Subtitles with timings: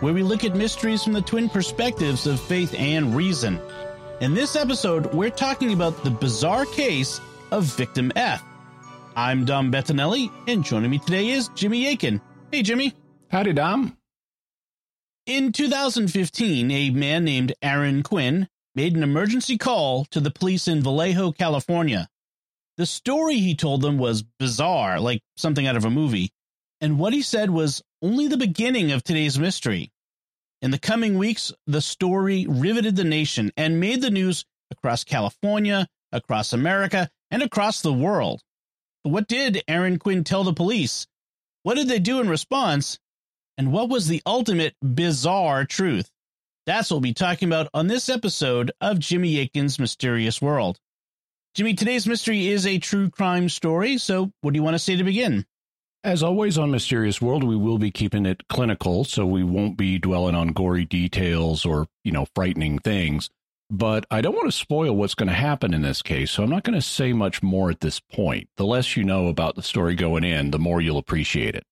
[0.00, 3.60] where we look at mysteries from the twin perspectives of faith and reason.
[4.20, 8.42] In this episode, we're talking about the bizarre case of Victim F.
[9.16, 12.20] I'm Dom Bettinelli, and joining me today is Jimmy Akin.
[12.52, 12.94] Hey, Jimmy.
[13.30, 13.96] Howdy, Dom.
[15.26, 20.82] In 2015, a man named Aaron Quinn made an emergency call to the police in
[20.82, 22.08] Vallejo, California.
[22.76, 26.30] The story he told them was bizarre, like something out of a movie,
[26.80, 29.92] and what he said was only the beginning of today's mystery.
[30.62, 35.86] In the coming weeks, the story riveted the nation and made the news across California,
[36.12, 38.42] across America, and across the world.
[39.04, 41.06] But what did Aaron Quinn tell the police?
[41.62, 42.98] What did they do in response?
[43.56, 46.10] And what was the ultimate bizarre truth?
[46.66, 50.78] That's what we'll be talking about on this episode of Jimmy Akin's Mysterious World.
[51.54, 53.98] Jimmy, today's mystery is a true crime story.
[53.98, 55.46] So, what do you want to say to begin?
[56.04, 59.98] As always on Mysterious World, we will be keeping it clinical, so we won't be
[59.98, 63.30] dwelling on gory details or, you know, frightening things.
[63.68, 66.50] But I don't want to spoil what's going to happen in this case, so I'm
[66.50, 68.48] not going to say much more at this point.
[68.56, 71.64] The less you know about the story going in, the more you'll appreciate it.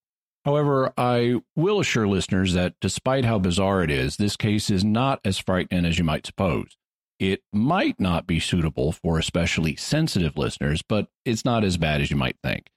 [0.43, 5.21] However, I will assure listeners that despite how bizarre it is, this case is not
[5.23, 6.75] as frightening as you might suppose.
[7.17, 12.11] It might not be suitable for especially sensitive listeners, but it's not as bad as
[12.11, 12.67] you might think.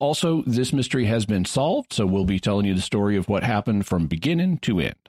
[0.00, 3.42] Also, this mystery has been solved, so we'll be telling you the story of what
[3.42, 5.08] happened from beginning to end.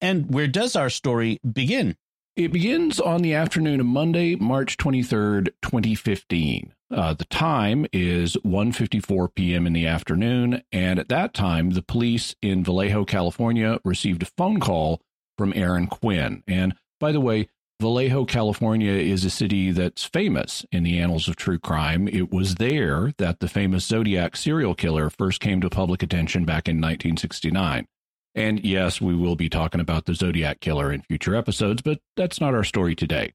[0.00, 1.96] And where does our story begin?
[2.36, 6.72] It begins on the afternoon of Monday, March 23rd, 2015.
[6.90, 9.66] Uh, the time is 1:54 p.m.
[9.66, 14.60] in the afternoon, and at that time, the police in Vallejo, California, received a phone
[14.60, 15.00] call
[15.36, 16.44] from Aaron Quinn.
[16.46, 17.48] And by the way,
[17.80, 22.08] Vallejo, California is a city that's famous in the annals of true crime.
[22.08, 26.66] It was there that the famous Zodiac serial killer first came to public attention back
[26.66, 27.86] in 1969.
[28.34, 32.40] And yes, we will be talking about the Zodiac killer in future episodes, but that's
[32.40, 33.32] not our story today.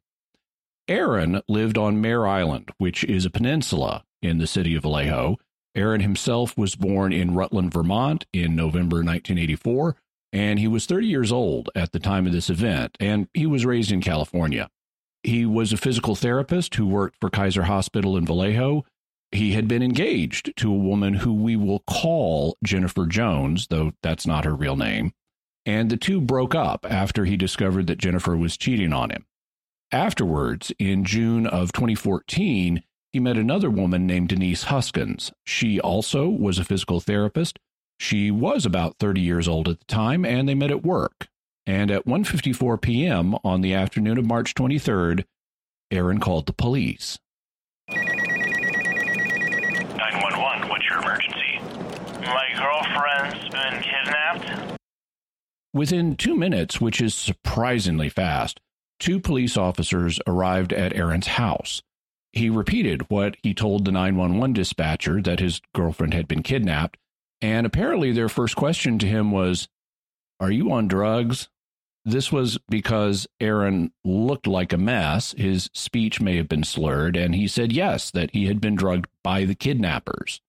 [0.90, 5.38] Aaron lived on Mare Island, which is a peninsula in the city of Vallejo.
[5.74, 9.96] Aaron himself was born in Rutland, Vermont in November 1984
[10.34, 13.66] and he was 30 years old at the time of this event, and he was
[13.66, 14.68] raised in California.
[15.22, 18.84] He was a physical therapist who worked for Kaiser Hospital in Vallejo.
[19.32, 24.28] He had been engaged to a woman who we will call Jennifer Jones, though that's
[24.28, 25.14] not her real name.
[25.66, 29.26] And the two broke up after he discovered that Jennifer was cheating on him.
[29.92, 32.84] Afterwards, in June of 2014,
[33.14, 35.32] he met another woman named Denise Huskins.
[35.46, 37.60] She also was a physical therapist
[38.04, 41.28] she was about 30 years old at the time, and they met at work.
[41.66, 43.36] And at 1:54 p.m.
[43.46, 45.24] on the afternoon of March 23rd,
[45.90, 47.18] Aaron called the police.
[47.90, 51.62] 911, what's your emergency?
[52.22, 54.78] My girlfriend's been kidnapped.
[55.74, 58.60] Within two minutes, which is surprisingly fast,
[59.00, 61.82] two police officers arrived at Aaron's house.
[62.34, 66.98] He repeated what he told the 911 dispatcher that his girlfriend had been kidnapped
[67.44, 69.68] and apparently, their first question to him was,
[70.40, 71.50] Are you on drugs?
[72.06, 75.36] This was because Aaron looked like a mess.
[75.38, 79.10] His speech may have been slurred, and he said yes, that he had been drugged
[79.26, 80.40] by the kidnappers.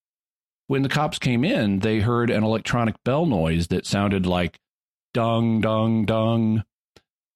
[0.68, 4.60] When the cops came in, they heard an electronic bell noise that sounded like
[5.12, 6.62] dung, dung, dung.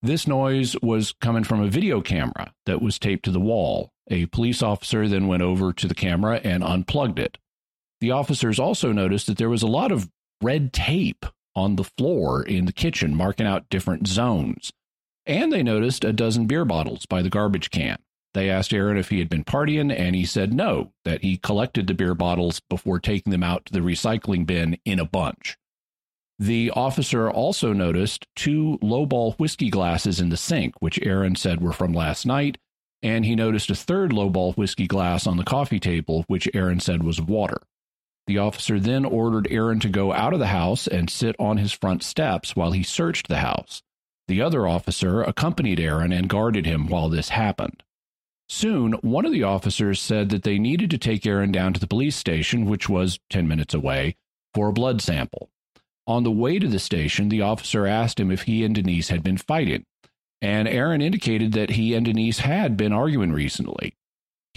[0.03, 3.91] This noise was coming from a video camera that was taped to the wall.
[4.09, 7.39] A police officer then went over to the camera and unplugged it.
[8.01, 10.09] The officers also noticed that there was a lot of
[10.43, 11.27] red tape
[11.57, 14.73] on the floor in the kitchen marking out different zones.
[15.27, 17.99] And they noticed a dozen beer bottles by the garbage can.
[18.35, 21.87] They asked Aaron if he had been partying, and he said no, that he collected
[21.87, 25.57] the beer bottles before taking them out to the recycling bin in a bunch.
[26.39, 31.73] The officer also noticed two lowball whiskey glasses in the sink, which Aaron said were
[31.73, 32.59] from last night,
[33.03, 37.03] and he noticed a third lowball whiskey glass on the coffee table, which Aaron said
[37.03, 37.61] was water.
[38.29, 41.73] The officer then ordered Aaron to go out of the house and sit on his
[41.73, 43.83] front steps while he searched the house.
[44.29, 47.83] The other officer accompanied Aaron and guarded him while this happened.
[48.47, 51.87] Soon, one of the officers said that they needed to take Aaron down to the
[51.87, 54.15] police station, which was 10 minutes away,
[54.53, 55.49] for a blood sample.
[56.07, 59.23] On the way to the station, the officer asked him if he and Denise had
[59.23, 59.87] been fighting,
[60.43, 63.95] and Aaron indicated that he and Denise had been arguing recently.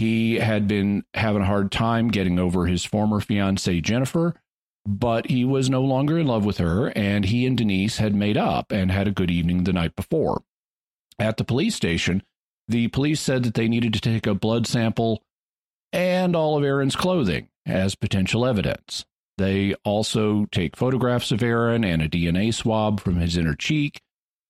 [0.02, 4.34] He had been having a hard time getting over his former fiancee, Jennifer,
[4.84, 8.36] but he was no longer in love with her, and he and Denise had made
[8.36, 10.42] up and had a good evening the night before.
[11.20, 12.24] At the police station,
[12.66, 15.22] the police said that they needed to take a blood sample
[15.92, 19.04] and all of Aaron's clothing as potential evidence.
[19.38, 24.00] They also take photographs of Aaron and a DNA swab from his inner cheek.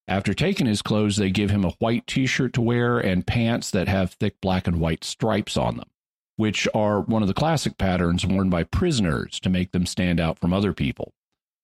[0.09, 3.71] After taking his clothes, they give him a white t shirt to wear and pants
[3.71, 5.89] that have thick black and white stripes on them,
[6.37, 10.39] which are one of the classic patterns worn by prisoners to make them stand out
[10.39, 11.13] from other people.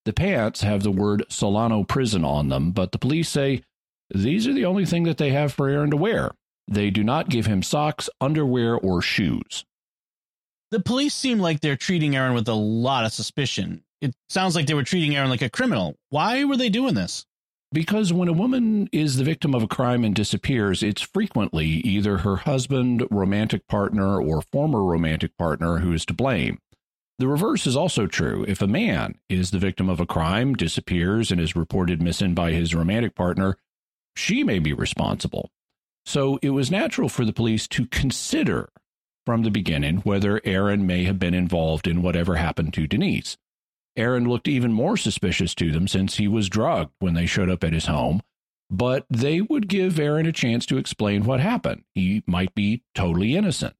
[0.04, 3.62] The pants have the word Solano Prison on them, but the police say
[4.14, 6.30] these are the only thing that they have for Aaron to wear.
[6.66, 9.64] They do not give him socks, underwear, or shoes.
[10.70, 13.82] The police seem like they're treating Aaron with a lot of suspicion.
[14.00, 15.96] It sounds like they were treating Aaron like a criminal.
[16.10, 17.26] Why were they doing this?
[17.70, 22.18] Because when a woman is the victim of a crime and disappears, it's frequently either
[22.18, 26.58] her husband, romantic partner, or former romantic partner who is to blame.
[27.18, 28.44] The reverse is also true.
[28.48, 32.52] If a man is the victim of a crime, disappears, and is reported missing by
[32.52, 33.58] his romantic partner,
[34.16, 35.50] she may be responsible.
[36.06, 38.70] So it was natural for the police to consider
[39.26, 43.36] from the beginning whether Aaron may have been involved in whatever happened to Denise.
[43.98, 47.64] Aaron looked even more suspicious to them since he was drugged when they showed up
[47.64, 48.20] at his home,
[48.70, 51.84] but they would give Aaron a chance to explain what happened.
[51.94, 53.76] He might be totally innocent,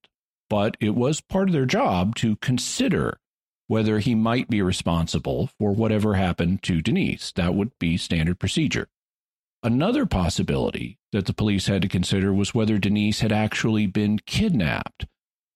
[0.49, 3.19] but it was part of their job to consider
[3.67, 7.31] whether he might be responsible for whatever happened to Denise.
[7.33, 8.87] That would be standard procedure.
[9.61, 15.05] Another possibility that the police had to consider was whether Denise had actually been kidnapped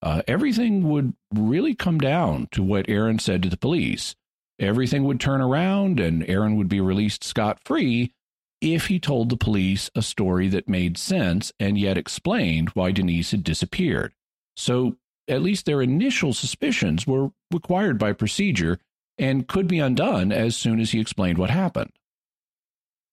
[0.04, 4.16] uh, everything would really come down to what Aaron said to the police.
[4.60, 8.14] Everything would turn around and Aaron would be released scot free
[8.62, 13.32] if he told the police a story that made sense and yet explained why Denise
[13.32, 14.14] had disappeared.
[14.56, 14.98] So
[15.28, 18.80] at least their initial suspicions were required by procedure
[19.18, 21.92] and could be undone as soon as he explained what happened.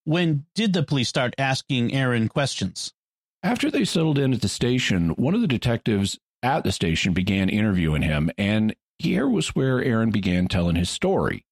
[0.05, 2.93] When did the police start asking Aaron questions?
[3.43, 7.49] After they settled in at the station, one of the detectives at the station began
[7.49, 11.44] interviewing him, and here was where Aaron began telling his story.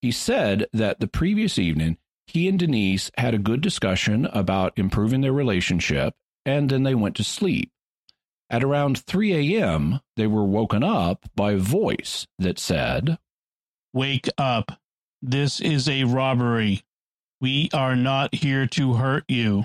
[0.00, 5.20] He said that the previous evening, he and Denise had a good discussion about improving
[5.20, 6.14] their relationship,
[6.46, 7.72] and then they went to sleep.
[8.48, 13.18] At around 3 a.m., they were woken up by a voice that said,
[13.92, 14.78] Wake up.
[15.20, 16.82] This is a robbery.
[17.40, 19.64] We are not here to hurt you.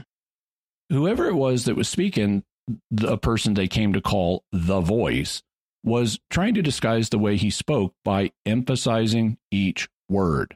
[0.89, 2.43] Whoever it was that was speaking
[2.89, 5.43] the person they came to call the voice
[5.83, 10.55] was trying to disguise the way he spoke by emphasizing each word.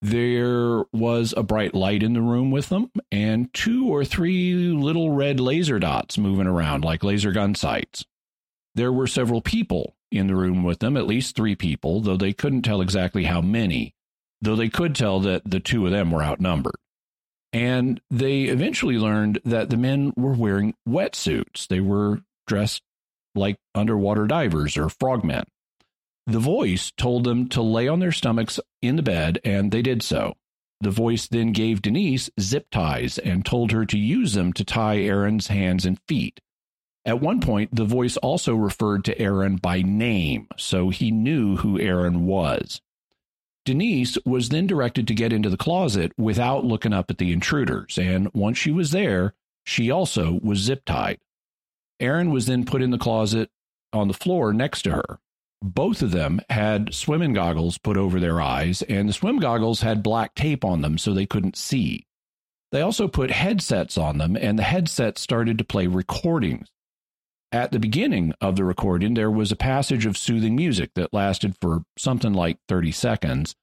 [0.00, 5.10] There was a bright light in the room with them and two or three little
[5.10, 8.04] red laser dots moving around like laser gun sights.
[8.74, 12.32] There were several people in the room with them, at least three people, though they
[12.32, 13.94] couldn't tell exactly how many,
[14.40, 16.74] though they could tell that the two of them were outnumbered.
[17.52, 21.68] And they eventually learned that the men were wearing wetsuits.
[21.68, 22.82] They were dressed
[23.34, 25.44] like underwater divers or frogmen.
[26.26, 30.02] The voice told them to lay on their stomachs in the bed, and they did
[30.02, 30.34] so.
[30.80, 34.98] The voice then gave Denise zip ties and told her to use them to tie
[34.98, 36.40] Aaron's hands and feet.
[37.04, 41.78] At one point, the voice also referred to Aaron by name, so he knew who
[41.78, 42.80] Aaron was.
[43.64, 47.96] Denise was then directed to get into the closet without looking up at the intruders,
[47.96, 51.18] and once she was there, she also was zip tied.
[52.02, 53.48] Aaron was then put in the closet
[53.92, 55.18] on the floor next to her.
[55.62, 60.02] Both of them had swimming goggles put over their eyes, and the swim goggles had
[60.02, 62.06] black tape on them so they couldn't see.
[62.72, 66.68] They also put headsets on them, and the headsets started to play recordings.
[67.52, 71.54] At the beginning of the recording, there was a passage of soothing music that lasted
[71.60, 73.54] for something like 30 seconds.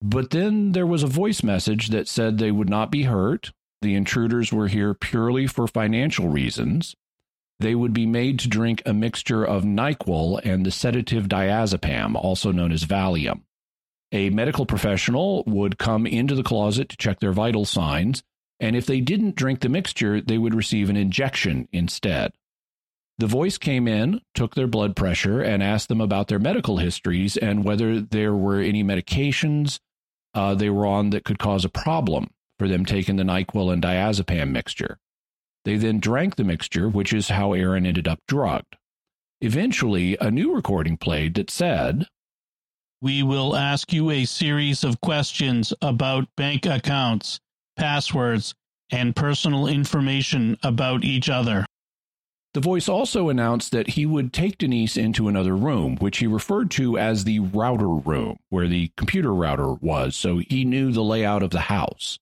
[0.00, 3.52] But then there was a voice message that said they would not be hurt.
[3.82, 6.94] The intruders were here purely for financial reasons.
[7.60, 12.52] They would be made to drink a mixture of NyQuil and the sedative diazepam, also
[12.52, 13.42] known as Valium.
[14.12, 18.22] A medical professional would come into the closet to check their vital signs,
[18.60, 22.32] and if they didn't drink the mixture, they would receive an injection instead.
[23.18, 27.36] The voice came in, took their blood pressure, and asked them about their medical histories
[27.36, 29.78] and whether there were any medications
[30.34, 33.82] uh, they were on that could cause a problem for them taking the NyQuil and
[33.82, 34.98] diazepam mixture.
[35.64, 38.76] They then drank the mixture, which is how Aaron ended up drugged.
[39.40, 42.06] Eventually, a new recording played that said,
[43.00, 47.40] We will ask you a series of questions about bank accounts,
[47.76, 48.54] passwords,
[48.90, 51.66] and personal information about each other.
[52.52, 56.70] The voice also announced that he would take Denise into another room, which he referred
[56.72, 61.42] to as the router room, where the computer router was, so he knew the layout
[61.42, 62.20] of the house.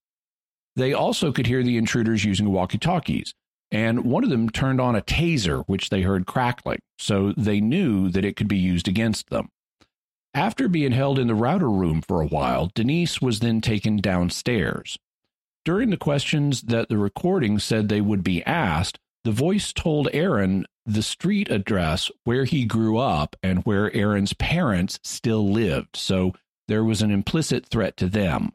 [0.76, 3.35] They also could hear the intruders using walkie talkies,
[3.71, 8.09] and one of them turned on a taser, which they heard crackling, so they knew
[8.11, 9.49] that it could be used against them.
[10.35, 14.99] After being held in the router room for a while, Denise was then taken downstairs.
[15.64, 20.67] During the questions that the recording said they would be asked, the voice told Aaron
[20.85, 26.33] the street address where he grew up and where Aaron's parents still lived, so
[26.67, 28.52] there was an implicit threat to them.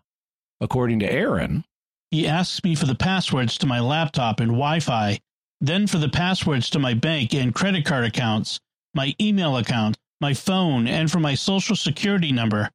[0.60, 1.64] According to Aaron,
[2.12, 5.20] he asks me for the passwords to my laptop and Wi Fi,
[5.60, 8.60] then for the passwords to my bank and credit card accounts,
[8.94, 12.70] my email account, my phone, and for my social security number.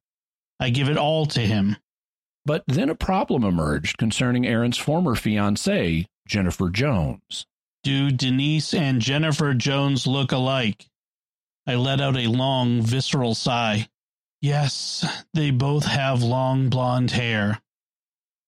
[0.59, 1.77] I give it all to him.
[2.45, 7.45] But then a problem emerged concerning Aaron's former fiancee, Jennifer Jones.
[7.83, 10.87] Do Denise and Jennifer Jones look alike?
[11.65, 13.87] I let out a long, visceral sigh.
[14.41, 17.61] Yes, they both have long blonde hair.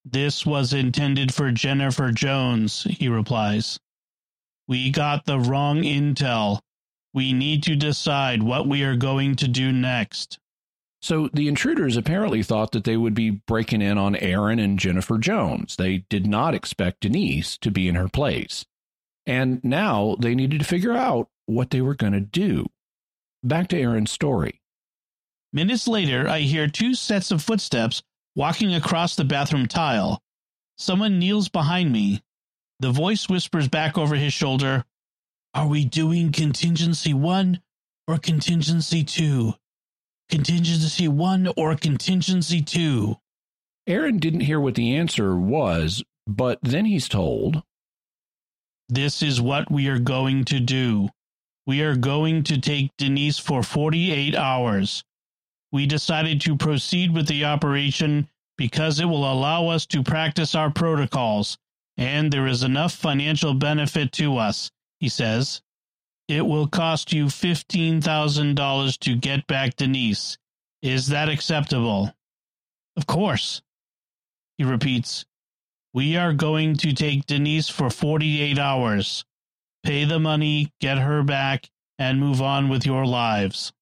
[0.05, 3.79] This was intended for Jennifer Jones, he replies.
[4.67, 6.59] We got the wrong intel.
[7.11, 10.37] We need to decide what we are going to do next.
[11.01, 15.17] So the intruders apparently thought that they would be breaking in on Aaron and Jennifer
[15.17, 15.75] Jones.
[15.75, 18.65] They did not expect Denise to be in her place.
[19.25, 22.67] And now they needed to figure out what they were going to do.
[23.43, 24.61] Back to Aaron's story.
[25.53, 28.03] Minutes later, I hear two sets of footsteps
[28.35, 30.21] walking across the bathroom tile.
[30.77, 32.21] Someone kneels behind me.
[32.79, 34.83] The voice whispers back over his shoulder,
[35.53, 37.61] Are we doing contingency one
[38.07, 39.53] or contingency two?
[40.29, 43.15] Contingency one or contingency two?
[43.87, 47.63] Aaron didn't hear what the answer was, but then he's told,
[48.89, 51.09] This is what we are going to do.
[51.65, 55.03] We are going to take Denise for 48 hours.
[55.75, 60.71] We decided to proceed with the operation because it will allow us to practice our
[60.71, 61.57] protocols,
[61.97, 65.61] and there is enough financial benefit to us, he says.
[66.29, 70.37] It will cost you $15,000 to get back Denise.
[70.81, 72.15] Is that acceptable?
[72.95, 73.61] Of course.
[74.57, 75.25] He repeats,
[75.93, 79.25] We are going to take Denise for 48 hours.
[79.83, 83.73] Pay the money, get her back, and move on with your lives.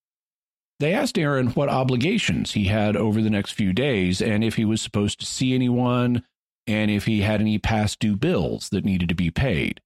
[0.83, 4.65] They asked Aaron what obligations he had over the next few days and if he
[4.65, 6.25] was supposed to see anyone
[6.67, 9.79] and if he had any past due bills that needed to be paid.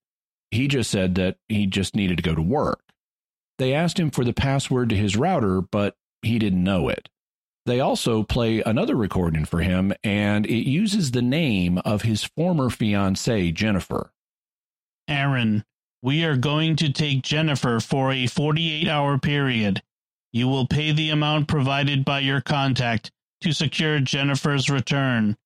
[0.50, 2.82] He just said that he just needed to go to work.
[3.60, 7.10] They asked him for the password to his router, but he didn't know it.
[7.68, 12.72] They also play another recording for him, and it uses the name of his former
[12.72, 14.10] fiancee, Jennifer.
[15.08, 15.64] Aaron,
[16.02, 19.84] we are going to take Jennifer for a 48 hour period.
[20.34, 25.38] You will pay the amount provided by your contact to secure Jennifer's return.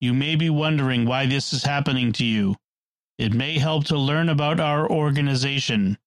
[0.00, 2.56] You may be wondering why this is happening to you.
[3.18, 5.98] It may help to learn about our organization.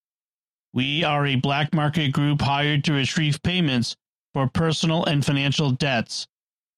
[0.74, 3.95] We are a black market group hired to retrieve payments
[4.33, 6.27] for personal and financial debts.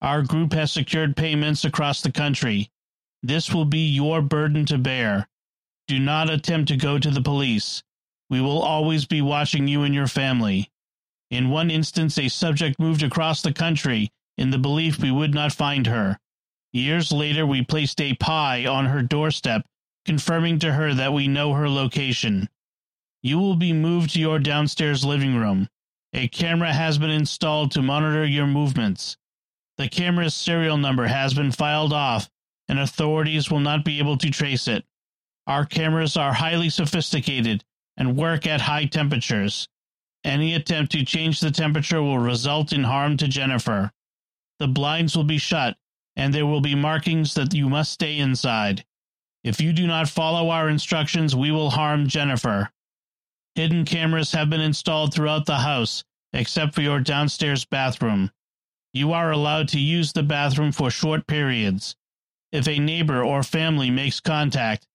[0.02, 2.70] Our group has secured payments across the country.
[3.22, 5.28] This will be your burden to bear.
[5.88, 7.84] Do not attempt to go to the police.
[8.30, 10.70] We will always be watching you and your family.
[11.30, 15.54] In one instance, a subject moved across the country in the belief we would not
[15.54, 16.18] find her.
[16.72, 19.66] Years later, we placed a pie on her doorstep,
[20.06, 22.50] confirming to her that we know her location.
[23.22, 25.68] You will be moved to your downstairs living room.
[26.14, 29.18] A camera has been installed to monitor your movements.
[29.78, 32.30] The camera's serial number has been filed off,
[32.68, 34.86] and authorities will not be able to trace it.
[35.48, 37.64] Our cameras are highly sophisticated
[37.98, 39.68] and work at high temperatures.
[40.24, 43.92] Any attempt to change the temperature will result in harm to Jennifer.
[44.60, 45.78] The blinds will be shut,
[46.16, 48.86] and there will be markings that you must stay inside.
[49.44, 52.72] If you do not follow our instructions, we will harm Jennifer.
[53.56, 58.32] Hidden cameras have been installed throughout the house, except for your downstairs bathroom.
[58.94, 61.96] You are allowed to use the bathroom for short periods.
[62.52, 64.86] If a neighbor or family makes contact,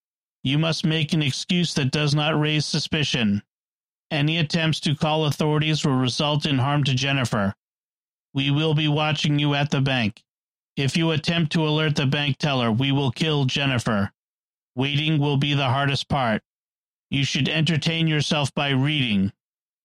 [0.43, 3.43] you must make an excuse that does not raise suspicion.
[4.15, 7.53] Any attempts to call authorities will result in harm to Jennifer.
[8.33, 10.23] We will be watching you at the bank.
[10.77, 14.13] If you attempt to alert the bank teller, we will kill Jennifer.
[14.77, 16.43] Waiting will be the hardest part.
[17.11, 19.33] You should entertain yourself by reading.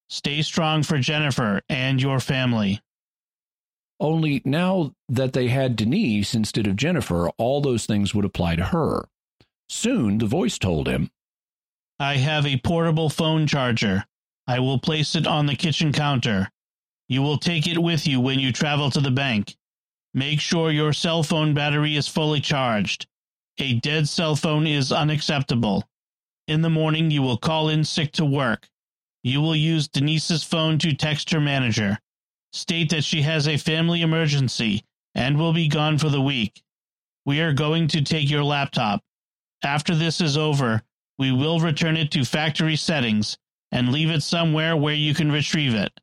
[0.10, 2.82] Stay strong for Jennifer and your family.
[4.00, 8.66] Only now that they had Denise instead of Jennifer, all those things would apply to
[8.66, 9.08] her.
[9.70, 11.10] Soon the voice told him,
[12.00, 14.06] I have a portable phone charger.
[14.50, 16.50] I will place it on the kitchen counter.
[17.08, 19.56] You will take it with you when you travel to the bank.
[20.16, 23.06] Make sure your cell phone battery is fully charged.
[23.60, 25.88] A dead cell phone is unacceptable.
[26.48, 28.68] In the morning, you will call in sick to work.
[29.22, 32.00] You will use Denise's phone to text her manager.
[32.52, 36.64] State that she has a family emergency and will be gone for the week.
[37.24, 39.04] We are going to take your laptop.
[39.64, 40.82] After this is over,
[41.20, 43.38] we will return it to factory settings
[43.72, 46.00] and leave it somewhere where you can retrieve it.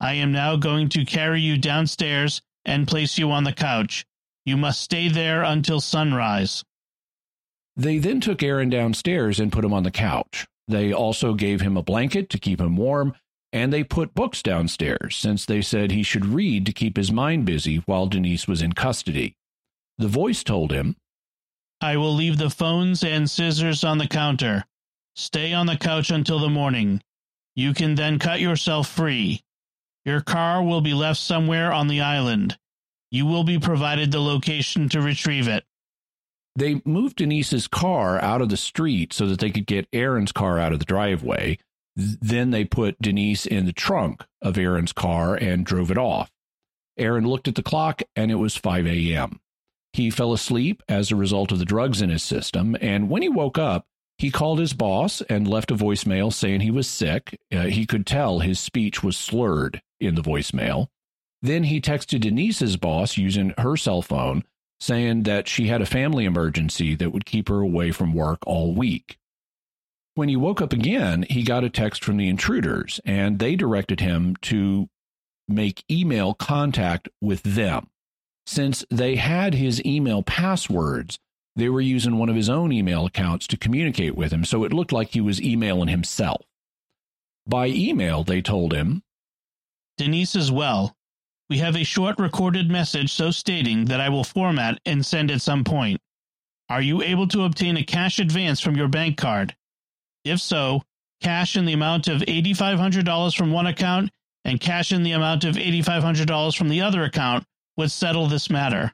[0.00, 4.04] I am now going to carry you downstairs and place you on the couch.
[4.44, 6.64] You must stay there until sunrise.
[7.76, 10.46] They then took Aaron downstairs and put him on the couch.
[10.66, 13.14] They also gave him a blanket to keep him warm,
[13.52, 17.46] and they put books downstairs since they said he should read to keep his mind
[17.46, 19.34] busy while Denise was in custody.
[19.96, 20.96] The voice told him,
[21.80, 24.64] I will leave the phones and scissors on the counter.
[25.14, 27.00] Stay on the couch until the morning.
[27.58, 29.42] You can then cut yourself free.
[30.04, 32.56] Your car will be left somewhere on the island.
[33.10, 35.64] You will be provided the location to retrieve it.
[36.54, 40.60] They moved Denise's car out of the street so that they could get Aaron's car
[40.60, 41.58] out of the driveway.
[41.96, 46.30] Then they put Denise in the trunk of Aaron's car and drove it off.
[46.96, 49.40] Aaron looked at the clock and it was 5 a.m.
[49.92, 53.28] He fell asleep as a result of the drugs in his system, and when he
[53.28, 53.87] woke up,
[54.18, 57.38] he called his boss and left a voicemail saying he was sick.
[57.52, 60.88] Uh, he could tell his speech was slurred in the voicemail.
[61.40, 64.44] Then he texted Denise's boss using her cell phone
[64.80, 68.74] saying that she had a family emergency that would keep her away from work all
[68.74, 69.18] week.
[70.14, 74.00] When he woke up again, he got a text from the intruders, and they directed
[74.00, 74.88] him to
[75.46, 77.88] make email contact with them.
[78.46, 81.18] Since they had his email passwords,
[81.58, 84.72] they were using one of his own email accounts to communicate with him, so it
[84.72, 86.42] looked like he was emailing himself.
[87.46, 89.02] By email, they told him
[89.96, 90.94] Denise is well.
[91.50, 95.42] We have a short recorded message so stating that I will format and send at
[95.42, 96.00] some point.
[96.68, 99.56] Are you able to obtain a cash advance from your bank card?
[100.24, 100.82] If so,
[101.20, 104.10] cash in the amount of $8,500 from one account
[104.44, 107.44] and cash in the amount of $8,500 from the other account
[107.76, 108.92] would settle this matter.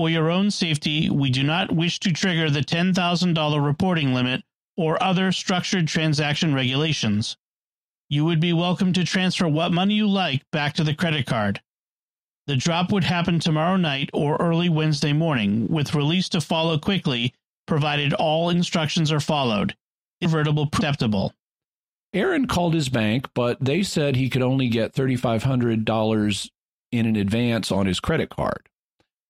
[0.00, 4.42] For your own safety, we do not wish to trigger the $10,000 reporting limit
[4.74, 7.36] or other structured transaction regulations.
[8.08, 11.60] You would be welcome to transfer what money you like back to the credit card.
[12.46, 17.34] The drop would happen tomorrow night or early Wednesday morning, with release to follow quickly,
[17.66, 19.76] provided all instructions are followed.
[20.22, 21.34] Invertible acceptable.
[22.14, 26.50] Aaron called his bank, but they said he could only get $3,500
[26.90, 28.69] in an advance on his credit card.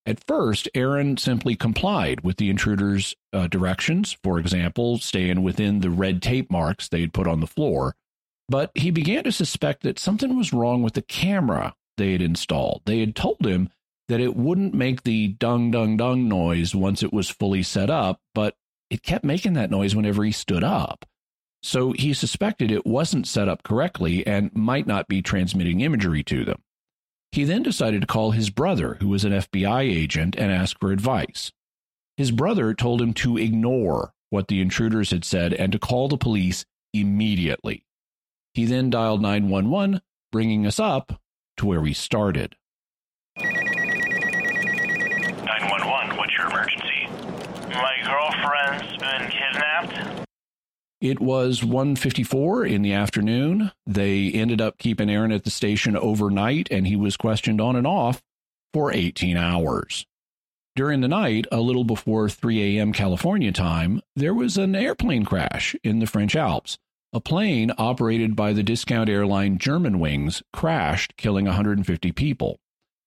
[0.06, 5.90] At first, Aaron simply complied with the intruder's uh, directions, for example, staying within the
[5.90, 7.94] red tape marks they had put on the floor.
[8.48, 12.82] But he began to suspect that something was wrong with the camera they had installed.
[12.86, 13.70] They had told him
[14.08, 18.20] that it wouldn't make the dung dung dung noise once it was fully set up,
[18.34, 18.56] but
[18.90, 21.04] it kept making that noise whenever he stood up.
[21.62, 26.44] So he suspected it wasn't set up correctly and might not be transmitting imagery to
[26.44, 26.62] them.
[27.32, 30.90] He then decided to call his brother, who was an FBI agent, and ask for
[30.90, 31.52] advice.
[32.16, 36.16] His brother told him to ignore what the intruders had said and to call the
[36.16, 37.84] police immediately.
[38.54, 40.00] He then dialed 911,
[40.32, 41.20] bringing us up
[41.58, 42.56] to where we started.
[43.36, 47.06] 911, what's your emergency?
[47.70, 50.26] My girlfriend's been kidnapped.
[51.00, 53.72] It was 1:54 in the afternoon.
[53.86, 57.86] They ended up keeping Aaron at the station overnight and he was questioned on and
[57.86, 58.22] off
[58.74, 60.04] for 18 hours.
[60.76, 62.92] During the night, a little before 3 a.m.
[62.92, 66.76] California time, there was an airplane crash in the French Alps.
[67.14, 72.60] A plane operated by the discount airline Germanwings crashed, killing 150 people.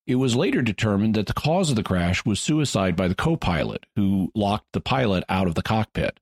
[0.08, 3.38] It was later determined that the cause of the crash was suicide by the co
[3.38, 6.20] pilot, who locked the pilot out of the cockpit.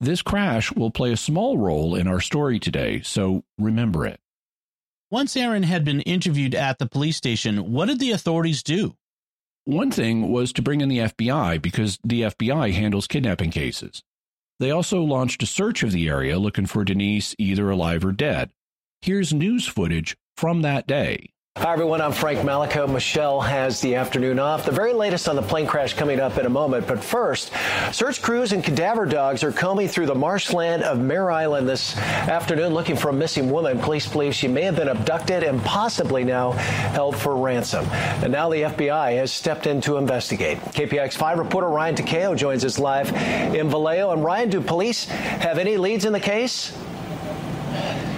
[0.00, 4.20] This crash will play a small role in our story today, so remember it.
[5.10, 8.96] Once Aaron had been interviewed at the police station, what did the authorities do?
[9.64, 14.02] One thing was to bring in the FBI because the FBI handles kidnapping cases.
[14.60, 18.50] They also launched a search of the area looking for Denise either alive or dead.
[19.00, 21.30] Here's news footage from that day.
[21.58, 22.02] Hi, everyone.
[22.02, 22.92] I'm Frank Mallicoat.
[22.92, 24.66] Michelle has the afternoon off.
[24.66, 26.86] The very latest on the plane crash coming up in a moment.
[26.86, 27.50] But first,
[27.92, 32.74] search crews and cadaver dogs are combing through the marshland of Mare Island this afternoon
[32.74, 33.78] looking for a missing woman.
[33.78, 37.86] Police believe she may have been abducted and possibly now held for ransom.
[38.22, 40.58] And now the FBI has stepped in to investigate.
[40.58, 43.10] KPIX 5 reporter Ryan Takeo joins us live
[43.54, 44.10] in Vallejo.
[44.10, 46.76] And Ryan, do police have any leads in the case?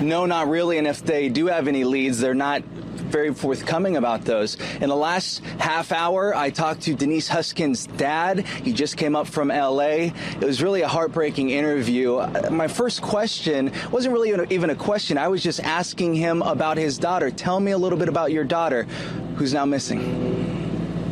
[0.00, 0.78] No, not really.
[0.78, 2.64] And if they do have any leads, they're not
[2.98, 4.56] very forthcoming about those.
[4.80, 8.46] In the last half hour, I talked to Denise Huskins' dad.
[8.46, 10.10] He just came up from LA.
[10.40, 12.16] It was really a heartbreaking interview.
[12.16, 15.18] Uh, my first question wasn't really even a question.
[15.18, 17.30] I was just asking him about his daughter.
[17.30, 18.84] Tell me a little bit about your daughter
[19.36, 20.00] who's now missing.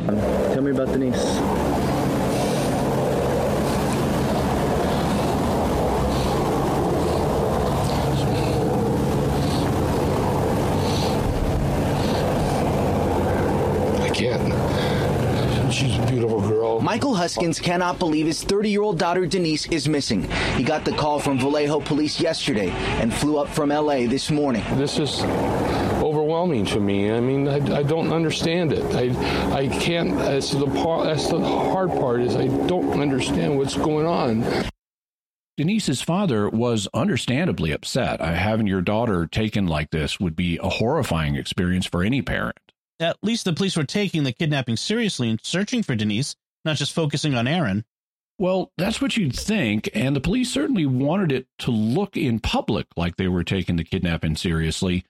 [0.07, 2.05] Tell me about Denise.
[16.96, 20.22] Michael Huskins cannot believe his 30 year old daughter Denise is missing.
[20.56, 24.64] He got the call from Vallejo police yesterday and flew up from LA this morning.
[24.78, 25.20] This is
[26.00, 27.12] overwhelming to me.
[27.12, 28.82] I mean, I, I don't understand it.
[28.94, 29.11] I,
[29.54, 30.16] I can't.
[30.16, 30.64] That's the.
[30.64, 34.42] That's the hard part is I don't understand what's going on.
[35.59, 38.22] Denise's father was understandably upset.
[38.22, 42.56] Having your daughter taken like this would be a horrifying experience for any parent.
[42.98, 46.35] At least the police were taking the kidnapping seriously and searching for Denise
[46.66, 47.85] not just focusing on Aaron.
[48.38, 52.87] Well, that's what you'd think, and the police certainly wanted it to look in public
[52.94, 55.07] like they were taking the kidnapping seriously.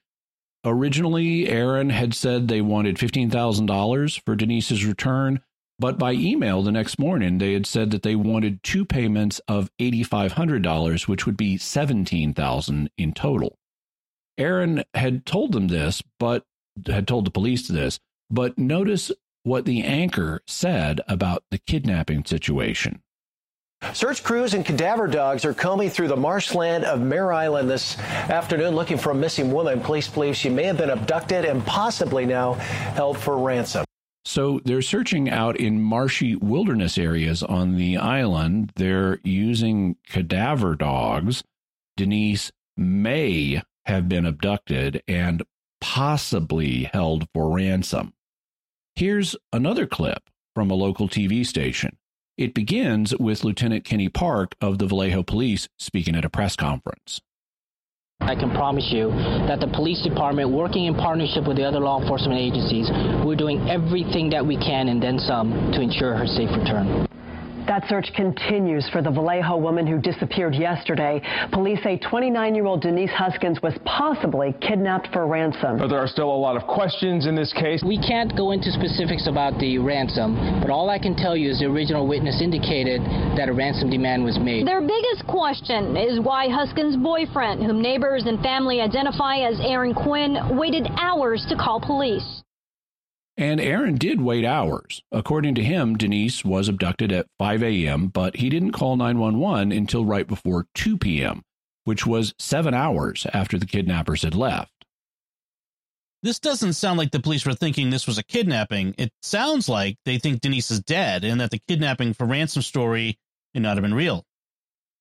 [0.63, 5.41] Originally, Aaron had said they wanted $15,000 for Denise's return,
[5.77, 9.69] but by email the next morning, they had said that they wanted two payments of
[9.77, 13.57] $8,500, which would be $17,000 in total.
[14.37, 16.45] Aaron had told them this, but
[16.85, 19.11] had told the police this, but notice
[19.47, 23.01] what the anchor said about the kidnapping situation.
[23.93, 28.75] Search crews and cadaver dogs are combing through the marshland of Mare Island this afternoon
[28.75, 29.79] looking for a missing woman.
[29.79, 33.85] Police believe she may have been abducted and possibly now held for ransom.
[34.25, 38.73] So they're searching out in marshy wilderness areas on the island.
[38.75, 41.43] They're using cadaver dogs.
[41.95, 45.43] Denise may have been abducted and
[45.79, 48.11] possibly held for ransom.
[48.97, 50.23] Here's another clip
[50.55, 51.97] from a local TV station.
[52.35, 57.21] It begins with Lieutenant Kenny Park of the Vallejo Police speaking at a press conference.
[58.21, 59.11] I can promise you
[59.45, 62.89] that the police department, working in partnership with the other law enforcement agencies,
[63.23, 67.06] we're doing everything that we can and then some to ensure her safe return.
[67.67, 71.21] That search continues for the Vallejo woman who disappeared yesterday.
[71.51, 75.77] Police say 29-year-old Denise Huskins was possibly kidnapped for ransom.
[75.77, 77.83] But there are still a lot of questions in this case.
[77.83, 81.59] We can't go into specifics about the ransom, but all I can tell you is
[81.59, 83.01] the original witness indicated
[83.35, 84.65] that a ransom demand was made.
[84.65, 90.37] Their biggest question is why Huskins' boyfriend, whom neighbors and family identify as Aaron Quinn,
[90.57, 92.36] waited hours to call police.
[93.37, 95.03] And Aaron did wait hours.
[95.11, 100.05] According to him, Denise was abducted at 5 a.m., but he didn't call 911 until
[100.05, 101.43] right before 2 p.m.,
[101.83, 104.71] which was seven hours after the kidnappers had left.
[106.23, 108.95] This doesn't sound like the police were thinking this was a kidnapping.
[108.97, 113.19] It sounds like they think Denise is dead and that the kidnapping for ransom story
[113.53, 114.25] may not have been real.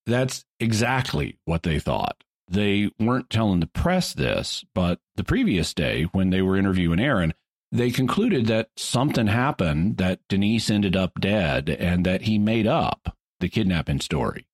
[0.04, 2.22] That's exactly what they thought.
[2.48, 7.32] They weren't telling the press this, but the previous day, when they were interviewing Aaron,
[7.72, 13.16] they concluded that something happened, that Denise ended up dead, and that he made up
[13.40, 14.46] the kidnapping story.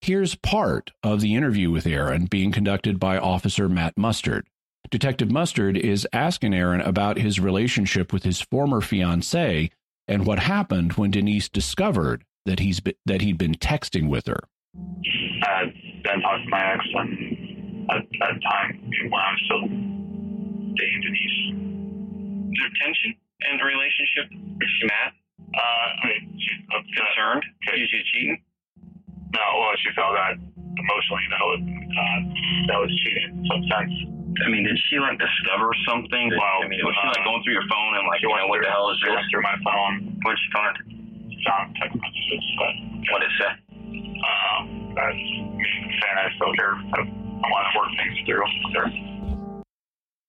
[0.00, 4.48] Here's part of the interview with Aaron being conducted by Officer Matt Mustard.
[4.90, 9.70] Detective Mustard is asking Aaron about his relationship with his former fiancee
[10.08, 14.40] and what happened when Denise discovered that he's been, that he'd been texting with her.
[14.74, 15.72] I
[16.04, 16.84] had talked to my ex
[17.90, 19.68] at that time when I was still
[20.74, 21.62] dating Denise
[22.58, 23.10] there tension
[23.50, 24.26] in the relationship?
[24.32, 25.10] Is she mad?
[25.52, 27.44] Uh, I mean, she's concerned.
[27.68, 27.80] Okay.
[27.80, 28.38] Is she cheating?
[29.32, 32.20] No, well, she felt that emotionally that was uh,
[32.68, 33.94] that was cheating in some sense.
[34.44, 36.32] I mean, did she like discover something?
[36.32, 38.64] Well, I mean, was she like going through your phone and like, you know, what
[38.64, 39.12] the hell is this?
[39.12, 40.16] Went through my phone.
[40.24, 40.74] What did she find?
[41.28, 42.44] She found text messages.
[42.56, 42.72] But
[43.12, 43.52] what did it say?
[44.22, 44.62] Um,
[44.96, 45.68] that's me
[46.00, 46.76] saying I still care.
[46.96, 47.00] I,
[47.42, 48.88] want to work things through her.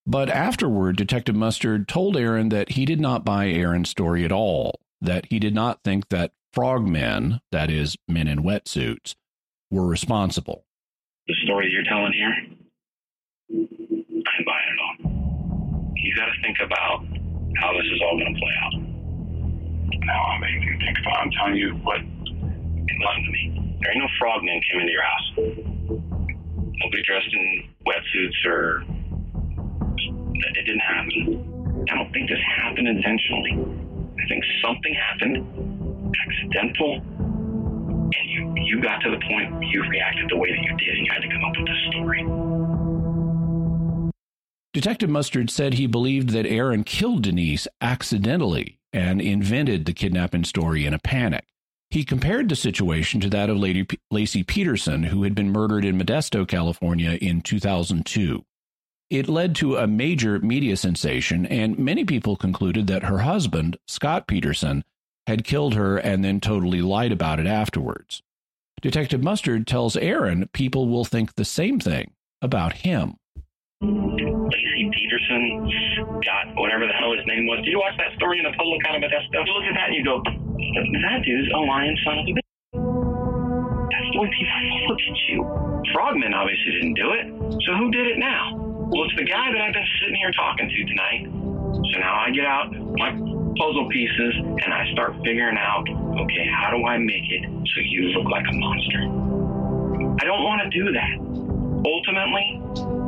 [0.06, 4.80] But afterward, Detective Mustard told Aaron that he did not buy Aaron's story at all,
[5.00, 9.16] that he did not think that frogmen, that is, men in wetsuits,
[9.72, 10.66] were responsible.
[11.28, 12.36] The story you're telling here,
[13.50, 15.94] I didn't buy it at all.
[15.96, 17.06] you got to think about
[17.58, 18.74] how this is all going to play out.
[20.06, 21.18] Now I'm anything to think about.
[21.22, 22.02] I'm telling you what.
[22.02, 23.78] Listen to me.
[23.82, 25.28] There ain't no frogmen came into your house.
[25.38, 28.84] Nobody dressed in wetsuits or.
[30.36, 31.86] It didn't happen.
[31.90, 33.52] I don't think this happened intentionally.
[34.20, 40.30] I think something happened, accidental, and you you got to the point where you reacted
[40.30, 42.24] the way that you did, and you had to come up with this story.
[44.74, 50.86] Detective Mustard said he believed that Aaron killed Denise accidentally and invented the kidnapping story
[50.86, 51.46] in a panic.
[51.92, 55.86] He compared the situation to that of Lady P- Laci Peterson, who had been murdered
[55.86, 58.44] in Modesto, California in 2002.
[59.14, 64.26] It led to a major media sensation, and many people concluded that her husband, Scott
[64.26, 64.84] Peterson,
[65.28, 68.24] had killed her and then totally lied about it afterwards.
[68.82, 73.18] Detective Mustard tells Aaron people will think the same thing about him.
[73.84, 75.70] Laci Peterson,
[76.24, 77.62] Scott, whatever the hell his name was.
[77.64, 79.46] Did you watch that story in the Public out of Modesto?
[79.46, 82.50] You look at that and you go, that dude's a lying son of a bitch.
[83.94, 85.46] That's the way people look at you.
[85.94, 87.62] Frogman obviously didn't do it.
[87.62, 88.73] So who did it now?
[88.92, 91.24] Well, it's the guy that I've been sitting here talking to tonight.
[91.94, 93.12] So now I get out my
[93.58, 98.10] puzzle pieces and I start figuring out, okay, how do I make it so you
[98.14, 99.02] look like a monster?
[100.22, 101.18] I don't want to do that.
[101.86, 102.62] Ultimately,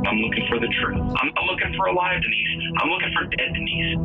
[0.06, 1.00] I'm looking for the truth.
[1.00, 2.72] I'm, I'm looking for alive Denise.
[2.78, 3.98] I'm looking for dead Denise.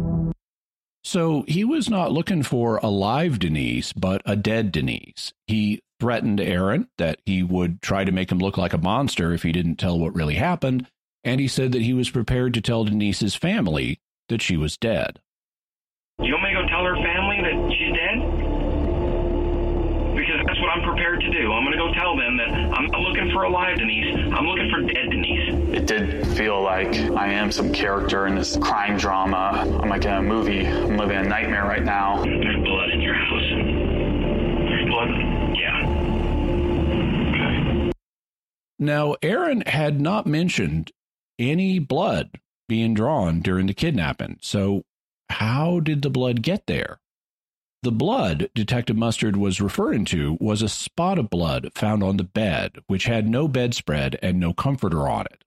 [1.04, 5.34] So he was not looking for a live Denise, but a dead Denise.
[5.48, 9.44] He threatened Aaron that he would try to make him look like a monster if
[9.44, 10.88] he didn't tell what really happened,
[11.24, 15.20] and he said that he was prepared to tell Denise's family that she was dead.
[16.20, 18.18] You want me to go tell her family that she's dead?
[20.16, 21.52] Because that's what I'm prepared to do.
[21.52, 24.16] I'm going to go tell them that I'm not looking for a live Denise.
[24.34, 25.54] I'm looking for dead Denise.
[25.76, 29.66] It did feel like I am some character in this crime drama.
[29.82, 30.68] I'm like in a movie.
[30.68, 32.24] I'm living a nightmare right now.
[32.24, 33.32] There's blood in your house.
[34.88, 35.10] Blood?
[35.56, 35.88] Yeah.
[37.30, 37.92] Okay.
[38.78, 40.92] Now, Aaron had not mentioned
[41.42, 44.38] any blood being drawn during the kidnapping.
[44.42, 44.84] So,
[45.30, 47.00] how did the blood get there?
[47.84, 52.24] The blood Detective Mustard was referring to was a spot of blood found on the
[52.24, 55.44] bed, which had no bedspread and no comforter on it.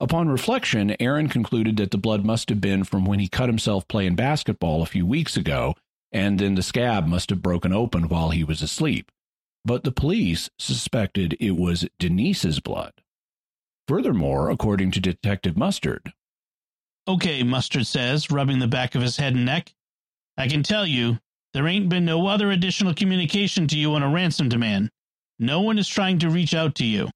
[0.00, 3.86] Upon reflection, Aaron concluded that the blood must have been from when he cut himself
[3.86, 5.76] playing basketball a few weeks ago,
[6.10, 9.12] and then the scab must have broken open while he was asleep.
[9.64, 12.94] But the police suspected it was Denise's blood.
[13.90, 16.12] Furthermore, according to Detective Mustard,
[17.08, 19.74] Okay, Mustard says, rubbing the back of his head and neck.
[20.36, 21.18] I can tell you,
[21.54, 24.90] there ain't been no other additional communication to you on a ransom demand.
[25.40, 27.08] No one is trying to reach out to you.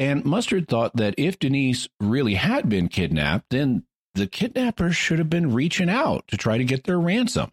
[0.00, 5.30] And Mustard thought that if Denise really had been kidnapped, then the kidnappers should have
[5.30, 7.52] been reaching out to try to get their ransom.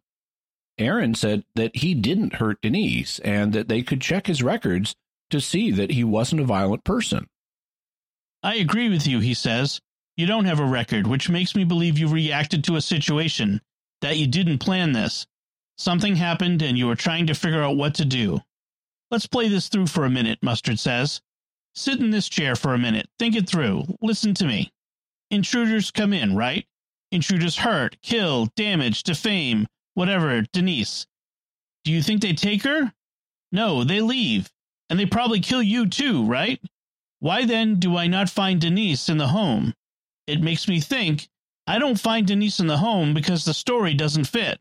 [0.79, 4.95] Aaron said that he didn't hurt Denise and that they could check his records
[5.29, 7.27] to see that he wasn't a violent person.
[8.41, 9.81] I agree with you, he says.
[10.15, 13.61] You don't have a record, which makes me believe you reacted to a situation,
[14.01, 15.27] that you didn't plan this.
[15.77, 18.41] Something happened and you were trying to figure out what to do.
[19.11, 21.21] Let's play this through for a minute, Mustard says.
[21.73, 23.09] Sit in this chair for a minute.
[23.17, 23.85] Think it through.
[24.01, 24.71] Listen to me.
[25.31, 26.65] Intruders come in, right?
[27.11, 31.07] Intruders hurt, kill, damage, defame, whatever, Denise.
[31.83, 32.93] Do you think they take her?
[33.51, 34.51] No, they leave.
[34.89, 36.59] And they probably kill you too, right?
[37.19, 39.73] Why then do I not find Denise in the home?
[40.27, 41.27] It makes me think
[41.67, 44.59] I don't find Denise in the home because the story doesn't fit.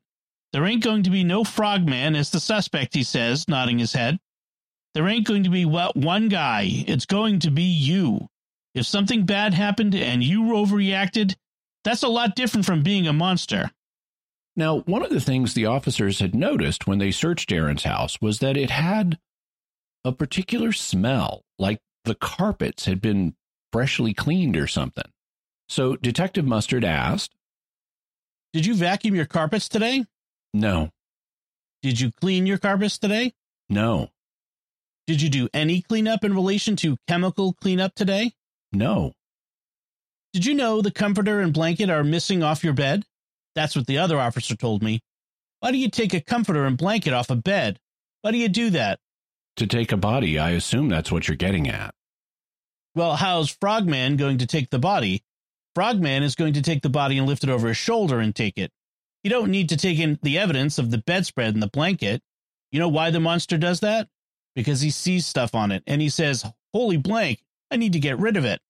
[0.52, 4.18] There ain't going to be no frogman as the suspect, he says, nodding his head.
[4.94, 6.84] There ain't going to be one guy.
[6.86, 8.28] It's going to be you.
[8.74, 11.34] If something bad happened and you overreacted,
[11.84, 13.70] that's a lot different from being a monster.
[14.56, 18.40] Now, one of the things the officers had noticed when they searched Aaron's house was
[18.40, 19.18] that it had
[20.04, 23.34] a particular smell, like the carpets had been
[23.72, 25.10] freshly cleaned or something.
[25.68, 27.34] So Detective Mustard asked,
[28.52, 30.04] Did you vacuum your carpets today?
[30.54, 30.90] No.
[31.82, 33.34] Did you clean your carpets today?
[33.68, 34.08] No.
[35.06, 38.32] Did you do any cleanup in relation to chemical cleanup today?
[38.72, 39.12] No.
[40.32, 43.04] Did you know the comforter and blanket are missing off your bed?
[43.54, 45.00] That's what the other officer told me.
[45.60, 47.78] Why do you take a comforter and blanket off a bed?
[48.22, 49.00] Why do you do that?
[49.58, 51.92] To take a body, I assume that's what you're getting at.
[52.94, 55.24] Well, how's Frogman going to take the body?
[55.74, 58.56] Frogman is going to take the body and lift it over his shoulder and take
[58.56, 58.70] it.
[59.24, 62.22] You don't need to take in the evidence of the bedspread and the blanket.
[62.70, 64.08] You know why the monster does that?
[64.54, 68.20] Because he sees stuff on it and he says, Holy blank, I need to get
[68.20, 68.60] rid of it.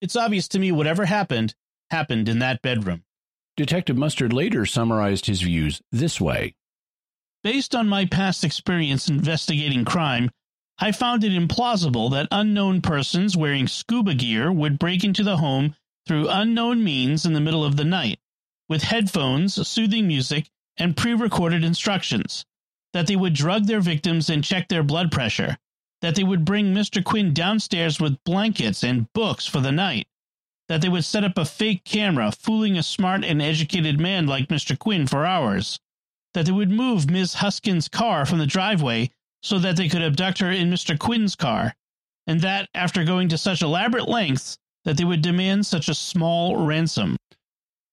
[0.00, 1.54] It's obvious to me whatever happened,
[1.90, 3.04] happened in that bedroom.
[3.58, 6.54] Detective Mustard later summarized his views this way
[7.42, 10.30] Based on my past experience investigating crime,
[10.78, 15.74] I found it implausible that unknown persons wearing scuba gear would break into the home
[16.06, 18.20] through unknown means in the middle of the night,
[18.68, 22.44] with headphones, soothing music, and pre recorded instructions,
[22.92, 25.58] that they would drug their victims and check their blood pressure,
[26.00, 27.02] that they would bring Mr.
[27.02, 30.06] Quinn downstairs with blankets and books for the night,
[30.68, 34.46] that they would set up a fake camera fooling a smart and educated man like
[34.46, 34.78] Mr.
[34.78, 35.80] Quinn for hours,
[36.34, 39.10] that they would move Miss Huskins' car from the driveway
[39.42, 40.98] so that they could abduct her in Mr.
[40.98, 41.74] Quinn's car,
[42.26, 46.64] and that, after going to such elaborate lengths, that they would demand such a small
[46.64, 47.16] ransom.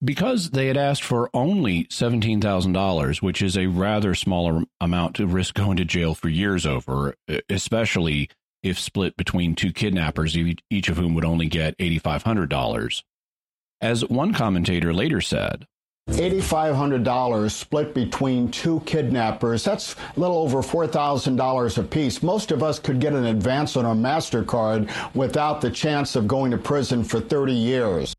[0.04, 5.56] Because they had asked for only $17,000, which is a rather smaller amount to risk
[5.56, 7.16] going to jail for years over,
[7.50, 8.30] especially
[8.64, 13.04] if split between two kidnappers, each of whom would only get $8,500.
[13.82, 15.66] As one commentator later said,
[16.12, 19.64] $8,500 split between two kidnappers.
[19.64, 22.24] That's a little over $4,000 apiece.
[22.24, 26.52] Most of us could get an advance on our MasterCard without the chance of going
[26.52, 28.16] to prison for 30 years.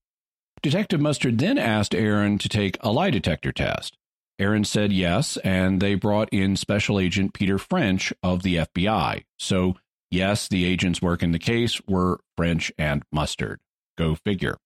[0.62, 3.96] Detective Mustard then asked Aaron to take a lie detector test.
[4.38, 9.24] Aaron said yes, and they brought in Special Agent Peter French of the FBI.
[9.38, 9.76] So,
[10.10, 13.60] yes, the agents working the case were French and Mustard.
[13.98, 14.56] Go figure.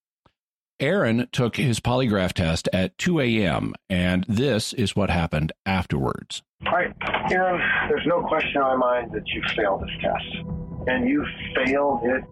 [0.80, 6.42] Aaron took his polygraph test at 2 a.m., and this is what happened afterwards.
[6.66, 6.92] All right,
[7.30, 10.24] Aaron, there's no question in my mind that you failed this test.
[10.86, 12.24] And you failed it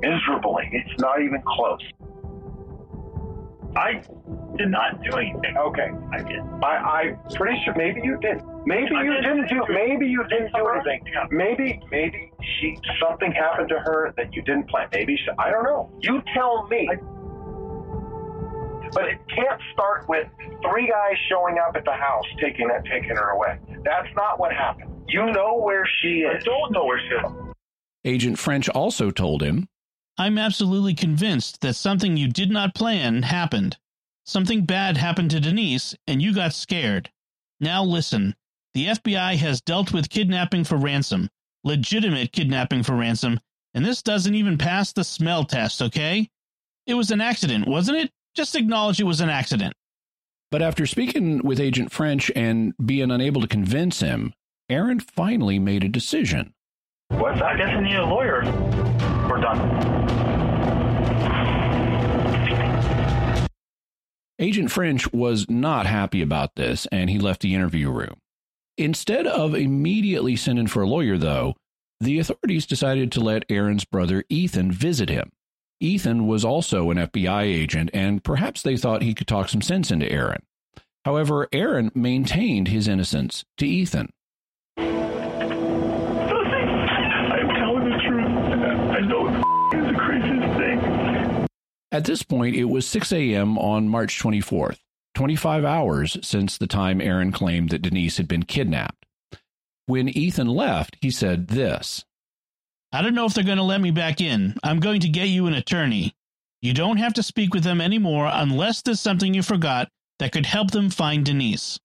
[0.00, 0.68] miserably.
[0.72, 1.80] It's not even close.
[3.76, 4.00] I
[4.56, 5.56] did not do anything.
[5.56, 5.88] Okay.
[6.12, 6.40] I did.
[6.62, 8.40] I, I'm pretty sure maybe you did.
[8.66, 9.22] Maybe I you did.
[9.22, 10.76] didn't do maybe you didn't do Somewhere.
[10.76, 11.02] anything.
[11.12, 11.26] Yeah.
[11.30, 14.88] Maybe maybe she something happened to her that you didn't plan.
[14.92, 15.90] Maybe she, I don't know.
[16.00, 16.88] You tell me.
[18.92, 20.26] But it can't start with
[20.62, 23.58] three guys showing up at the house taking it taking her away.
[23.84, 24.90] That's not what happened.
[25.08, 26.42] You know where she is.
[26.42, 27.54] I don't know where she is.
[28.04, 29.68] Agent French also told him
[30.16, 33.76] I'm absolutely convinced that something you did not plan happened.
[34.24, 37.10] Something bad happened to Denise, and you got scared.
[37.60, 38.34] Now listen
[38.74, 41.30] the FBI has dealt with kidnapping for ransom,
[41.64, 43.40] legitimate kidnapping for ransom,
[43.74, 46.28] and this doesn't even pass the smell test, okay?
[46.86, 48.12] It was an accident, wasn't it?
[48.38, 49.74] Just acknowledge it was an accident.
[50.52, 54.32] But after speaking with Agent French and being unable to convince him,
[54.70, 56.54] Aaron finally made a decision.
[57.08, 57.42] What?
[57.42, 58.44] I guess I need a lawyer.
[59.28, 59.58] We're done.
[64.38, 68.20] Agent French was not happy about this and he left the interview room.
[68.76, 71.56] Instead of immediately sending for a lawyer, though,
[71.98, 75.32] the authorities decided to let Aaron's brother Ethan visit him.
[75.80, 79.90] Ethan was also an FBI agent, and perhaps they thought he could talk some sense
[79.90, 80.42] into Aaron.
[81.04, 84.10] However, Aaron maintained his innocence to Ethan.
[91.90, 93.56] At this point, it was 6 a.m.
[93.56, 94.78] on March 24th,
[95.14, 99.06] 25 hours since the time Aaron claimed that Denise had been kidnapped.
[99.86, 102.04] When Ethan left, he said this
[102.90, 104.54] I don't know if they're going to let me back in.
[104.62, 106.14] I'm going to get you an attorney.
[106.62, 110.46] You don't have to speak with them anymore unless there's something you forgot that could
[110.46, 111.78] help them find Denise.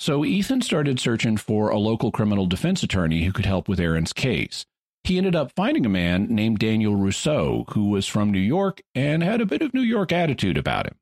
[0.00, 4.12] So Ethan started searching for a local criminal defense attorney who could help with Aaron's
[4.12, 4.64] case.
[5.04, 9.22] He ended up finding a man named Daniel Russo, who was from New York and
[9.22, 10.96] had a bit of New York attitude about him.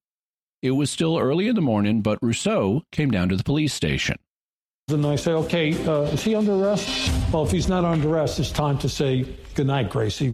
[0.62, 4.16] It was still early in the morning, but Russo came down to the police station.
[4.88, 7.10] And I say, okay, uh, is he under arrest?
[7.32, 10.32] Well, if he's not under arrest, it's time to say goodnight, Gracie.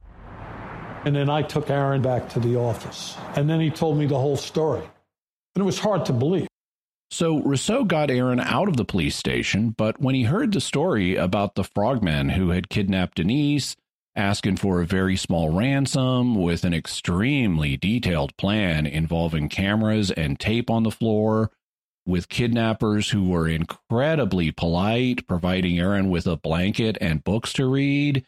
[1.07, 3.17] And then I took Aaron back to the office.
[3.35, 4.83] And then he told me the whole story.
[5.55, 6.49] And it was hard to believe.
[7.11, 11.17] So Russo got Aaron out of the police station, but when he heard the story
[11.17, 13.75] about the frogmen who had kidnapped Denise,
[14.15, 20.69] asking for a very small ransom with an extremely detailed plan involving cameras and tape
[20.69, 21.51] on the floor,
[22.05, 28.27] with kidnappers who were incredibly polite, providing Aaron with a blanket and books to read,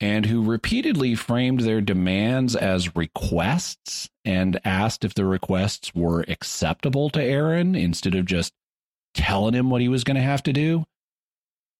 [0.00, 7.08] and who repeatedly framed their demands as requests and asked if the requests were acceptable
[7.10, 8.52] to Aaron instead of just
[9.14, 10.84] telling him what he was going to have to do.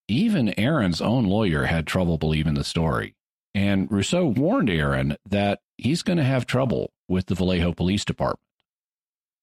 [0.09, 3.15] Even Aaron's own lawyer had trouble believing the story,
[3.55, 8.41] and Russo warned Aaron that he's going to have trouble with the Vallejo Police Department.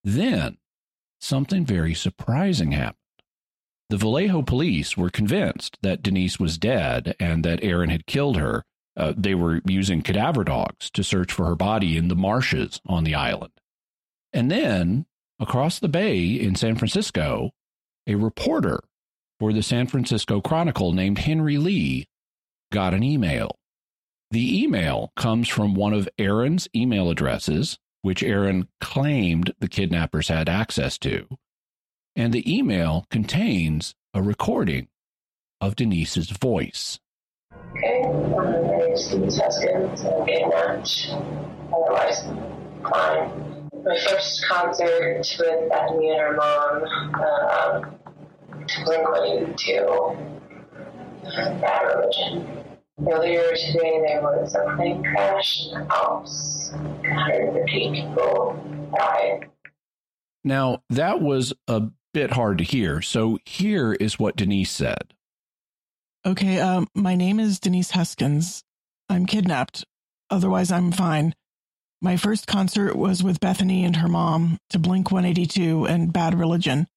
[0.03, 0.57] Then,
[1.23, 2.97] something very surprising happened.
[3.89, 8.63] The Vallejo police were convinced that Denise was dead and that Aaron had killed her.
[8.95, 13.03] Uh, they were using cadaver dogs to search for her body in the marshes on
[13.03, 13.53] the island.
[14.31, 15.05] And then
[15.39, 17.51] across the bay in San Francisco,
[18.07, 18.79] a reporter
[19.39, 22.07] for the San Francisco Chronicle named Henry Lee
[22.71, 23.57] got an email.
[24.31, 30.47] The email comes from one of Aaron's email addresses, which Aaron claimed the kidnappers had
[30.47, 31.25] access to.
[32.15, 34.89] And the email contains a recording
[35.59, 36.99] of Denise's voice.
[37.71, 40.03] Okay, my name is Denise Huskins.
[40.03, 41.07] I'm getting lunch.
[41.73, 42.23] Otherwise,
[42.83, 43.69] fine.
[43.83, 46.83] My first concert with Bethany and her mom,
[47.15, 47.81] uh,
[48.85, 50.17] Blink 182,
[51.61, 52.62] Bad Religion.
[52.99, 56.69] Earlier today, there was a plane crash in the Alps.
[56.73, 59.49] 150 people died.
[60.43, 61.83] Now, that was a
[62.13, 63.01] bit hard to hear.
[63.01, 65.15] So here is what Denise said.
[66.23, 68.63] Okay, um, my name is Denise Huskins.
[69.09, 69.85] I'm kidnapped.
[70.29, 71.33] Otherwise, I'm fine.
[71.99, 76.87] My first concert was with Bethany and her mom to Blink 182 and Bad Religion.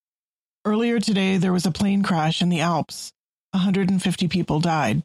[0.65, 3.13] Earlier today, there was a plane crash in the Alps.
[3.53, 5.03] 150 people died.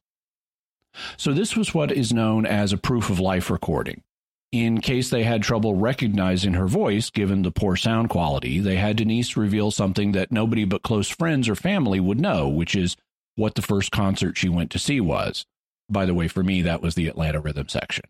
[1.17, 4.03] So, this was what is known as a proof of life recording.
[4.51, 8.97] In case they had trouble recognizing her voice, given the poor sound quality, they had
[8.97, 12.97] Denise reveal something that nobody but close friends or family would know, which is
[13.35, 15.45] what the first concert she went to see was.
[15.89, 18.05] By the way, for me, that was the Atlanta Rhythm section.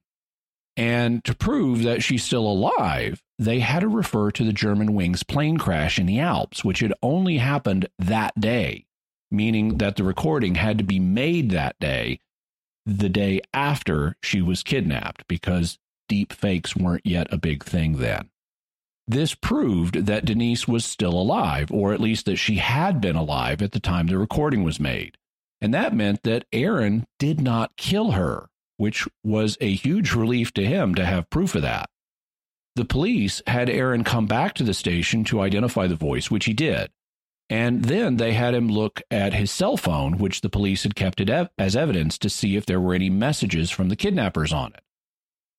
[0.76, 5.58] And to prove that she's still alive, they had to refer to the Germanwings plane
[5.58, 8.86] crash in the Alps, which had only happened that day,
[9.30, 12.20] meaning that the recording had to be made that day,
[12.86, 15.78] the day after she was kidnapped, because
[16.10, 18.30] deep fakes weren't yet a big thing then.
[19.08, 23.62] This proved that Denise was still alive, or at least that she had been alive
[23.62, 25.18] at the time the recording was made.
[25.60, 30.66] And that meant that Aaron did not kill her, which was a huge relief to
[30.66, 31.90] him to have proof of that.
[32.76, 36.54] The police had Aaron come back to the station to identify the voice, which he
[36.54, 36.90] did.
[37.52, 41.20] And then they had him look at his cell phone, which the police had kept
[41.20, 44.80] as evidence to see if there were any messages from the kidnappers on it.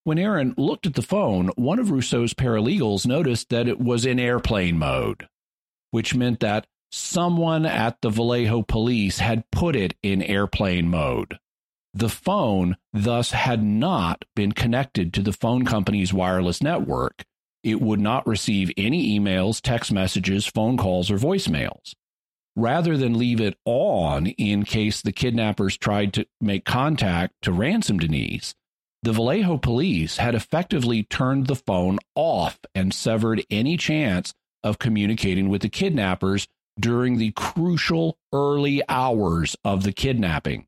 [0.05, 4.19] When Aaron looked at the phone, one of Russo's paralegals noticed that it was in
[4.19, 5.29] airplane mode,
[5.91, 11.39] which meant that someone at the Vallejo police had put it in airplane mode.
[11.93, 17.27] The phone thus had not been connected to the phone company's wireless network.
[17.63, 21.95] It would not receive any emails, text messages, phone calls, or voicemails.
[22.57, 27.99] Rather than leave it on in case the kidnappers tried to make contact to ransom
[27.99, 28.55] Denise,
[29.03, 35.49] the Vallejo police had effectively turned the phone off and severed any chance of communicating
[35.49, 36.47] with the kidnappers
[36.79, 40.67] during the crucial early hours of the kidnapping.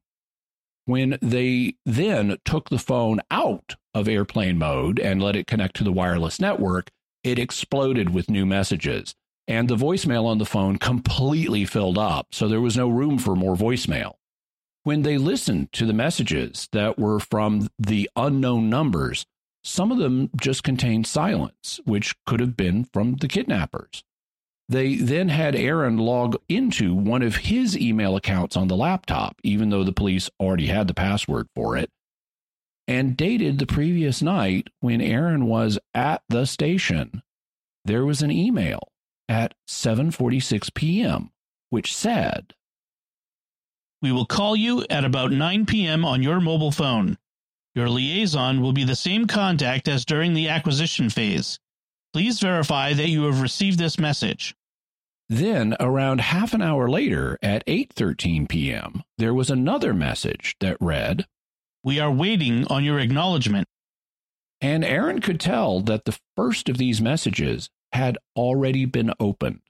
[0.87, 5.85] When they then took the phone out of airplane mode and let it connect to
[5.85, 6.91] the wireless network,
[7.23, 9.15] it exploded with new messages.
[9.49, 13.35] And the voicemail on the phone completely filled up, so there was no room for
[13.35, 14.15] more voicemail.
[14.83, 19.25] When they listened to the messages that were from the unknown numbers,
[19.63, 24.05] some of them just contained silence, which could have been from the kidnappers.
[24.69, 29.71] They then had Aaron log into one of his email accounts on the laptop, even
[29.71, 31.91] though the police already had the password for it,
[32.89, 37.23] and dated the previous night when Aaron was at the station.
[37.85, 38.89] There was an email
[39.29, 41.31] at 7:46 p.m.
[41.71, 42.55] which said,
[44.05, 46.05] we will call you at about 9 p.m.
[46.05, 47.17] on your mobile phone.
[47.75, 51.59] Your liaison will be the same contact as during the acquisition phase.
[52.15, 54.55] Please verify that you have received this message.
[55.29, 61.27] Then, around half an hour later, at 8:13 p.m., there was another message that read,
[61.83, 63.67] "We are waiting on your acknowledgement."
[64.61, 69.63] And Aaron could tell that the first of these messages had already been opened.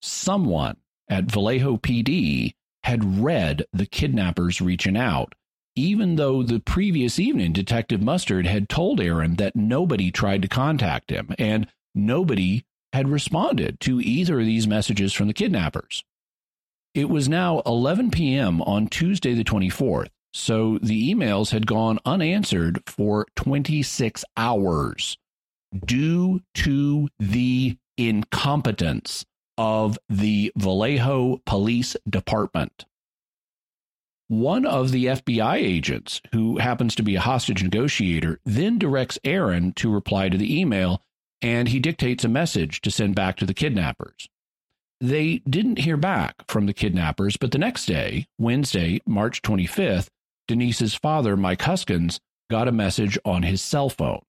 [0.00, 0.76] Someone
[1.08, 2.52] at Vallejo PD
[2.84, 5.34] had read the kidnappers reaching out,
[5.74, 11.10] even though the previous evening Detective Mustard had told Aaron that nobody tried to contact
[11.10, 16.04] him and nobody had responded to either of these messages from the kidnappers.
[16.94, 18.60] It was now 11 p.m.
[18.62, 25.16] on Tuesday, the 24th, so the emails had gone unanswered for 26 hours
[25.86, 29.24] due to the incompetence
[29.56, 32.86] of the Vallejo Police Department.
[34.28, 39.72] One of the FBI agents, who happens to be a hostage negotiator, then directs Aaron
[39.74, 41.02] to reply to the email
[41.42, 44.28] and he dictates a message to send back to the kidnappers.
[45.00, 50.08] They didn't hear back from the kidnappers, but the next day, Wednesday, March 25th,
[50.46, 52.20] Denise's father, Mike Huskins,
[52.50, 54.20] got a message on his cell phone.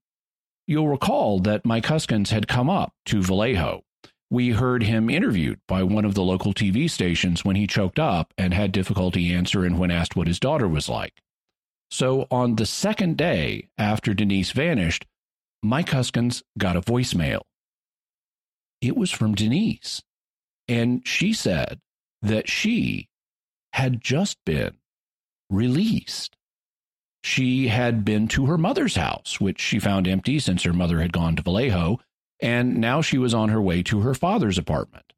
[0.67, 3.83] You'll recall that Mike Huskins had come up to Vallejo.
[4.29, 8.33] We heard him interviewed by one of the local TV stations when he choked up
[8.37, 11.21] and had difficulty answering when asked what his daughter was like.
[11.89, 15.05] So on the second day after Denise vanished,
[15.63, 17.41] Mike Huskins got a voicemail.
[18.81, 20.01] It was from Denise.
[20.67, 21.79] And she said
[22.21, 23.09] that she
[23.73, 24.77] had just been
[25.49, 26.35] released.
[27.23, 31.13] She had been to her mother's house, which she found empty since her mother had
[31.13, 31.99] gone to Vallejo,
[32.39, 35.13] and now she was on her way to her father's apartment.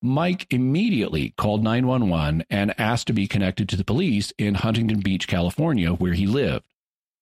[0.00, 5.26] Mike immediately called 911 and asked to be connected to the police in Huntington Beach,
[5.26, 6.66] California, where he lived.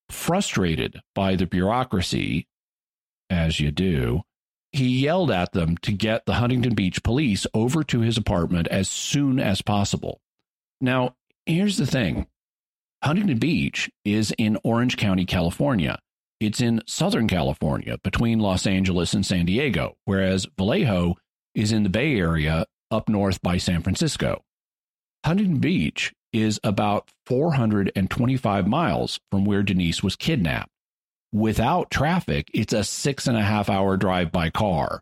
[0.08, 2.46] Frustrated by the bureaucracy,
[3.30, 4.22] as you do,
[4.72, 8.88] he yelled at them to get the Huntington Beach police over to his apartment as
[8.88, 10.20] soon as possible.
[10.80, 11.16] Now,
[11.46, 12.26] here's the thing
[13.02, 15.98] Huntington Beach is in Orange County, California.
[16.38, 21.16] It's in Southern California between Los Angeles and San Diego, whereas Vallejo
[21.54, 24.42] is in the Bay Area up north by San Francisco.
[25.24, 30.69] Huntington Beach is about 425 miles from where Denise was kidnapped.
[31.32, 35.00] Without traffic, it's a six and a half hour drive by car.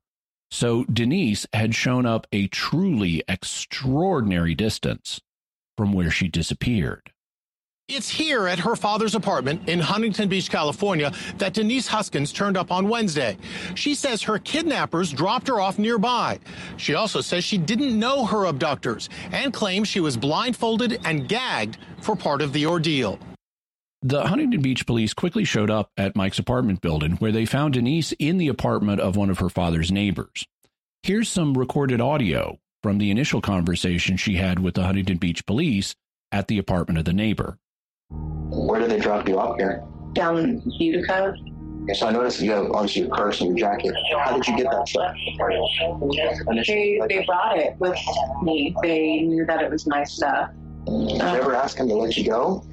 [0.50, 5.20] So Denise had shown up a truly extraordinary distance
[5.76, 7.12] from where she disappeared.
[7.88, 12.70] It's here at her father's apartment in Huntington Beach, California, that Denise Huskins turned up
[12.70, 13.38] on Wednesday.
[13.74, 16.38] She says her kidnappers dropped her off nearby.
[16.76, 21.78] She also says she didn't know her abductors and claims she was blindfolded and gagged
[22.02, 23.18] for part of the ordeal.
[24.02, 28.12] The Huntington Beach police quickly showed up at Mike's apartment building where they found Denise
[28.12, 30.44] in the apartment of one of her father's neighbors.
[31.02, 35.96] Here's some recorded audio from the initial conversation she had with the Huntington Beach police
[36.30, 37.58] at the apartment of the neighbor.
[38.10, 39.82] Where did they drop you off here?
[40.12, 41.34] Down in Utica.
[41.82, 43.94] Okay, so I noticed you have obviously your purse and your jacket.
[44.16, 45.16] How did you get that stuff?
[46.68, 47.98] They, they brought it with
[48.44, 48.76] me.
[48.80, 50.50] They knew that it was my stuff.
[50.88, 52.64] Did you ever ask him to let you go?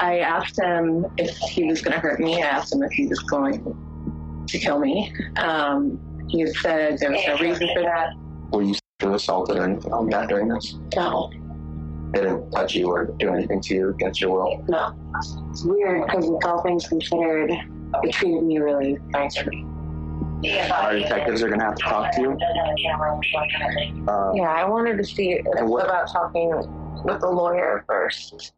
[0.00, 2.40] I asked him if he was going to hurt me.
[2.42, 5.12] I asked him if he was going to kill me.
[5.36, 8.10] Um, he said there was no reason for that.
[8.52, 10.76] Were you assaulted or anything like that during this?
[10.94, 11.30] No,
[12.12, 14.64] They didn't touch you or do anything to you against your will?
[14.68, 14.94] no.
[15.50, 17.50] It's weird because with all things considered,
[18.02, 19.66] they treated me really nicely.
[20.72, 22.32] Our detectives are going to have to talk to you.
[24.06, 26.52] Uh, Yeah, I wanted to see what- about talking
[27.04, 28.52] with a lawyer first.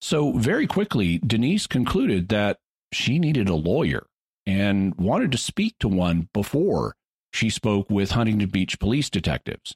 [0.00, 2.58] So, very quickly, Denise concluded that
[2.92, 4.06] she needed a lawyer
[4.46, 6.94] and wanted to speak to one before
[7.32, 9.74] she spoke with Huntington Beach police detectives.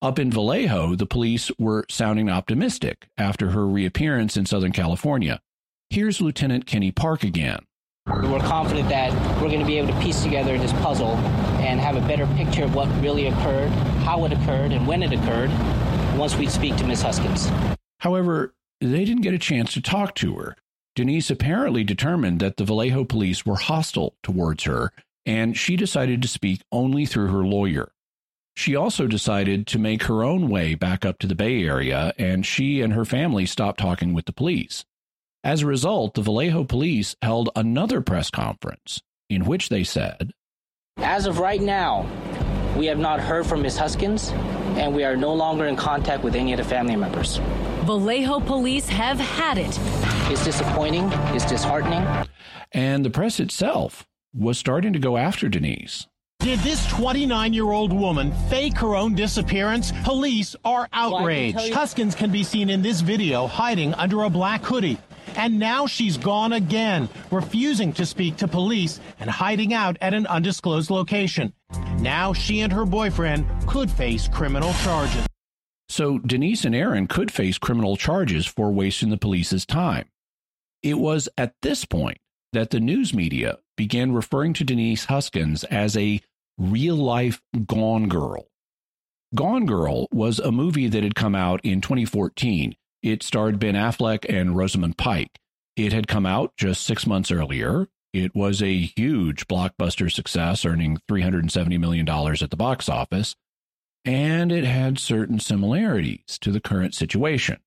[0.00, 5.40] Up in Vallejo, the police were sounding optimistic after her reappearance in Southern California.
[5.90, 7.58] Here's Lieutenant Kenny Park again.
[8.06, 11.16] We're confident that we're going to be able to piece together this puzzle
[11.58, 13.68] and have a better picture of what really occurred,
[14.04, 15.50] how it occurred, and when it occurred
[16.18, 17.48] once we speak to Miss Huskins.
[18.00, 20.56] However, they didn't get a chance to talk to her.
[20.94, 24.92] Denise apparently determined that the Vallejo police were hostile towards her,
[25.24, 27.92] and she decided to speak only through her lawyer.
[28.56, 32.44] She also decided to make her own way back up to the Bay Area, and
[32.44, 34.84] she and her family stopped talking with the police.
[35.44, 39.00] As a result, the Vallejo police held another press conference
[39.30, 40.32] in which they said,
[40.96, 42.10] As of right now,
[42.76, 44.30] we have not heard from Miss Huskins,
[44.78, 47.38] and we are no longer in contact with any of the family members.
[47.84, 49.78] Vallejo police have had it.
[50.30, 52.04] It's disappointing, it's disheartening.
[52.72, 56.06] and the press itself was starting to go after Denise.
[56.40, 59.90] Did this 29 year old woman fake her own disappearance?
[60.04, 61.58] Police are outraged.
[61.60, 64.98] you- Huskins can be seen in this video hiding under a black hoodie.
[65.36, 70.26] And now she's gone again, refusing to speak to police and hiding out at an
[70.26, 71.52] undisclosed location.
[71.98, 75.26] Now she and her boyfriend could face criminal charges.
[75.88, 80.08] So Denise and Aaron could face criminal charges for wasting the police's time.
[80.82, 82.18] It was at this point
[82.52, 86.20] that the news media began referring to Denise Huskins as a
[86.58, 88.48] real life Gone Girl.
[89.34, 92.74] Gone Girl was a movie that had come out in 2014.
[93.02, 95.38] It starred Ben Affleck and Rosamund Pike.
[95.76, 97.88] It had come out just six months earlier.
[98.12, 103.36] It was a huge blockbuster success, earning $370 million at the box office
[104.08, 107.58] and it had certain similarities to the current situation.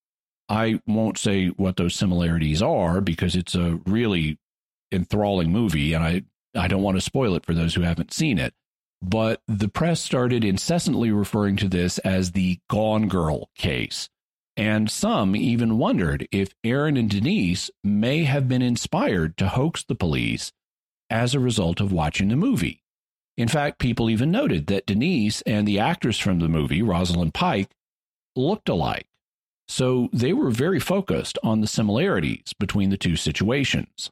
[0.49, 4.39] I won't say what those similarities are because it's a really
[4.91, 6.23] enthralling movie and I,
[6.55, 8.55] I don't want to spoil it for those who haven't seen it.
[9.03, 14.09] But the press started incessantly referring to this as the Gone Girl case.
[14.58, 19.95] And some even wondered if Aaron and Denise may have been inspired to hoax the
[19.95, 20.52] police
[21.10, 22.84] as a result of watching the movie.
[23.38, 27.72] In fact, people even noted that Denise and the actress from the movie, Rosalind Pike,
[28.36, 29.08] looked alike.
[29.68, 34.12] So they were very focused on the similarities between the two situations.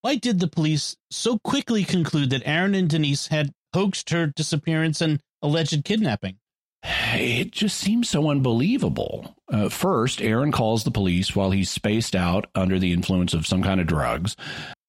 [0.00, 5.00] Why did the police so quickly conclude that Aaron and Denise had hoaxed her disappearance
[5.00, 6.38] and alleged kidnapping?
[6.84, 9.36] It just seems so unbelievable.
[9.52, 13.62] Uh, first, Aaron calls the police while he's spaced out under the influence of some
[13.62, 14.36] kind of drugs.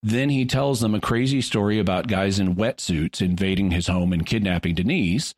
[0.01, 4.25] Then he tells them a crazy story about guys in wetsuits invading his home and
[4.25, 5.33] kidnapping Denise.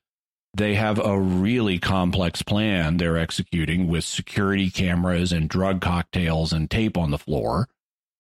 [0.56, 6.72] They have a really complex plan they're executing with security cameras and drug cocktails and
[6.72, 7.68] tape on the floor.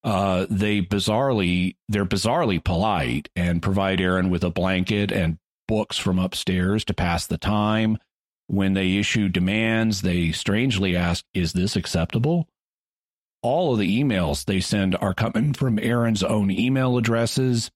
[0.03, 6.19] Uh, they bizarrely, they're bizarrely polite and provide Aaron with a blanket and books from
[6.19, 7.97] upstairs to pass the time.
[8.47, 12.47] When they issue demands, they strangely ask, Is this acceptable?
[13.41, 17.71] All of the emails they send are coming from Aaron's own email addresses.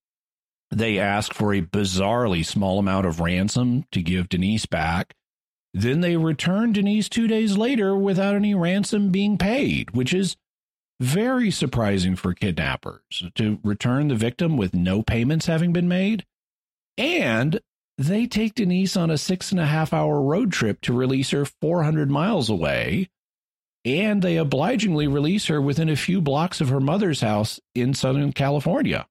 [0.72, 5.16] They ask for a bizarrely small amount of ransom to give Denise back.
[5.74, 10.36] Then they return Denise two days later without any ransom being paid, which is
[11.00, 16.26] very surprising for kidnappers to return the victim with no payments having been made.
[16.98, 17.60] And
[18.00, 21.44] they take Denise on a six and a half hour road trip to release her
[21.44, 23.10] 400 miles away.
[23.84, 28.32] And they obligingly release her within a few blocks of her mother's house in Southern
[28.32, 29.06] California.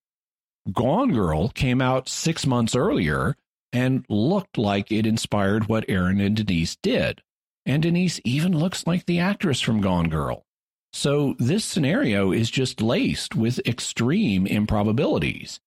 [0.72, 3.36] Gone Girl came out six months earlier
[3.74, 7.20] and looked like it inspired what Aaron and Denise did.
[7.66, 10.46] And Denise even looks like the actress from Gone Girl.
[10.94, 15.60] So this scenario is just laced with extreme improbabilities.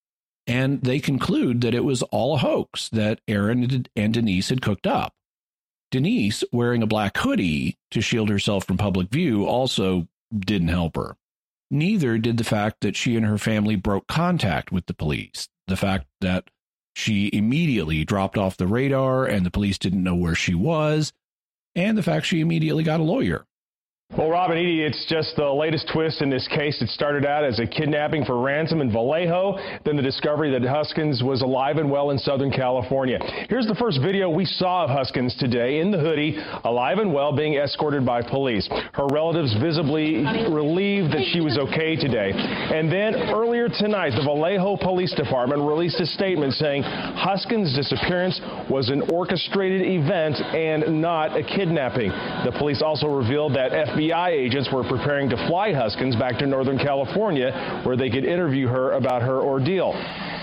[0.52, 4.86] And they conclude that it was all a hoax that Aaron and Denise had cooked
[4.86, 5.14] up.
[5.92, 11.16] Denise, wearing a black hoodie to shield herself from public view, also didn't help her.
[11.70, 15.78] Neither did the fact that she and her family broke contact with the police, the
[15.78, 16.50] fact that
[16.98, 21.14] she immediately dropped off the radar and the police didn't know where she was,
[21.76, 23.46] and the fact she immediately got a lawyer.
[24.18, 26.82] Well, Robin Eady, it's just the latest twist in this case.
[26.82, 29.56] It started out as a kidnapping for ransom in Vallejo,
[29.86, 33.20] then the discovery that Huskins was alive and well in Southern California.
[33.48, 36.36] Here's the first video we saw of Huskins today in the hoodie,
[36.66, 38.68] alive and well, being escorted by police.
[38.92, 42.34] Her relatives visibly relieved that she was okay today.
[42.36, 48.90] And then earlier tonight, the Vallejo Police Department released a statement saying Huskins' disappearance was
[48.90, 52.10] an orchestrated event and not a kidnapping.
[52.44, 56.48] The police also revealed that FBI FBI agents were preparing to fly Huskins back to
[56.48, 59.94] Northern California where they could interview her about her ordeal.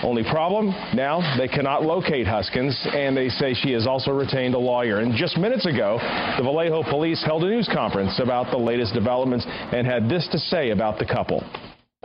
[0.01, 4.59] Only problem, now they cannot locate Huskins, and they say she has also retained a
[4.59, 4.99] lawyer.
[4.99, 5.99] And just minutes ago,
[6.37, 10.39] the Vallejo police held a news conference about the latest developments and had this to
[10.39, 11.43] say about the couple.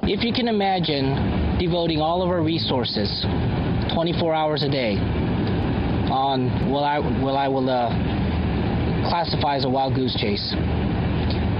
[0.02, 3.24] If you can imagine devoting all of our resources,
[3.94, 4.96] 24 hours a day,
[6.11, 7.88] on what I, what I will uh,
[9.09, 10.55] classify as a wild goose chase.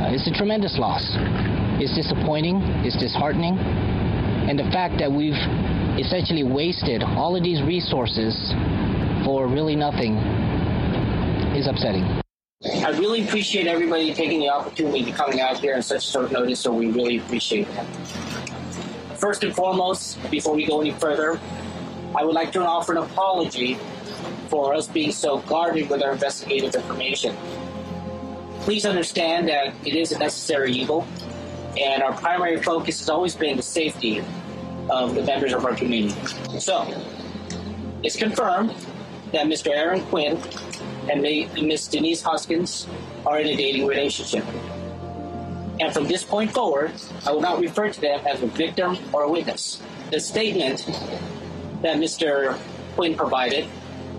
[0.07, 1.03] It's a tremendous loss.
[1.81, 5.33] It's disappointing, it's disheartening, and the fact that we've
[5.99, 8.37] essentially wasted all of these resources
[9.25, 10.17] for really nothing
[11.57, 12.05] is upsetting.
[12.85, 16.61] I really appreciate everybody taking the opportunity to coming out here on such short notice,
[16.61, 17.87] so we really appreciate that.
[19.17, 21.41] First and foremost, before we go any further,
[22.15, 23.79] I would like to offer an apology
[24.49, 27.35] for us being so guarded with our investigative information.
[28.65, 31.07] Please understand that it is a necessary evil,
[31.79, 34.23] and our primary focus has always been the safety
[34.89, 36.19] of the members of our community.
[36.59, 36.87] So,
[38.03, 38.75] it's confirmed
[39.33, 39.69] that Mr.
[39.69, 40.41] Aaron Quinn
[41.11, 42.87] and Miss Denise Hoskins
[43.27, 44.47] are in a dating relationship.
[45.79, 46.93] And from this point forward,
[47.27, 49.83] I will not refer to them as a victim or a witness.
[50.11, 50.87] The statement
[51.83, 52.57] that Mr.
[52.95, 53.67] Quinn provided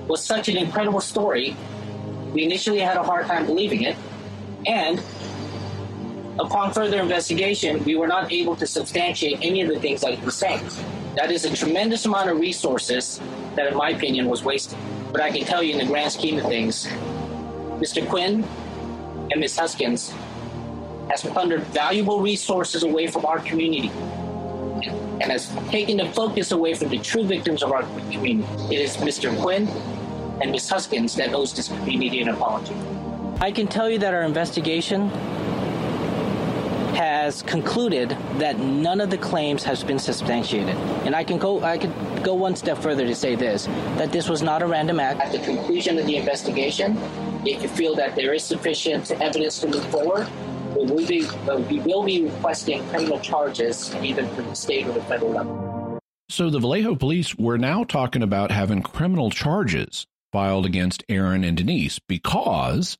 [0.08, 1.58] was such an incredible story,
[2.32, 3.96] we initially had a hard time believing it,
[4.68, 5.02] and
[6.40, 10.26] upon further investigation, we were not able to substantiate any of the things that he
[10.26, 10.68] was saying.
[11.16, 13.22] That is a tremendous amount of resources
[13.56, 14.78] that, in my opinion, was wasted.
[15.12, 16.88] But I can tell you, in the grand scheme of things,
[17.80, 18.08] Mr.
[18.08, 18.44] Quinn
[19.32, 19.58] and Ms.
[19.58, 20.14] Huskins
[21.10, 23.90] has plundered valuable resources away from our community
[25.22, 28.44] and has taken the focus away from the true victims of our community.
[28.74, 29.36] It is Mr.
[29.42, 29.68] Quinn
[30.42, 30.70] and Ms.
[30.70, 32.76] Huskins that owes this community an apology.
[33.40, 35.10] I can tell you that our investigation
[36.96, 40.76] has concluded that none of the claims has been substantiated.
[41.06, 43.66] And I can go I could go one step further to say this
[43.98, 45.20] that this was not a random act.
[45.20, 46.98] At the conclusion of the investigation,
[47.46, 50.28] if you feel that there is sufficient evidence to move forward,
[50.76, 54.94] we will be, uh, we will be requesting criminal charges either from the state or
[54.94, 56.00] the federal level.
[56.30, 61.56] So the Vallejo police were now talking about having criminal charges filed against Aaron and
[61.56, 62.98] Denise because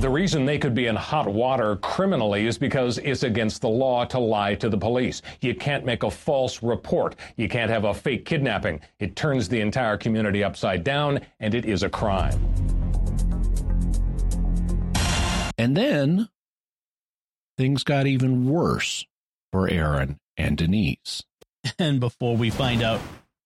[0.00, 4.04] the reason they could be in hot water criminally is because it's against the law
[4.04, 5.22] to lie to the police.
[5.40, 7.16] You can't make a false report.
[7.36, 8.80] You can't have a fake kidnapping.
[8.98, 12.38] It turns the entire community upside down, and it is a crime.
[15.58, 16.28] And then
[17.56, 19.06] things got even worse
[19.52, 21.22] for Aaron and Denise.
[21.80, 23.00] And before we find out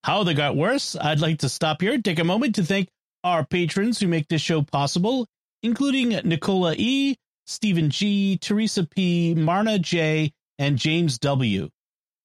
[0.04, 2.88] how they got worse, I'd like to stop here, take a moment to thank
[3.24, 5.26] our patrons who make this show possible,
[5.62, 11.70] including Nicola E., Stephen G., Teresa P., Marna J., and James W.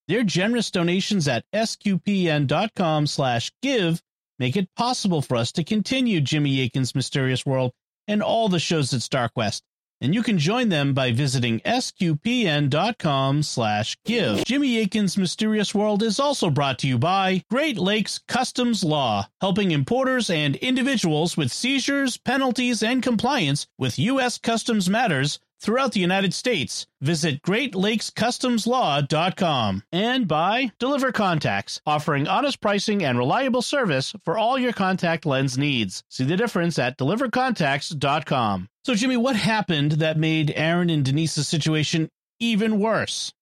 [0.08, 4.02] Their generous donations at sqpn.com slash give
[4.38, 7.72] make it possible for us to continue Jimmy Akin's Mysterious World
[8.08, 9.62] and all the shows at StarQuest
[10.06, 14.46] and you can join them by visiting sqpn.com slash give.
[14.46, 19.72] Jimmy Akin's Mysterious World is also brought to you by Great Lakes Customs Law, helping
[19.72, 24.38] importers and individuals with seizures, penalties, and compliance with U.S.
[24.38, 26.86] customs matters throughout the United States.
[27.02, 34.74] Visit GreatLakesCustomsLaw.com and by Deliver Contacts, offering honest pricing and reliable service for all your
[34.74, 36.04] contact lens needs.
[36.10, 38.70] See the difference at DeliverContacts.com.
[38.84, 43.34] So, Jimmy, what happened that made Aaron and Denise's situation even worse?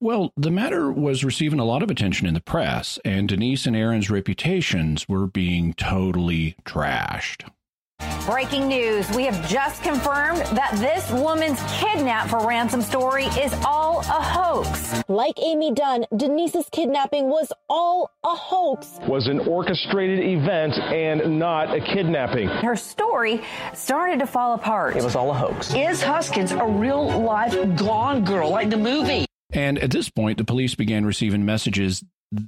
[0.00, 3.74] Well, the matter was receiving a lot of attention in the press, and Denise and
[3.74, 7.50] Aaron's reputations were being totally trashed.
[8.28, 9.08] Breaking news.
[9.16, 15.02] We have just confirmed that this woman's kidnap for ransom story is all a hoax.
[15.08, 18.98] Like Amy Dunne, Denise's kidnapping was all a hoax.
[19.08, 22.48] Was an orchestrated event and not a kidnapping.
[22.48, 23.40] Her story
[23.72, 24.94] started to fall apart.
[24.96, 25.72] It was all a hoax.
[25.72, 29.24] Is Huskins a real life gone girl like the movie?
[29.54, 32.04] And at this point, the police began receiving messages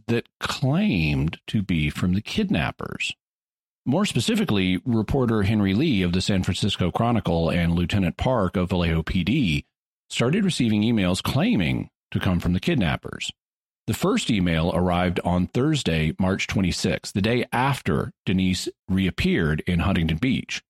[0.08, 3.14] that claimed to be from the kidnappers.
[3.86, 9.02] More specifically, reporter Henry Lee of the San Francisco Chronicle and Lieutenant Park of Vallejo
[9.02, 9.64] PD
[10.10, 13.30] started receiving emails claiming to come from the kidnappers.
[13.86, 20.18] The first email arrived on Thursday, March 26, the day after Denise reappeared in Huntington
[20.18, 20.62] Beach.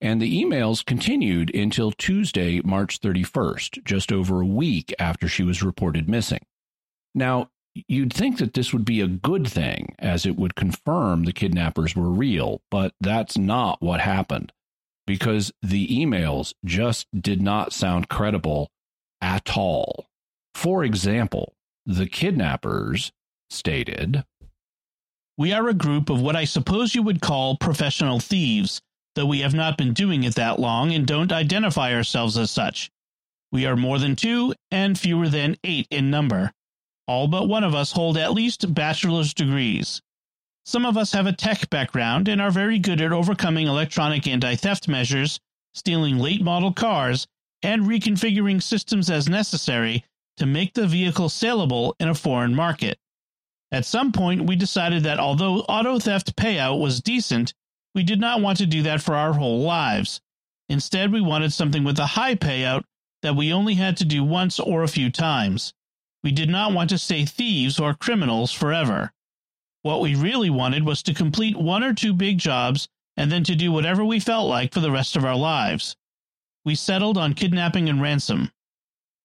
[0.00, 5.62] And the emails continued until Tuesday, March 31st, just over a week after she was
[5.62, 6.44] reported missing.
[7.14, 7.50] Now,
[7.88, 11.94] you'd think that this would be a good thing, as it would confirm the kidnappers
[11.94, 14.52] were real, but that's not what happened
[15.06, 18.70] because the emails just did not sound credible
[19.22, 20.06] at all.
[20.54, 21.54] For example,
[21.86, 23.10] the kidnappers
[23.48, 24.24] stated
[25.38, 28.82] We are a group of what I suppose you would call professional thieves,
[29.14, 32.90] though we have not been doing it that long and don't identify ourselves as such.
[33.50, 36.52] We are more than two and fewer than eight in number.
[37.08, 40.02] All but one of us hold at least bachelor's degrees.
[40.66, 44.54] Some of us have a tech background and are very good at overcoming electronic anti
[44.56, 45.40] theft measures,
[45.72, 47.26] stealing late model cars,
[47.62, 50.04] and reconfiguring systems as necessary
[50.36, 52.98] to make the vehicle saleable in a foreign market.
[53.72, 57.54] At some point, we decided that although auto theft payout was decent,
[57.94, 60.20] we did not want to do that for our whole lives.
[60.68, 62.84] Instead, we wanted something with a high payout
[63.22, 65.72] that we only had to do once or a few times.
[66.28, 69.14] We did not want to stay thieves or criminals forever.
[69.80, 73.56] What we really wanted was to complete one or two big jobs and then to
[73.56, 75.96] do whatever we felt like for the rest of our lives.
[76.66, 78.52] We settled on kidnapping and ransom.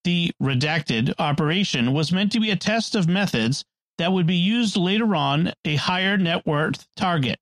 [0.06, 3.66] The redacted operation was meant to be a test of methods
[3.98, 7.38] that would be used later on a higher net worth target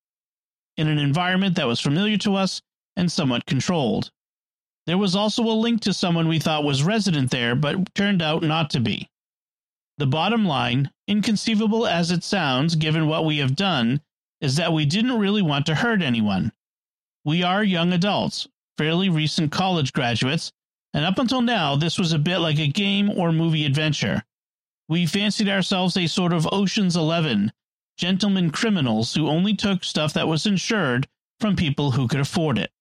[0.75, 2.63] in an environment that was familiar to us
[2.95, 4.09] and somewhat controlled.
[4.87, 8.41] There was also a link to someone we thought was resident there, but turned out
[8.41, 9.07] not to be.
[10.01, 14.01] The bottom line, inconceivable as it sounds given what we have done,
[14.39, 16.53] is that we didn't really want to hurt anyone.
[17.23, 18.47] We are young adults,
[18.79, 20.51] fairly recent college graduates,
[20.91, 24.23] and up until now, this was a bit like a game or movie adventure.
[24.89, 27.53] We fancied ourselves a sort of Ocean's Eleven,
[27.95, 31.07] gentlemen criminals who only took stuff that was insured
[31.39, 32.71] from people who could afford it.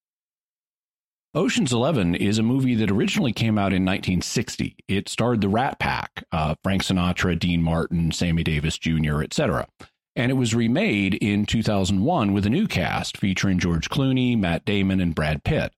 [1.33, 4.75] Ocean's Eleven is a movie that originally came out in 1960.
[4.89, 9.65] It starred the Rat Pack, uh, Frank Sinatra, Dean Martin, Sammy Davis Jr., etc.
[10.13, 14.99] And it was remade in 2001 with a new cast featuring George Clooney, Matt Damon,
[14.99, 15.71] and Brad Pitt.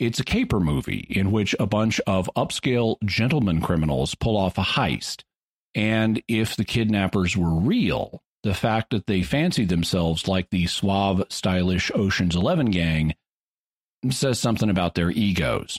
[0.00, 4.62] It's a caper movie in which a bunch of upscale gentleman criminals pull off a
[4.62, 5.22] heist.
[5.72, 11.22] And if the kidnappers were real, the fact that they fancied themselves like the suave,
[11.28, 13.14] stylish Ocean's Eleven gang
[14.10, 15.78] says something about their egos.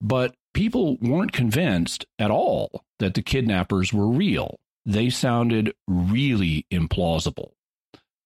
[0.00, 4.58] But people weren't convinced at all that the kidnappers were real.
[4.84, 7.52] they sounded really implausible.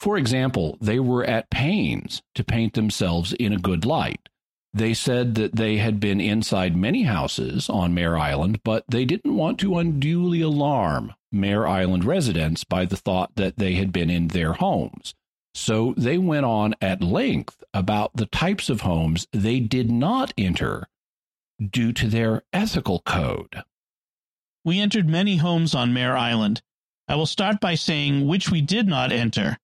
[0.01, 4.29] For example, they were at pains to paint themselves in a good light.
[4.73, 9.37] They said that they had been inside many houses on Mare Island, but they didn't
[9.37, 14.29] want to unduly alarm Mare Island residents by the thought that they had been in
[14.29, 15.15] their homes.
[15.57, 20.87] So they went on at length about the types of homes they did not enter
[21.59, 23.63] due to their ethical code.
[24.67, 26.61] We entered many homes on Mare Island.
[27.09, 29.57] I will start by saying which we did not enter.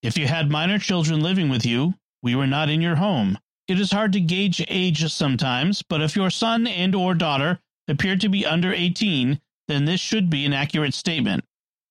[0.00, 3.36] If you had minor children living with you, we were not in your home.
[3.66, 8.20] It is hard to gauge age sometimes, but if your son and or daughter appeared
[8.20, 11.44] to be under 18, then this should be an accurate statement.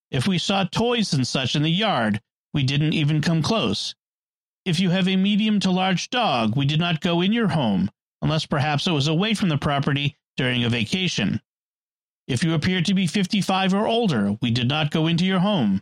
[0.10, 2.22] If we saw toys and such in the yard,
[2.54, 3.96] we didn't even come close.
[4.66, 7.90] If you have a medium to large dog, we did not go in your home,
[8.22, 11.42] unless perhaps it was away from the property during a vacation.
[12.28, 15.82] If you appear to be 55 or older, we did not go into your home.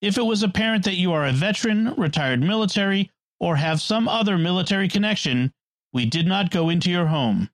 [0.00, 4.38] If it was apparent that you are a veteran, retired military, or have some other
[4.38, 5.52] military connection,
[5.92, 7.50] we did not go into your home.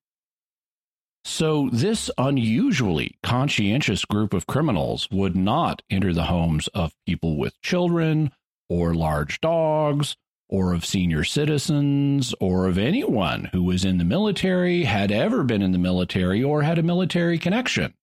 [1.24, 7.60] So, this unusually conscientious group of criminals would not enter the homes of people with
[7.62, 8.32] children,
[8.68, 10.16] or large dogs,
[10.48, 15.62] or of senior citizens, or of anyone who was in the military, had ever been
[15.62, 17.94] in the military, or had a military connection.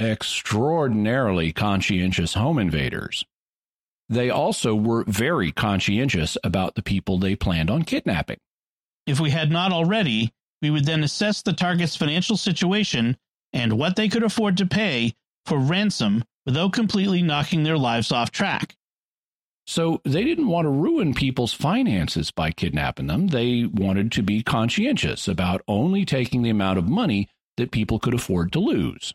[0.00, 3.24] Extraordinarily conscientious home invaders.
[4.08, 8.38] They also were very conscientious about the people they planned on kidnapping.
[9.06, 10.32] If we had not already,
[10.64, 13.18] we would then assess the target's financial situation
[13.52, 15.12] and what they could afford to pay
[15.44, 18.74] for ransom without completely knocking their lives off track.
[19.66, 23.26] So they didn't want to ruin people's finances by kidnapping them.
[23.26, 28.14] They wanted to be conscientious about only taking the amount of money that people could
[28.14, 29.12] afford to lose.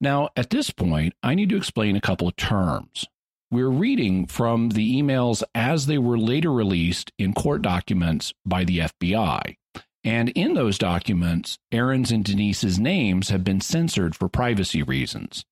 [0.00, 3.06] Now, at this point, I need to explain a couple of terms.
[3.52, 8.78] We're reading from the emails as they were later released in court documents by the
[8.78, 9.56] FBI.
[10.06, 15.44] And in those documents, Aaron's and Denise's names have been censored for privacy reasons.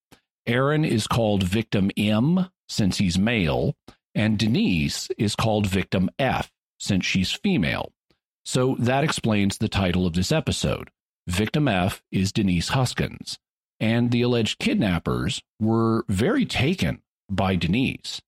[0.47, 3.75] Aaron is called victim M since he's male,
[4.15, 7.91] and Denise is called victim F since she's female.
[8.45, 10.89] So that explains the title of this episode.
[11.27, 13.41] Victim F is Denise Huskins,
[13.81, 18.23] and the alleged kidnappers were very taken by Denise.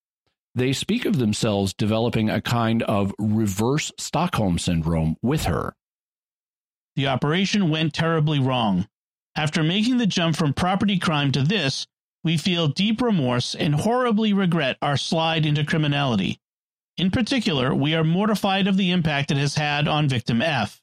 [0.56, 5.76] They speak of themselves developing a kind of reverse Stockholm syndrome with her.
[6.96, 8.88] The operation went terribly wrong.
[9.34, 11.86] After making the jump from property crime to this,
[12.24, 16.40] we feel deep remorse and horribly regret our slide into criminality.
[16.96, 20.80] In particular, we are mortified of the impact it has had on victim F.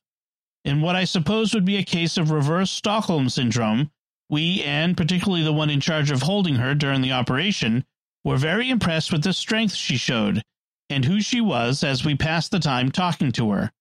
[0.63, 3.91] In what I suppose would be a case of reverse Stockholm syndrome,
[4.29, 7.83] we, and particularly the one in charge of holding her during the operation,
[8.23, 10.43] were very impressed with the strength she showed
[10.89, 13.71] and who she was as we passed the time talking to her.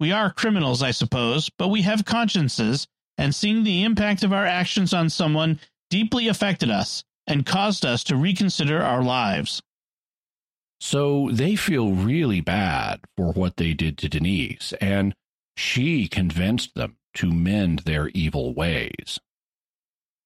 [0.00, 2.86] We are criminals, I suppose, but we have consciences,
[3.16, 8.04] and seeing the impact of our actions on someone deeply affected us and caused us
[8.04, 9.62] to reconsider our lives.
[10.80, 15.14] So they feel really bad for what they did to Denise, and
[15.56, 19.20] she convinced them to mend their evil ways.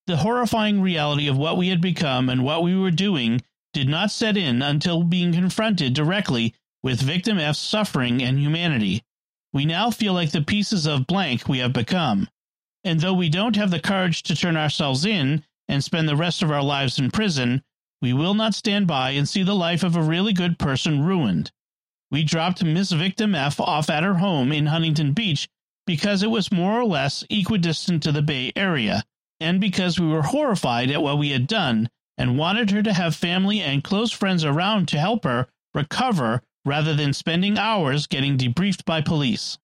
[0.07, 3.41] The horrifying reality of what we had become and what we were doing
[3.73, 9.03] did not set in until being confronted directly with victim F's suffering and humanity.
[9.53, 12.27] We now feel like the pieces of blank we have become.
[12.83, 16.41] And though we don't have the courage to turn ourselves in and spend the rest
[16.41, 17.61] of our lives in prison,
[18.01, 21.51] we will not stand by and see the life of a really good person ruined.
[22.11, 25.47] We dropped Miss Victim F off at her home in Huntington Beach
[25.85, 29.03] because it was more or less equidistant to the Bay Area,
[29.39, 33.15] and because we were horrified at what we had done and wanted her to have
[33.15, 38.85] family and close friends around to help her recover rather than spending hours getting debriefed
[38.85, 39.57] by police.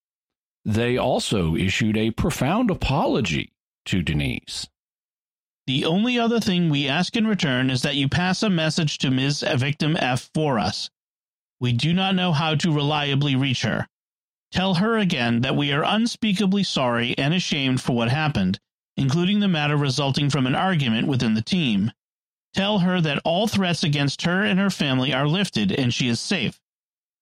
[0.64, 3.54] They also issued a profound apology
[3.86, 4.68] to Denise.
[5.68, 9.12] The only other thing we ask in return is that you pass a message to
[9.12, 9.44] Ms.
[9.56, 10.90] Victim F for us.
[11.60, 13.88] We do not know how to reliably reach her.
[14.52, 18.60] Tell her again that we are unspeakably sorry and ashamed for what happened,
[18.96, 21.92] including the matter resulting from an argument within the team.
[22.54, 26.20] Tell her that all threats against her and her family are lifted and she is
[26.20, 26.60] safe.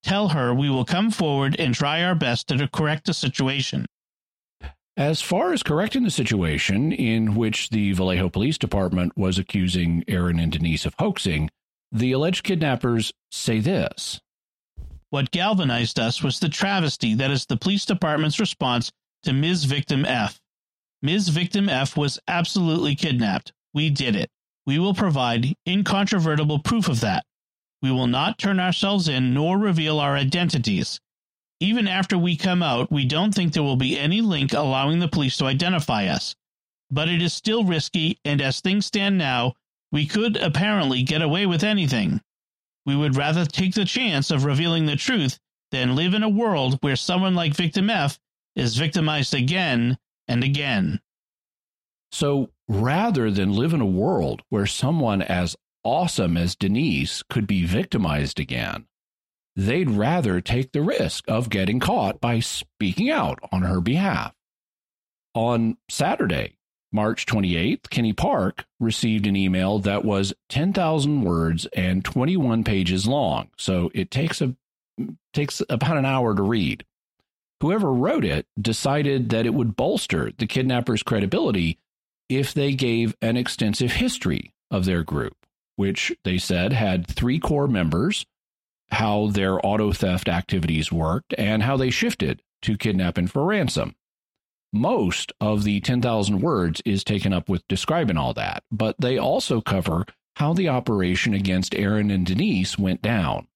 [0.04, 3.86] Tell her we will come forward and try our best to correct the situation.
[4.98, 10.38] As far as correcting the situation in which the Vallejo Police Department was accusing Aaron
[10.38, 11.50] and Denise of hoaxing,
[11.90, 14.20] the alleged kidnappers say this.
[15.08, 18.92] What galvanized us was the travesty that is the police department's response
[19.22, 19.64] to Ms.
[19.64, 20.38] Victim F.
[21.00, 21.30] Ms.
[21.30, 23.52] Victim F was absolutely kidnapped.
[23.72, 24.28] We did it.
[24.66, 27.24] We will provide incontrovertible proof of that.
[27.84, 31.02] We will not turn ourselves in nor reveal our identities.
[31.60, 35.08] Even after we come out, we don't think there will be any link allowing the
[35.08, 36.34] police to identify us.
[36.90, 39.52] But it is still risky, and as things stand now,
[39.92, 42.22] we could apparently get away with anything.
[42.86, 45.38] We would rather take the chance of revealing the truth
[45.70, 48.18] than live in a world where someone like Victim F
[48.56, 51.02] is victimized again and again.
[52.12, 55.54] So rather than live in a world where someone as
[55.84, 58.86] awesome as Denise could be victimized again,
[59.54, 64.34] they'd rather take the risk of getting caught by speaking out on her behalf.
[65.34, 66.56] On Saturday,
[66.92, 73.50] March 28th, Kenny Park received an email that was 10,000 words and 21 pages long.
[73.58, 74.54] So it takes a
[75.32, 76.84] takes about an hour to read.
[77.60, 81.78] Whoever wrote it decided that it would bolster the kidnappers' credibility
[82.28, 85.43] if they gave an extensive history of their group,
[85.76, 88.26] which they said had three core members,
[88.90, 93.94] how their auto theft activities worked, and how they shifted to kidnapping for ransom.
[94.72, 99.60] Most of the 10,000 words is taken up with describing all that, but they also
[99.60, 100.04] cover
[100.36, 103.46] how the operation against Aaron and Denise went down.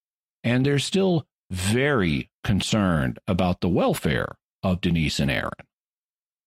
[0.45, 5.51] And they're still very concerned about the welfare of Denise and Aaron.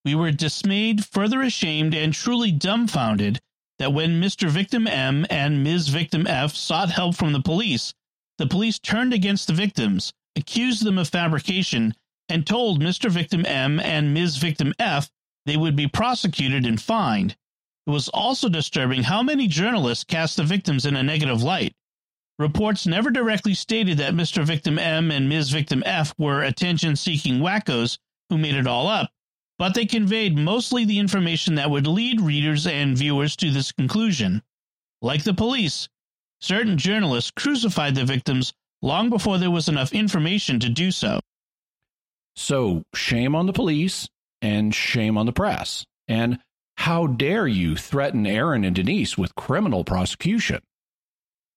[0.05, 3.39] We were dismayed, further ashamed, and truly dumbfounded
[3.81, 4.47] that when Mr.
[4.47, 5.87] Victim M and Ms.
[5.87, 7.95] Victim F sought help from the police,
[8.37, 11.95] the police turned against the victims, accused them of fabrication,
[12.29, 13.09] and told Mr.
[13.09, 14.37] Victim M and Ms.
[14.37, 15.09] Victim F
[15.47, 17.35] they would be prosecuted and fined.
[17.87, 21.73] It was also disturbing how many journalists cast the victims in a negative light.
[22.37, 24.45] Reports never directly stated that Mr.
[24.45, 25.49] Victim M and Ms.
[25.49, 27.97] Victim F were attention seeking wackos
[28.29, 29.09] who made it all up,
[29.61, 34.41] but they conveyed mostly the information that would lead readers and viewers to this conclusion.
[35.03, 35.87] Like the police,
[36.39, 41.19] certain journalists crucified the victims long before there was enough information to do so.
[42.35, 44.09] So, shame on the police
[44.41, 45.85] and shame on the press.
[46.07, 46.39] And
[46.77, 50.61] how dare you threaten Aaron and Denise with criminal prosecution?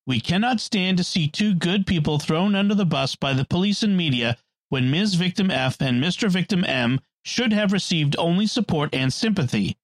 [0.07, 3.83] We cannot stand to see two good people thrown under the bus by the police
[3.83, 4.37] and media
[4.69, 5.15] when Ms.
[5.15, 6.29] Victim F and Mr.
[6.29, 9.77] Victim M should have received only support and sympathy.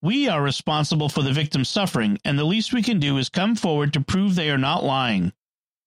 [0.00, 3.56] We are responsible for the victim's suffering, and the least we can do is come
[3.56, 5.32] forward to prove they are not lying.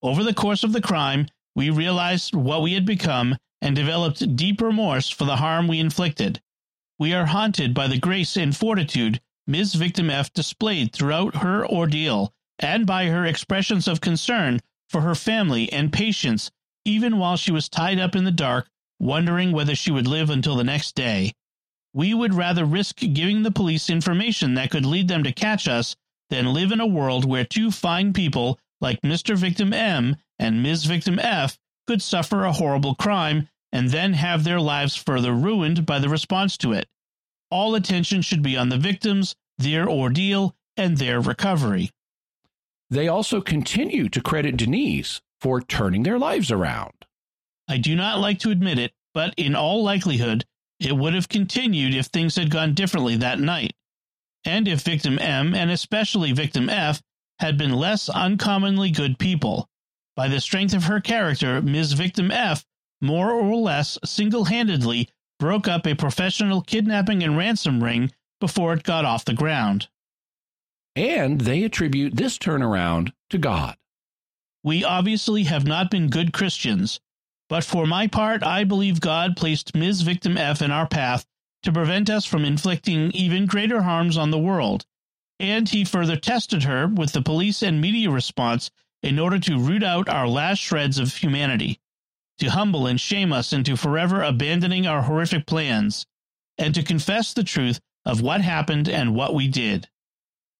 [0.02, 4.60] Over the course of the crime, we realized what we had become and developed deep
[4.60, 6.40] remorse for the harm we inflicted.
[6.98, 9.74] We are haunted by the grace and fortitude Ms.
[9.74, 15.72] Victim F displayed throughout her ordeal and by her expressions of concern for her family
[15.72, 16.50] and patients,
[16.84, 20.56] even while she was tied up in the dark wondering whether she would live until
[20.56, 21.32] the next day.
[21.92, 25.96] We would rather risk giving the police information that could lead them to catch us
[26.30, 29.36] than live in a world where two fine people like Mr.
[29.36, 30.84] Victim M and Ms.
[30.84, 35.98] Victim F could suffer a horrible crime and then have their lives further ruined by
[35.98, 36.86] the response to it.
[37.50, 41.90] All attention should be on the victims, their ordeal, and their recovery.
[42.90, 46.92] They also continue to credit Denise for turning their lives around.
[47.68, 50.44] I do not like to admit it, but in all likelihood,
[50.80, 53.74] it would have continued if things had gone differently that night.
[54.44, 57.02] And if victim M, and especially victim F,
[57.40, 59.68] had been less uncommonly good people.
[60.16, 61.92] By the strength of her character, Ms.
[61.92, 62.64] Victim F
[63.00, 65.08] more or less single handedly
[65.38, 68.10] broke up a professional kidnapping and ransom ring
[68.40, 69.88] before it got off the ground.
[70.96, 73.76] And they attribute this turnaround to God.
[74.64, 76.98] We obviously have not been good Christians,
[77.48, 80.02] but for my part, I believe God placed Ms.
[80.02, 81.24] Victim F in our path
[81.62, 84.84] to prevent us from inflicting even greater harms on the world.
[85.40, 88.70] And he further tested her with the police and media response
[89.02, 91.80] in order to root out our last shreds of humanity,
[92.38, 96.06] to humble and shame us into forever abandoning our horrific plans,
[96.58, 99.88] and to confess the truth of what happened and what we did.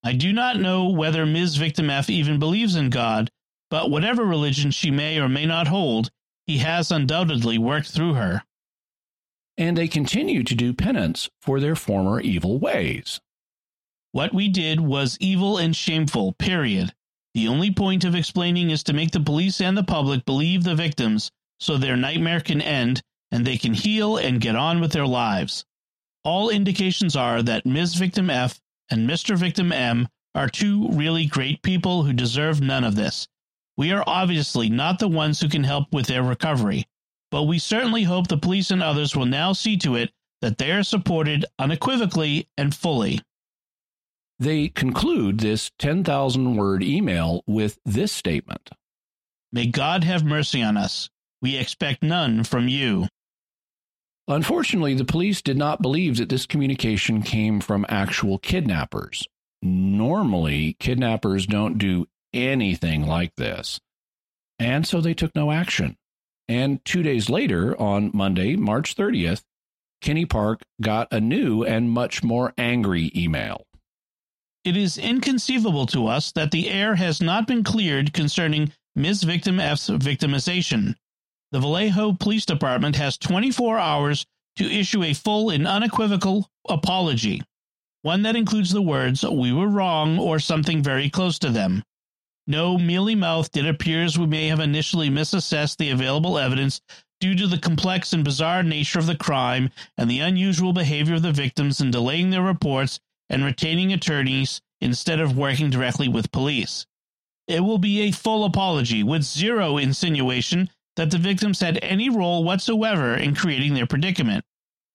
[0.03, 1.57] I do not know whether Ms.
[1.57, 3.29] Victim F even believes in God,
[3.69, 6.09] but whatever religion she may or may not hold,
[6.49, 8.43] he has undoubtedly worked through her.
[9.55, 13.19] And they continue to do penance for their former evil ways.
[14.13, 16.91] What we did was evil and shameful, period.
[17.35, 20.73] The only point of explaining is to make the police and the public believe the
[20.73, 21.29] victims
[21.59, 25.63] so their nightmare can end and they can heal and get on with their lives.
[26.23, 27.93] All indications are that Ms.
[27.93, 29.37] Victim F and Mr.
[29.37, 33.27] Victim M are two really great people who deserve none of this,
[33.79, 36.85] we are obviously not the ones who can help with their recovery,
[37.31, 40.11] but we certainly hope the police and others will now see to it
[40.41, 43.21] that they are supported unequivocally and fully.
[44.37, 48.69] They conclude this 10,000 word email with this statement
[49.53, 51.09] May God have mercy on us.
[51.41, 53.07] We expect none from you.
[54.27, 59.25] Unfortunately, the police did not believe that this communication came from actual kidnappers.
[59.61, 63.79] Normally, kidnappers don't do anything like this.
[64.57, 65.95] And so they took no action.
[66.47, 69.43] And two days later, on Monday, March 30th,
[70.01, 73.65] Kenny Park got a new and much more angry email.
[74.63, 79.23] It is inconceivable to us that the air has not been cleared concerning Ms.
[79.23, 80.95] Victim F's victimization.
[81.51, 84.25] The Vallejo Police Department has 24 hours
[84.57, 87.41] to issue a full and unequivocal apology,
[88.01, 91.83] one that includes the words, We were wrong, or something very close to them.
[92.49, 96.81] No mealy mouthed, it appears we may have initially misassessed the available evidence
[97.19, 101.21] due to the complex and bizarre nature of the crime and the unusual behavior of
[101.21, 106.87] the victims in delaying their reports and retaining attorneys instead of working directly with police.
[107.47, 112.43] It will be a full apology with zero insinuation that the victims had any role
[112.43, 114.43] whatsoever in creating their predicament.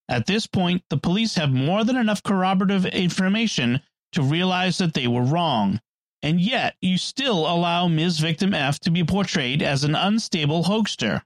[0.08, 3.80] At this point, the police have more than enough corroborative information
[4.10, 5.80] to realize that they were wrong,
[6.24, 8.18] and yet you still allow Ms.
[8.18, 11.22] Victim F to be portrayed as an unstable hoaxer.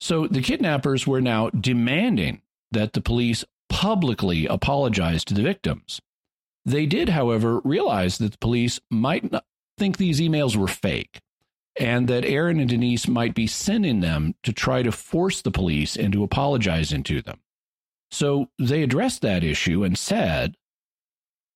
[0.00, 2.40] So the kidnappers were now demanding
[2.72, 6.00] that the police publicly apologize to the victims.
[6.64, 9.44] They did, however, realize that the police might not
[9.76, 11.20] think these emails were fake
[11.78, 15.94] and that Aaron and Denise might be sending them to try to force the police
[15.94, 17.40] into apologizing to them.
[18.10, 20.56] So they addressed that issue and said,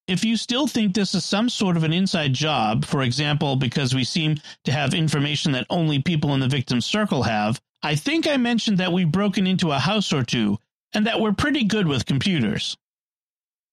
[0.09, 3.95] if you still think this is some sort of an inside job, for example, because
[3.95, 8.27] we seem to have information that only people in the victim's circle have, I think
[8.27, 10.59] I mentioned that we've broken into a house or two
[10.93, 12.77] and that we're pretty good with computers.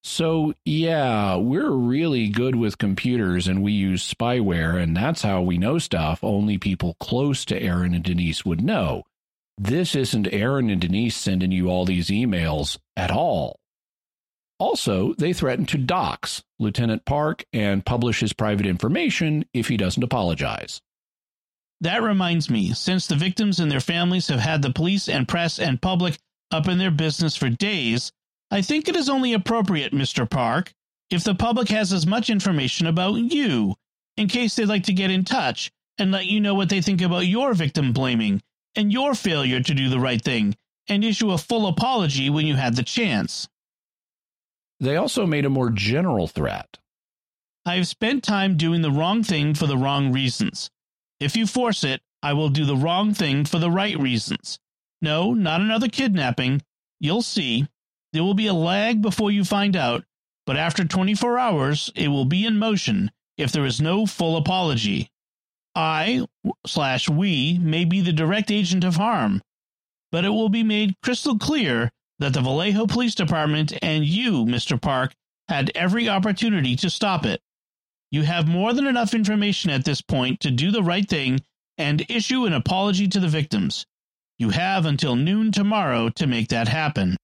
[0.02, 5.58] So, yeah, we're really good with computers and we use spyware, and that's how we
[5.58, 9.04] know stuff only people close to Aaron and Denise would know.
[9.58, 13.60] This isn't Aaron and Denise sending you all these emails at all.
[14.60, 20.04] Also, they threatened to dox Lieutenant Park and publish his private information if he doesn't
[20.04, 20.82] apologize.
[21.80, 25.58] That reminds me, since the victims and their families have had the police and press
[25.58, 26.18] and public
[26.50, 28.12] up in their business for days,
[28.50, 30.28] I think it is only appropriate, Mr.
[30.28, 30.74] Park,
[31.08, 33.76] if the public has as much information about you,
[34.18, 37.00] in case they'd like to get in touch and let you know what they think
[37.00, 38.42] about your victim blaming
[38.76, 40.54] and your failure to do the right thing
[40.86, 43.48] and issue a full apology when you had the chance.
[44.80, 46.78] They also made a more general threat.
[47.66, 50.70] I have spent time doing the wrong thing for the wrong reasons.
[51.20, 54.58] If you force it, I will do the wrong thing for the right reasons.
[55.02, 56.62] No, not another kidnapping.
[56.98, 57.68] You'll see.
[58.12, 60.04] There will be a lag before you find out,
[60.46, 65.10] but after 24 hours, it will be in motion if there is no full apology.
[65.74, 66.26] I
[66.66, 69.42] slash we may be the direct agent of harm,
[70.10, 71.90] but it will be made crystal clear
[72.20, 74.80] that the Vallejo Police Department and you, Mr.
[74.80, 75.12] Park,
[75.48, 77.40] had every opportunity to stop it.
[78.12, 81.40] You have more than enough information at this point to do the right thing
[81.78, 83.86] and issue an apology to the victims.
[84.38, 87.16] You have until noon tomorrow to make that happen.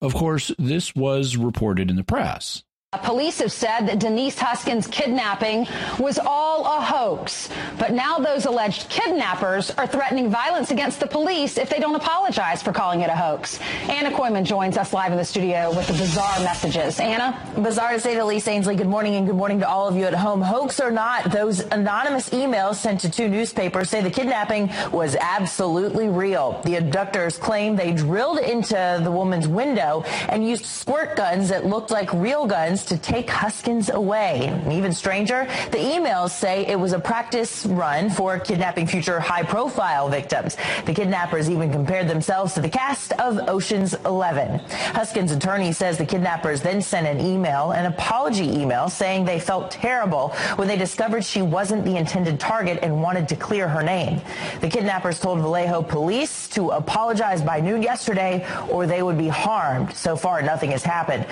[0.00, 2.62] Of course, this was reported in the press.
[3.02, 5.68] Police have said that Denise Huskins' kidnapping
[5.98, 7.50] was all a hoax.
[7.78, 12.62] But now those alleged kidnappers are threatening violence against the police if they don't apologize
[12.62, 13.60] for calling it a hoax.
[13.90, 16.98] Anna Koyman joins us live in the studio with the bizarre messages.
[16.98, 17.38] Anna?
[17.56, 18.74] Bizarre to say the least, Ainsley.
[18.74, 20.40] Good morning and good morning to all of you at home.
[20.40, 26.08] Hoax or not, those anonymous emails sent to two newspapers say the kidnapping was absolutely
[26.08, 26.58] real.
[26.64, 31.90] The abductors claim they drilled into the woman's window and used squirt guns that looked
[31.90, 34.60] like real guns to take Huskins away.
[34.70, 40.08] Even stranger, the emails say it was a practice run for kidnapping future high profile
[40.08, 40.56] victims.
[40.84, 44.60] The kidnappers even compared themselves to the cast of Ocean's 11.
[44.68, 49.70] Huskins' attorney says the kidnappers then sent an email, an apology email, saying they felt
[49.70, 54.20] terrible when they discovered she wasn't the intended target and wanted to clear her name.
[54.60, 59.94] The kidnappers told Vallejo police to apologize by noon yesterday or they would be harmed.
[59.94, 61.26] So far, nothing has happened.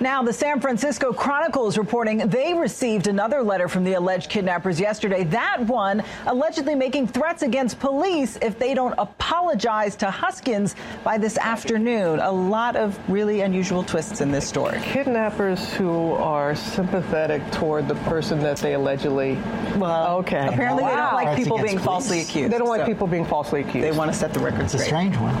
[0.00, 4.78] Now, the San Francisco Chronicle is reporting they received another letter from the alleged kidnappers
[4.78, 5.24] yesterday.
[5.24, 11.38] That one allegedly making threats against police if they don't apologize to Huskins by this
[11.38, 12.20] afternoon.
[12.20, 14.78] A lot of really unusual twists in this story.
[14.82, 19.38] Kidnappers who are sympathetic toward the person that they allegedly.
[19.76, 20.48] Well, okay.
[20.48, 20.90] Apparently, wow.
[20.90, 21.84] they don't like people being police.
[21.84, 22.52] falsely accused.
[22.52, 23.86] They don't like so people being falsely accused.
[23.86, 24.80] They want to set the record straight.
[24.80, 25.34] It's a strange one.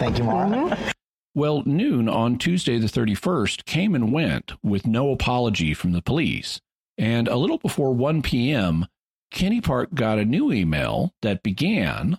[0.00, 0.48] Thank you, Mara.
[0.48, 0.90] Mm-hmm.
[1.34, 6.60] Well, noon on Tuesday the 31st came and went with no apology from the police.
[6.98, 8.86] And a little before 1 p.m.,
[9.30, 12.18] Kenny Park got a new email that began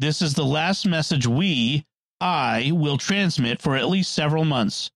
[0.00, 1.84] This is the last message we,
[2.20, 4.90] I, will transmit for at least several months.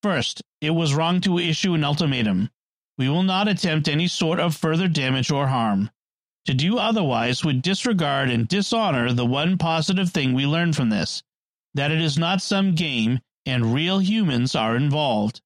[0.00, 2.50] First, it was wrong to issue an ultimatum.
[2.96, 5.90] We will not attempt any sort of further damage or harm.
[6.46, 11.24] To do otherwise would disregard and dishonor the one positive thing we learned from this
[11.74, 15.40] that it is not some game and real humans are involved.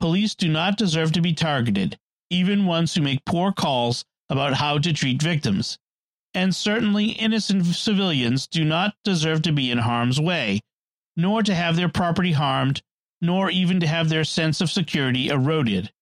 [0.00, 1.98] Police do not deserve to be targeted,
[2.30, 5.78] even ones who make poor calls about how to treat victims.
[6.34, 10.60] And certainly innocent civilians do not deserve to be in harm's way,
[11.16, 12.82] nor to have their property harmed,
[13.20, 15.92] nor even to have their sense of security eroded.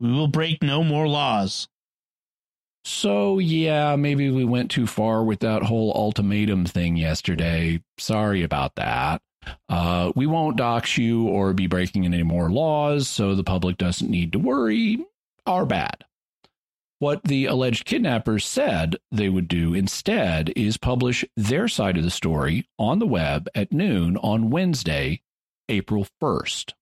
[0.00, 1.68] We will break no more laws.
[2.84, 7.82] So, yeah, maybe we went too far with that whole ultimatum thing yesterday.
[7.98, 9.22] Sorry about that.
[9.68, 14.10] Uh, we won't dox you or be breaking any more laws, so the public doesn't
[14.10, 15.04] need to worry.
[15.46, 16.04] Our bad.
[16.98, 22.10] What the alleged kidnappers said they would do instead is publish their side of the
[22.10, 25.20] story on the web at noon on Wednesday,
[25.68, 26.74] April 1st.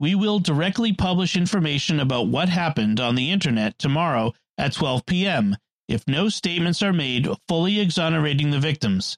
[0.00, 5.56] We will directly publish information about what happened on the internet tomorrow at 12 p.m.
[5.88, 9.16] if no statements are made fully exonerating the victims.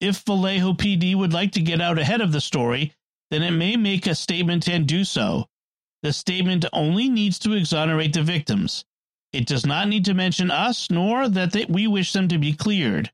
[0.00, 2.92] If Vallejo PD would like to get out ahead of the story,
[3.30, 5.46] then it may make a statement and do so.
[6.02, 8.84] The statement only needs to exonerate the victims.
[9.32, 12.52] It does not need to mention us nor that they, we wish them to be
[12.52, 13.10] cleared.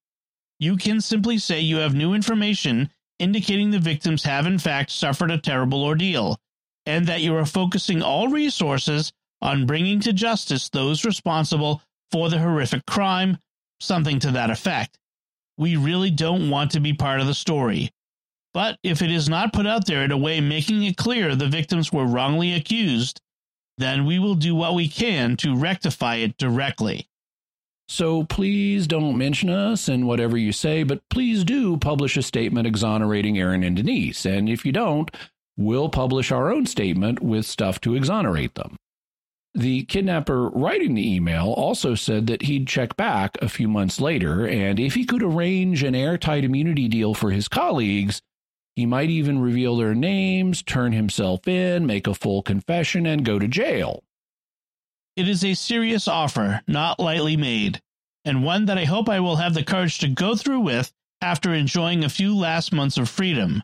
[0.59, 5.31] You can simply say you have new information indicating the victims have in fact suffered
[5.31, 6.41] a terrible ordeal,
[6.87, 9.12] and that you are focusing all resources
[9.43, 13.39] on bringing to justice those responsible for the horrific crime,
[13.81, 14.99] something to that effect.
[15.57, 17.91] We really don't want to be part of the story.
[18.53, 21.47] But if it is not put out there in a way making it clear the
[21.47, 23.21] victims were wrongly accused,
[23.79, 27.07] then we will do what we can to rectify it directly.
[27.89, 32.67] So please don't mention us in whatever you say, but please do publish a statement
[32.67, 34.25] exonerating Aaron and Denise.
[34.25, 35.11] And if you don't,
[35.57, 38.77] we'll publish our own statement with stuff to exonerate them.
[39.55, 44.47] The kidnapper writing the email also said that he'd check back a few months later,
[44.47, 48.23] and if he could arrange an airtight immunity deal for his colleagues,
[48.77, 53.41] he might even reveal their names, turn himself in, make a full confession, and go
[53.41, 54.05] to jail.
[55.17, 57.81] It is a serious offer, not lightly made,
[58.25, 61.53] and one that I hope I will have the courage to go through with after
[61.53, 63.63] enjoying a few last months of freedom.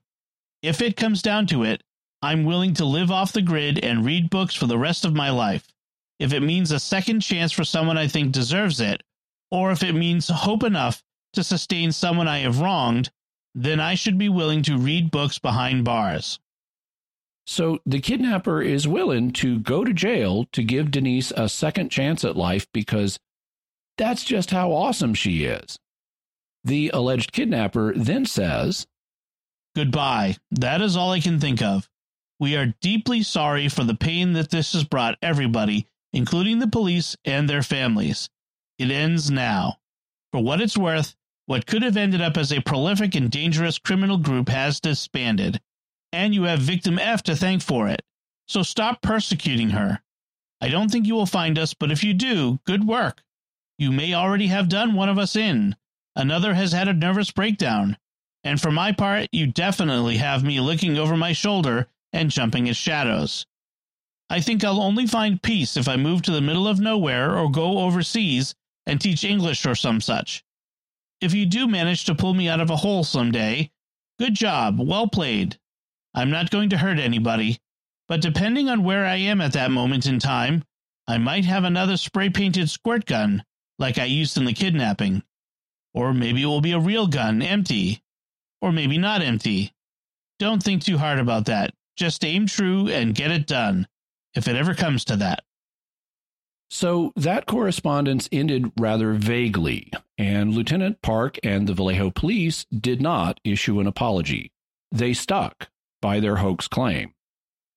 [0.62, 1.80] If it comes down to it,
[2.20, 5.30] I'm willing to live off the grid and read books for the rest of my
[5.30, 5.68] life.
[6.18, 9.02] If it means a second chance for someone I think deserves it,
[9.50, 11.02] or if it means hope enough
[11.34, 13.10] to sustain someone I have wronged,
[13.54, 16.38] then I should be willing to read books behind bars.
[17.46, 22.24] So the kidnapper is willing to go to jail to give Denise a second chance
[22.24, 23.18] at life because
[23.96, 25.78] that's just how awesome she is.
[26.64, 28.86] The alleged kidnapper then says,
[29.76, 30.36] Goodbye.
[30.50, 31.88] That is all I can think of.
[32.40, 35.86] We are deeply sorry for the pain that this has brought everybody,
[36.16, 38.30] including the police and their families.
[38.78, 39.76] It ends now.
[40.32, 41.14] For what it's worth,
[41.44, 45.60] what could have ended up as a prolific and dangerous criminal group has disbanded,
[46.12, 48.00] and you have victim F to thank for it.
[48.48, 50.00] So stop persecuting her.
[50.62, 53.22] I don't think you will find us, but if you do, good work.
[53.78, 55.76] You may already have done one of us in.
[56.16, 57.98] Another has had a nervous breakdown.
[58.42, 62.76] And for my part, you definitely have me looking over my shoulder and jumping at
[62.76, 63.44] shadows.
[64.28, 67.50] I think I'll only find peace if I move to the middle of nowhere or
[67.50, 68.54] go overseas
[68.86, 70.42] and teach English or some such.
[71.20, 73.70] If you do manage to pull me out of a hole some day,
[74.18, 75.58] good job, well played.
[76.14, 77.58] I'm not going to hurt anybody,
[78.08, 80.64] but depending on where I am at that moment in time,
[81.06, 83.44] I might have another spray painted squirt gun
[83.78, 85.22] like I used in the kidnapping.
[85.94, 88.02] Or maybe it will be a real gun, empty.
[88.60, 89.72] Or maybe not empty.
[90.38, 91.72] Don't think too hard about that.
[91.96, 93.86] Just aim true and get it done,
[94.36, 95.42] if it ever comes to that.
[96.68, 103.40] So that correspondence ended rather vaguely, and Lieutenant Park and the Vallejo police did not
[103.44, 104.52] issue an apology.
[104.90, 105.68] They stuck
[106.02, 107.14] by their hoax claim.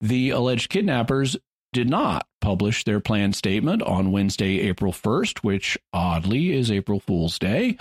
[0.01, 1.37] The alleged kidnappers
[1.71, 7.37] did not publish their planned statement on Wednesday, April 1st, which oddly is April Fool's
[7.37, 7.77] Day.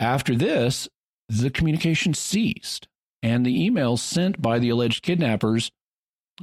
[0.00, 0.88] After this,
[1.28, 2.88] the communication ceased,
[3.22, 5.70] and the emails sent by the alleged kidnappers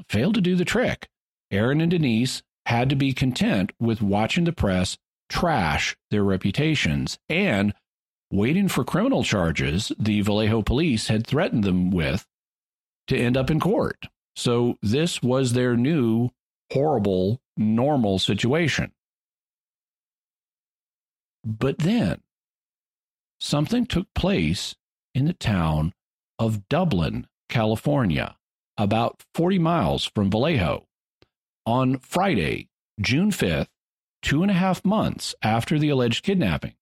[0.10, 1.08] failed to do the trick.
[1.52, 4.98] Aaron and Denise had to be content with watching the press
[5.30, 7.74] trash their reputations and
[8.32, 12.26] waiting for criminal charges the Vallejo police had threatened them with
[13.08, 14.08] to end up in court.
[14.36, 16.30] So this was their new
[16.72, 18.92] horrible, normal situation.
[21.44, 22.22] But then
[23.40, 24.76] something took place
[25.14, 25.94] in the town
[26.40, 28.36] of Dublin, California,
[28.78, 30.88] about 40 miles from Vallejo.
[31.68, 32.70] On Friday,
[33.02, 33.66] June 5th,
[34.22, 36.74] two and a half months after the alleged kidnapping,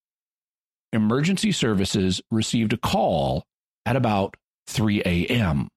[0.92, 3.46] emergency services received a call
[3.86, 4.36] at about
[4.68, 5.70] 3 a.m.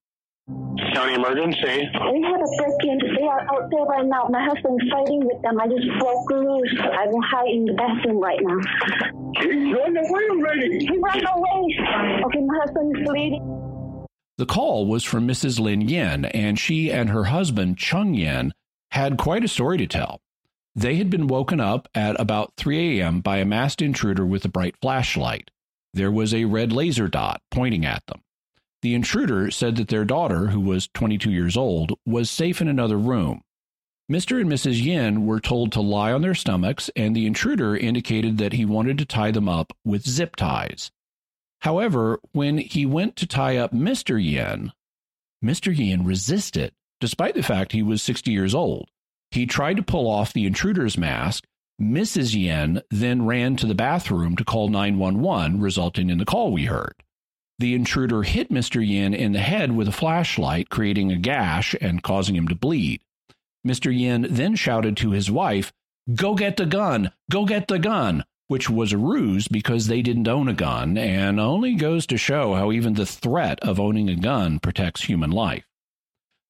[0.93, 1.89] County emergency.
[2.13, 2.99] We had a break-in.
[3.17, 4.27] They are out there right now.
[4.29, 5.61] My husband's fighting with them.
[5.61, 6.75] I just broke loose.
[6.81, 8.59] I'm hiding in the bathroom right now.
[9.41, 10.79] He's run away already.
[10.85, 12.23] He ran away.
[12.27, 14.07] Okay, my husband's bleeding.
[14.39, 15.61] The call was from Mrs.
[15.61, 18.53] Lin Yen, and she and her husband, Chung Yen,
[18.97, 20.23] had quite a story to tell.
[20.75, 23.21] They had been woken up at about 3 a.m.
[23.21, 25.51] by a masked intruder with a bright flashlight.
[25.93, 28.23] There was a red laser dot pointing at them.
[28.81, 32.97] The intruder said that their daughter, who was 22 years old, was safe in another
[32.97, 33.43] room.
[34.11, 34.41] Mr.
[34.41, 34.83] and Mrs.
[34.83, 38.97] Yin were told to lie on their stomachs, and the intruder indicated that he wanted
[38.97, 40.91] to tie them up with zip ties.
[41.61, 44.23] However, when he went to tie up Mr.
[44.23, 44.73] Yin,
[45.45, 45.77] Mr.
[45.77, 48.89] Yin resisted, despite the fact he was 60 years old.
[49.31, 51.45] He tried to pull off the intruder's mask.
[51.81, 52.35] Mrs.
[52.35, 56.95] Yin then ran to the bathroom to call 911, resulting in the call we heard.
[57.59, 58.87] The intruder hit Mr.
[58.87, 63.03] Yin in the head with a flashlight, creating a gash and causing him to bleed.
[63.67, 63.97] Mr.
[63.97, 65.73] Yin then shouted to his wife,
[66.15, 67.13] Go get the gun!
[67.31, 68.25] Go get the gun!
[68.49, 72.55] Which was a ruse because they didn't own a gun and only goes to show
[72.55, 75.65] how even the threat of owning a gun protects human life.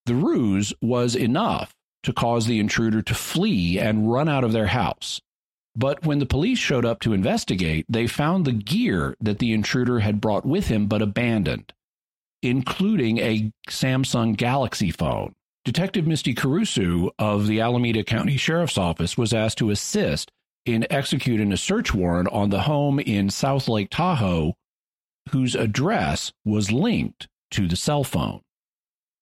[0.06, 1.74] The ruse was enough
[2.04, 5.20] to cause the intruder to flee and run out of their house.
[5.74, 9.98] But when the police showed up to investigate, they found the gear that the intruder
[9.98, 11.72] had brought with him but abandoned,
[12.40, 15.34] including a Samsung Galaxy phone.
[15.64, 20.30] Detective Misty Carausu of the Alameda County Sheriff's Office was asked to assist
[20.64, 24.54] in executing a search warrant on the home in South Lake Tahoe,
[25.30, 28.40] whose address was linked to the cell phone.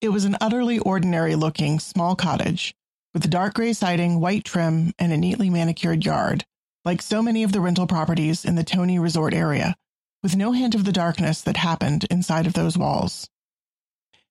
[0.01, 2.75] It was an utterly ordinary looking small cottage
[3.15, 6.45] with dark gray siding, white trim, and a neatly manicured yard,
[6.85, 9.77] like so many of the rental properties in the Tony Resort area,
[10.23, 13.29] with no hint of the darkness that happened inside of those walls.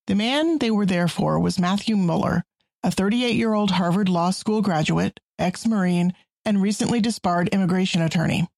[0.08, 2.44] The man they were there for was Matthew Muller,
[2.84, 6.14] a 38 year old Harvard Law School graduate, ex Marine,
[6.44, 8.50] and recently disbarred immigration attorney.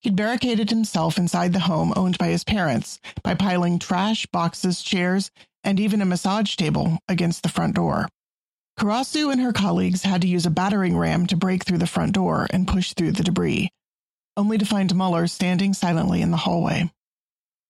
[0.00, 5.30] He'd barricaded himself inside the home owned by his parents by piling trash, boxes, chairs,
[5.64, 8.08] and even a massage table against the front door.
[8.78, 12.12] Carausu and her colleagues had to use a battering ram to break through the front
[12.12, 13.70] door and push through the debris,
[14.36, 16.90] only to find Muller standing silently in the hallway.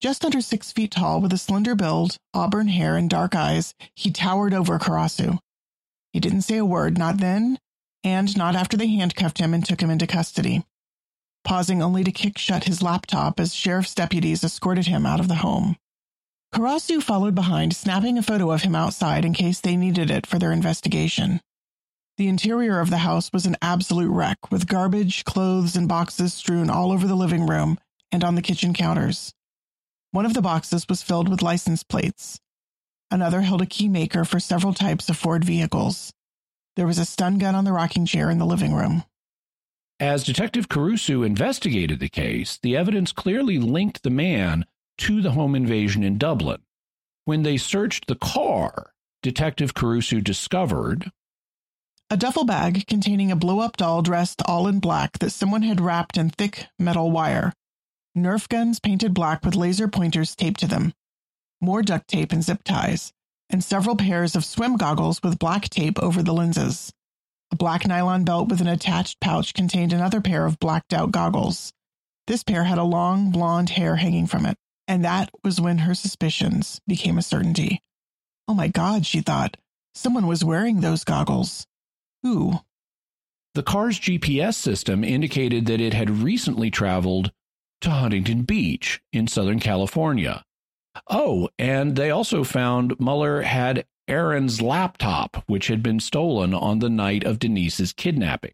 [0.00, 4.10] Just under six feet tall, with a slender build, auburn hair, and dark eyes, he
[4.10, 5.38] towered over Carausu.
[6.12, 7.58] He didn't say a word, not then,
[8.04, 10.64] and not after they handcuffed him and took him into custody,
[11.44, 15.36] pausing only to kick shut his laptop as sheriff's deputies escorted him out of the
[15.36, 15.76] home.
[16.52, 20.38] Carausu followed behind, snapping a photo of him outside in case they needed it for
[20.38, 21.40] their investigation.
[22.18, 26.68] The interior of the house was an absolute wreck, with garbage, clothes, and boxes strewn
[26.68, 27.78] all over the living room
[28.12, 29.32] and on the kitchen counters.
[30.10, 32.38] One of the boxes was filled with license plates.
[33.10, 36.12] Another held a key maker for several types of Ford vehicles.
[36.76, 39.04] There was a stun gun on the rocking chair in the living room.
[39.98, 44.66] As Detective Carausu investigated the case, the evidence clearly linked the man
[45.02, 46.62] to the home invasion in Dublin.
[47.24, 51.10] When they searched the car, Detective Carausu discovered
[52.08, 55.80] a duffel bag containing a blow up doll dressed all in black that someone had
[55.80, 57.52] wrapped in thick metal wire,
[58.16, 60.92] Nerf guns painted black with laser pointers taped to them,
[61.60, 63.12] more duct tape and zip ties,
[63.50, 66.92] and several pairs of swim goggles with black tape over the lenses.
[67.50, 71.72] A black nylon belt with an attached pouch contained another pair of blacked out goggles.
[72.28, 74.56] This pair had a long blonde hair hanging from it.
[74.88, 77.80] And that was when her suspicions became a certainty.
[78.48, 79.56] Oh my God, she thought.
[79.94, 81.66] Someone was wearing those goggles.
[82.22, 82.60] Who?
[83.54, 87.32] The car's GPS system indicated that it had recently traveled
[87.82, 90.44] to Huntington Beach in Southern California.
[91.08, 96.90] Oh, and they also found Muller had Aaron's laptop, which had been stolen on the
[96.90, 98.52] night of Denise's kidnapping.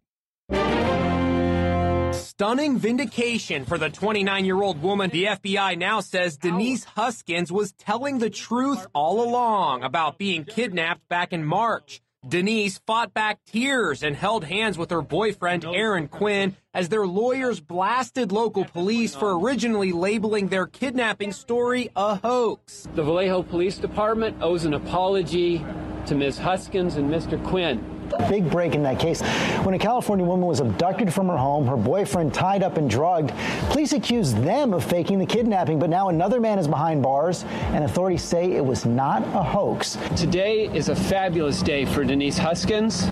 [2.39, 5.11] Stunning vindication for the 29 year old woman.
[5.11, 11.09] The FBI now says Denise Huskins was telling the truth all along about being kidnapped
[11.09, 12.01] back in March.
[12.29, 17.59] Denise fought back tears and held hands with her boyfriend, Aaron Quinn, as their lawyers
[17.59, 22.87] blasted local police for originally labeling their kidnapping story a hoax.
[22.95, 25.67] The Vallejo Police Department owes an apology
[26.07, 26.39] to Ms.
[26.39, 27.45] Huskins and Mr.
[27.49, 27.98] Quinn.
[28.29, 29.21] Big break in that case.
[29.65, 33.33] When a California woman was abducted from her home, her boyfriend tied up and drugged,
[33.71, 37.85] police accused them of faking the kidnapping, but now another man is behind bars, and
[37.85, 39.97] authorities say it was not a hoax.
[40.17, 43.09] Today is a fabulous day for Denise Huskins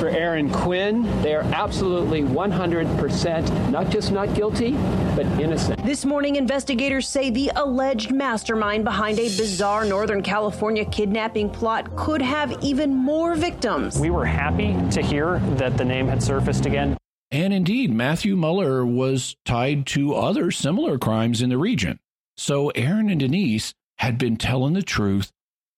[0.00, 1.02] for Aaron Quinn.
[1.20, 4.72] They are absolutely 100% not just not guilty,
[5.14, 5.84] but innocent.
[5.84, 12.22] This morning, investigators say the alleged mastermind behind a bizarre Northern California kidnapping plot could
[12.22, 14.00] have even more victims.
[14.00, 16.96] We were happy to hear that the name had surfaced again.
[17.30, 21.98] And indeed, Matthew Muller was tied to other similar crimes in the region.
[22.38, 25.30] So Aaron and Denise had been telling the truth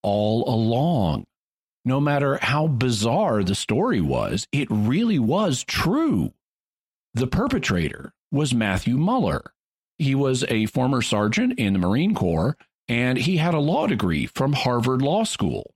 [0.05, 1.25] all along
[1.85, 6.33] no matter how bizarre the story was, it really was true.
[7.15, 9.53] The perpetrator was Matthew Muller.
[9.99, 12.57] He was a former sergeant in the Marine Corps
[12.89, 15.75] and he had a law degree from Harvard Law School.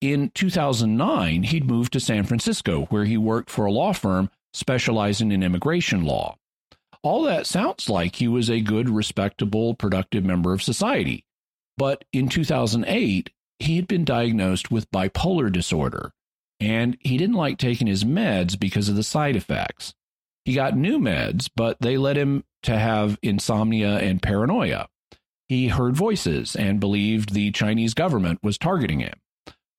[0.00, 5.32] In 2009, he'd moved to San Francisco, where he worked for a law firm specializing
[5.32, 6.36] in immigration law.
[7.02, 11.24] All that sounds like he was a good, respectable, productive member of society.
[11.76, 16.12] But in 2008, he had been diagnosed with bipolar disorder
[16.60, 19.94] and he didn't like taking his meds because of the side effects.
[20.44, 24.88] He got new meds, but they led him to have insomnia and paranoia.
[25.48, 29.14] He heard voices and believed the Chinese government was targeting him.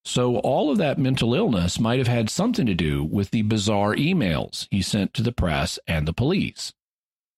[0.05, 3.93] So, all of that mental illness might have had something to do with the bizarre
[3.93, 6.73] emails he sent to the press and the police.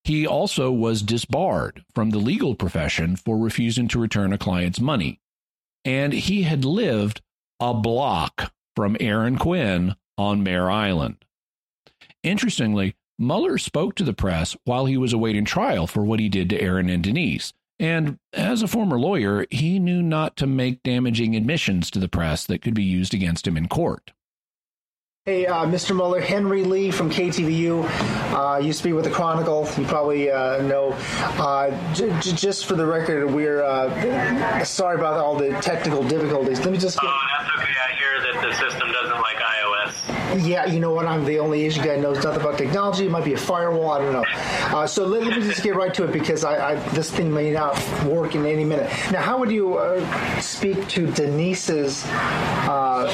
[0.03, 5.19] He also was disbarred from the legal profession for refusing to return a client's money
[5.85, 7.21] and he had lived
[7.59, 11.25] a block from Aaron Quinn on Mare Island.
[12.23, 16.49] Interestingly, Muller spoke to the press while he was awaiting trial for what he did
[16.49, 17.53] to Aaron and Denise.
[17.79, 22.45] And as a former lawyer, he knew not to make damaging admissions to the press
[22.45, 24.11] that could be used against him in court.
[25.29, 25.95] Hey, uh, Mr.
[25.95, 27.85] Muller, Henry Lee from KTVU.
[28.33, 29.69] Uh, used to be with the Chronicle.
[29.77, 30.93] You probably uh, know.
[31.37, 36.61] Uh, j- j- just for the record, we're uh, sorry about all the technical difficulties.
[36.61, 36.99] Let me just.
[36.99, 37.07] Get...
[37.07, 37.73] Oh, that's okay.
[37.79, 38.98] I hear that the system iOS.
[40.37, 41.05] Yeah, you know what?
[41.05, 43.05] I'm the only Asian guy who knows nothing about technology.
[43.05, 43.91] It might be a firewall.
[43.91, 44.25] I don't know.
[44.27, 47.33] Uh, so let, let, me just get right to it because I, I, this thing
[47.33, 47.75] may not
[48.05, 48.89] work in any minute.
[49.11, 49.79] Now, how would you
[50.41, 52.03] speak to Denise's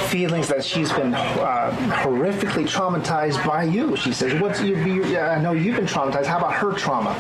[0.10, 3.96] feelings that she's been horrifically traumatized by you.
[3.96, 4.76] She says, "What's you?
[4.78, 6.26] you I know you've been traumatized.
[6.26, 7.12] How about her trauma,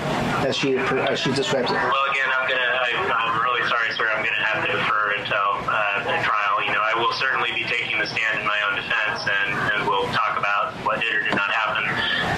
[0.45, 0.77] as she
[1.15, 2.71] she describes it?" Well, again, I'm gonna.
[2.85, 4.09] I, am really sorry, sir.
[4.11, 6.63] I'm gonna have to defer until uh, the trial.
[6.65, 9.87] You know, I will certainly be taking the stand in my own defense, and, and
[9.87, 11.85] we'll talk about what did or did not happen.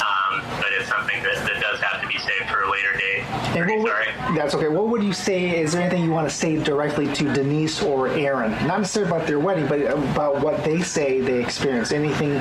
[0.03, 3.23] Um, but it's something that, that does have to be saved for a later date.
[3.56, 4.35] And what, sorry.
[4.35, 4.68] That's okay.
[4.68, 5.60] What would you say?
[5.60, 8.52] Is there anything you want to say directly to Denise or Aaron?
[8.68, 11.94] Not necessarily about their wedding, but about what they say they experienced.
[11.94, 12.31] Anything,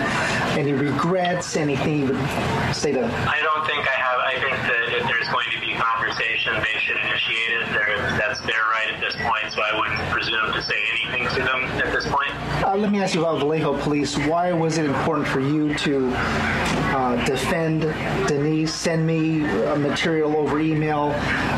[0.57, 1.57] any regrets?
[1.57, 3.29] Anything you would say to them?
[3.29, 4.21] I don't think I have.
[4.21, 7.67] I think that if there's going to be conversation, they should initiate it.
[7.73, 11.43] They're, that's their right at this point, so I wouldn't presume to say anything to
[11.43, 12.33] them at this point.
[12.67, 14.19] Uh, let me ask you about Vallejo Police.
[14.27, 17.83] Why was it important for you to uh, defend
[18.27, 18.75] Denise?
[18.75, 19.39] Send me
[19.79, 21.13] material over email.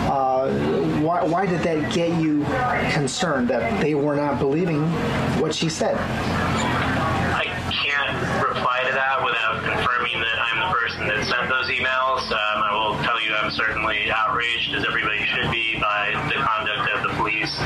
[0.04, 0.52] Uh,
[1.00, 2.44] why, why did that get you
[2.92, 4.82] concerned that they were not believing
[5.40, 5.96] what she said?
[5.96, 12.20] I can't reply to that without confirming that I'm the person that sent those emails.
[12.30, 16.92] Um, I will tell you I'm certainly outraged, as everybody should be, by the conduct
[16.92, 17.56] of the police.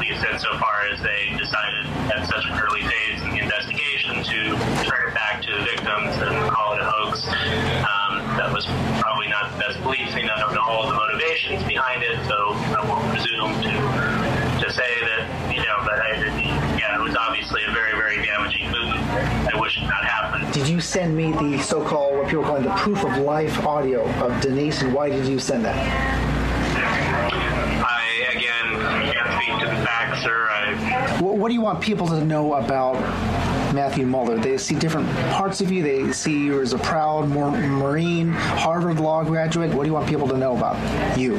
[0.00, 4.56] Least insofar as they decided at such an early phase in the investigation to
[4.88, 7.28] turn it back to the victims and call it a hoax.
[7.28, 8.64] Um, that was
[8.98, 10.30] probably not the best policing.
[10.30, 12.34] I don't know all the motivations behind it, so
[12.72, 15.78] I won't presume to to say that you know.
[15.84, 16.16] But I,
[16.78, 18.96] yeah, it was obviously a very very damaging move.
[19.52, 20.50] I wish it not happened.
[20.54, 24.40] Did you send me the so-called what people call the proof of life audio of
[24.40, 25.76] Denise, and why did you send that?
[26.72, 27.48] I again
[27.80, 28.19] can't speak
[30.22, 31.16] to the facts, sir.
[31.16, 32.96] I, what, what do you want people to know about
[33.74, 34.38] Matthew Muller.
[34.38, 35.82] They see different parts of you.
[35.82, 39.72] They see you as a proud Marine, Harvard Law graduate.
[39.72, 40.76] What do you want people to know about
[41.18, 41.36] you?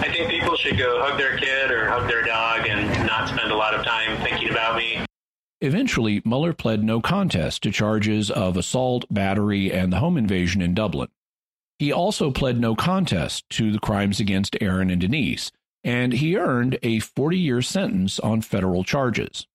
[0.00, 3.50] I think people should go hug their kid or hug their dog and not spend
[3.50, 5.04] a lot of time thinking about me.
[5.60, 10.72] Eventually, Muller pled no contest to charges of assault, battery, and the home invasion in
[10.72, 11.08] Dublin.
[11.80, 15.50] He also pled no contest to the crimes against Aaron and Denise,
[15.84, 19.46] and he earned a 40 year sentence on federal charges.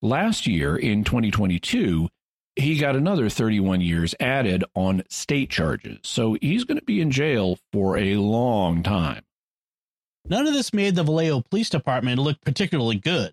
[0.00, 2.08] Last year, in 2022,
[2.56, 5.98] he got another 31 years added on state charges.
[6.02, 9.22] So he's going to be in jail for a long time.
[10.24, 13.32] None of this made the Vallejo Police Department look particularly good.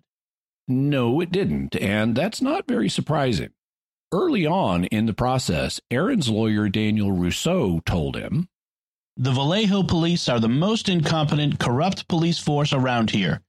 [0.66, 3.50] No, it didn't, and that's not very surprising.
[4.12, 8.48] Early on in the process, Aaron's lawyer Daniel Russo told him
[9.22, 13.42] The Vallejo police are the most incompetent, corrupt police force around here,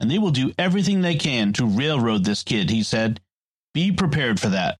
[0.00, 3.20] and they will do everything they can to railroad this kid, he said.
[3.74, 4.78] Be prepared for that.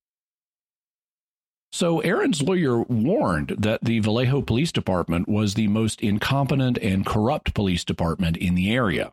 [1.70, 7.52] So Aaron's lawyer warned that the Vallejo Police Department was the most incompetent and corrupt
[7.52, 9.12] police department in the area.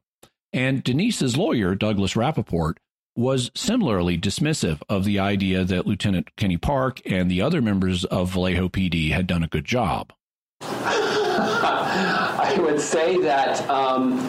[0.53, 2.77] And Denise's lawyer, Douglas Rappaport,
[3.17, 8.31] was similarly dismissive of the idea that Lieutenant Kenny Park and the other members of
[8.31, 10.13] Vallejo PD had done a good job.
[10.61, 14.19] I would say that um,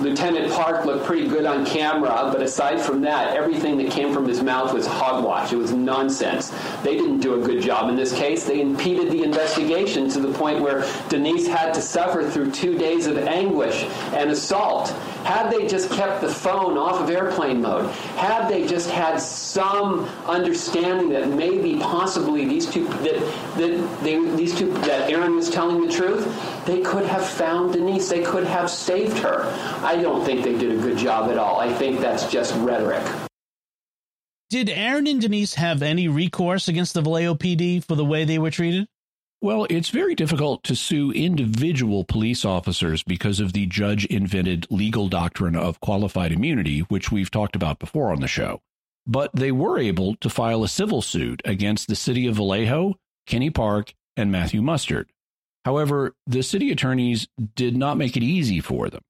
[0.00, 4.26] Lieutenant Park looked pretty good on camera, but aside from that, everything that came from
[4.26, 5.52] his mouth was hogwash.
[5.52, 6.50] It was nonsense.
[6.82, 8.44] They didn't do a good job in this case.
[8.44, 13.06] They impeded the investigation to the point where Denise had to suffer through two days
[13.06, 14.88] of anguish and assault.
[15.24, 20.04] Had they just kept the phone off of airplane mode, had they just had some
[20.26, 23.20] understanding that maybe possibly these two that
[23.56, 26.26] that they, these two that Aaron was telling the truth,
[26.66, 28.08] they could have found Denise.
[28.08, 29.44] They could have saved her.
[29.82, 31.58] I don't think they did a good job at all.
[31.58, 33.04] I think that's just rhetoric.
[34.48, 38.38] Did Aaron and Denise have any recourse against the Vallejo PD for the way they
[38.38, 38.86] were treated?
[39.40, 45.08] Well, it's very difficult to sue individual police officers because of the judge invented legal
[45.08, 48.60] doctrine of qualified immunity, which we've talked about before on the show.
[49.04, 52.94] But they were able to file a civil suit against the city of Vallejo,
[53.26, 55.10] Kenny Park, and Matthew Mustard.
[55.64, 57.26] However, the city attorneys
[57.56, 59.02] did not make it easy for them.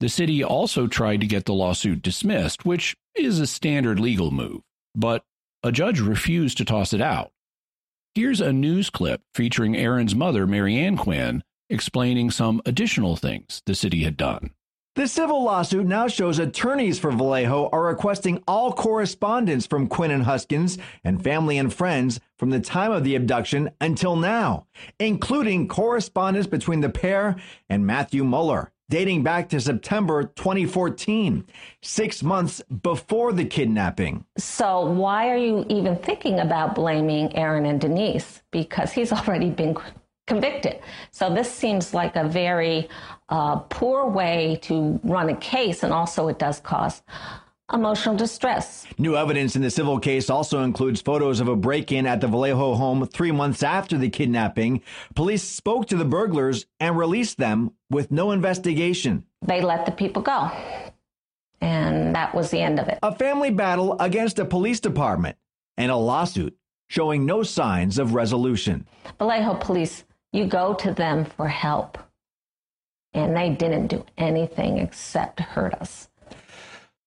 [0.00, 4.60] The city also tried to get the lawsuit dismissed, which is a standard legal move,
[4.94, 5.24] but
[5.64, 7.32] a judge refused to toss it out.
[8.14, 14.04] Here's a news clip featuring Aaron's mother, Marianne Quinn, explaining some additional things the city
[14.04, 14.50] had done.
[14.94, 20.24] The civil lawsuit now shows attorneys for Vallejo are requesting all correspondence from Quinn and
[20.24, 24.66] Huskins and family and friends from the time of the abduction until now,
[24.98, 27.36] including correspondence between the pair
[27.68, 31.44] and Matthew Muller, dating back to September 2014,
[31.82, 34.24] six months before the kidnapping.
[34.36, 38.42] So, why are you even thinking about blaming Aaron and Denise?
[38.50, 39.76] Because he's already been
[40.26, 40.80] convicted.
[41.10, 42.88] So, this seems like a very
[43.28, 47.02] uh, poor way to run a case, and also it does cause
[47.72, 48.86] emotional distress.
[48.96, 52.26] New evidence in the civil case also includes photos of a break in at the
[52.28, 54.82] Vallejo home three months after the kidnapping.
[55.14, 59.24] Police spoke to the burglars and released them with no investigation.
[59.42, 60.50] They let the people go.
[61.60, 62.98] And that was the end of it.
[63.02, 65.36] A family battle against a police department
[65.76, 66.56] and a lawsuit
[66.88, 68.86] showing no signs of resolution.
[69.18, 71.98] Vallejo police, you go to them for help.
[73.14, 76.08] And they didn't do anything except hurt us.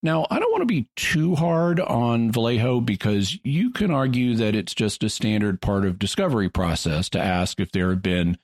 [0.03, 4.55] Now, I don't want to be too hard on Vallejo because you can argue that
[4.55, 8.37] it's just a standard part of discovery process to ask if there have been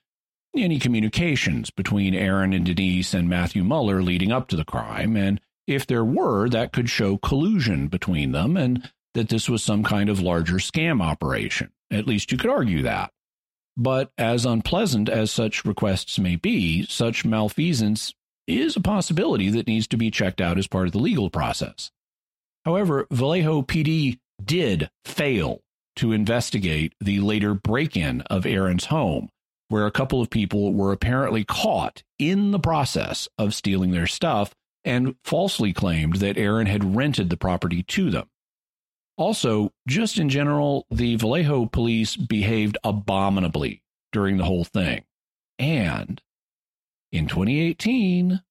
[0.55, 5.15] any communications between Aaron and Denise and Matthew Muller leading up to the crime.
[5.15, 9.83] And if there were, that could show collusion between them and that this was some
[9.83, 11.71] kind of larger scam operation.
[11.91, 13.11] At least you could argue that.
[13.75, 18.13] But as unpleasant as such requests may be, such malfeasance
[18.47, 21.91] is a possibility that needs to be checked out as part of the legal process.
[22.65, 25.61] However, Vallejo PD did fail
[25.97, 29.29] to investigate the later break in of Aaron's home,
[29.69, 34.53] where a couple of people were apparently caught in the process of stealing their stuff
[34.85, 38.29] and falsely claimed that Aaron had rented the property to them.
[39.17, 45.03] Also, just in general, the Vallejo police behaved abominably during the whole thing.
[45.57, 46.21] And
[47.11, 48.41] in 2018,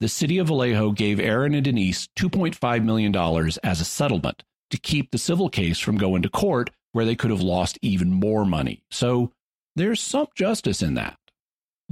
[0.00, 3.14] the city of Vallejo gave Aaron and Denise $2.5 million
[3.62, 7.30] as a settlement to keep the civil case from going to court where they could
[7.30, 8.82] have lost even more money.
[8.90, 9.32] So
[9.76, 11.18] there's some justice in that.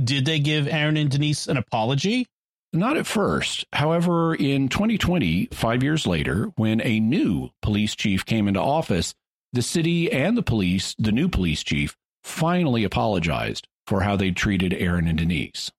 [0.03, 2.27] Did they give Aaron and Denise an apology?
[2.73, 3.67] Not at first.
[3.73, 9.15] However, in 2020, five years later, when a new police chief came into office,
[9.53, 14.73] the city and the police, the new police chief, finally apologized for how they treated
[14.73, 15.71] Aaron and Denise.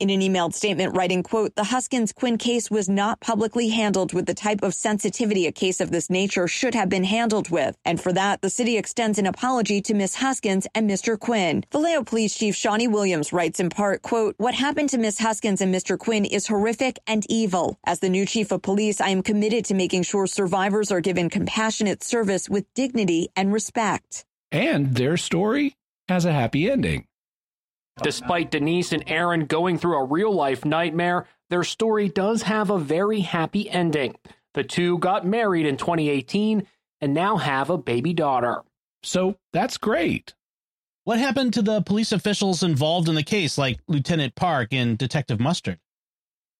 [0.00, 4.26] In an emailed statement writing, quote, the Huskins Quinn case was not publicly handled with
[4.26, 7.76] the type of sensitivity a case of this nature should have been handled with.
[7.84, 11.16] And for that, the city extends an apology to Miss Huskins and Mr.
[11.16, 11.62] Quinn.
[11.70, 15.72] Vallejo Police Chief Shawny Williams writes in part, quote, what happened to Miss Huskins and
[15.72, 15.96] Mr.
[15.96, 17.78] Quinn is horrific and evil.
[17.86, 21.30] As the new chief of police, I am committed to making sure survivors are given
[21.30, 24.24] compassionate service with dignity and respect.
[24.50, 25.76] And their story
[26.08, 27.06] has a happy ending.
[28.02, 32.78] Despite Denise and Aaron going through a real life nightmare, their story does have a
[32.78, 34.16] very happy ending.
[34.54, 36.66] The two got married in 2018
[37.00, 38.62] and now have a baby daughter.
[39.02, 40.34] So that's great.
[41.04, 45.38] What happened to the police officials involved in the case, like Lieutenant Park and Detective
[45.38, 45.78] Mustard?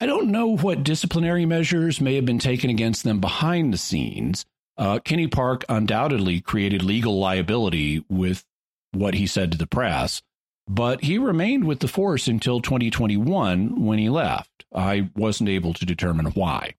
[0.01, 4.44] I don't know what disciplinary measures may have been taken against them behind the scenes.
[4.77, 8.44] Uh, Kenny Park undoubtedly created legal liability with
[8.93, 10.20] what he said to the press,
[10.69, 14.65] but he remained with the force until 2021 when he left.
[14.74, 16.74] I wasn't able to determine why.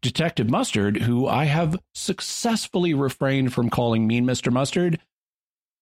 [0.00, 4.52] Detective Mustard, who I have successfully refrained from calling Mean Mr.
[4.52, 4.98] Mustard,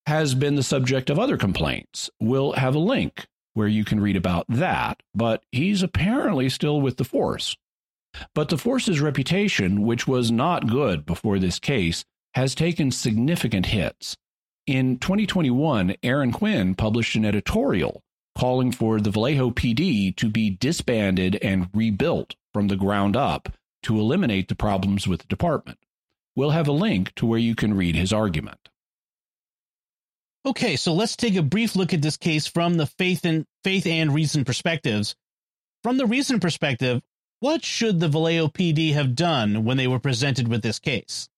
[0.06, 2.10] has been the subject of other complaints.
[2.20, 6.98] We'll have a link where you can read about that, but he's apparently still with
[6.98, 7.56] the force.
[8.34, 12.04] But the force's reputation, which was not good before this case,
[12.34, 14.16] has taken significant hits.
[14.70, 18.04] In 2021, Aaron Quinn published an editorial
[18.38, 23.48] calling for the Vallejo PD to be disbanded and rebuilt from the ground up
[23.82, 25.80] to eliminate the problems with the department.
[26.36, 28.68] We'll have a link to where you can read his argument.
[30.46, 33.88] Okay, so let's take a brief look at this case from the faith and faith
[33.88, 35.16] and reason perspectives.
[35.82, 37.02] From the reason perspective,
[37.40, 41.28] what should the Vallejo PD have done when they were presented with this case?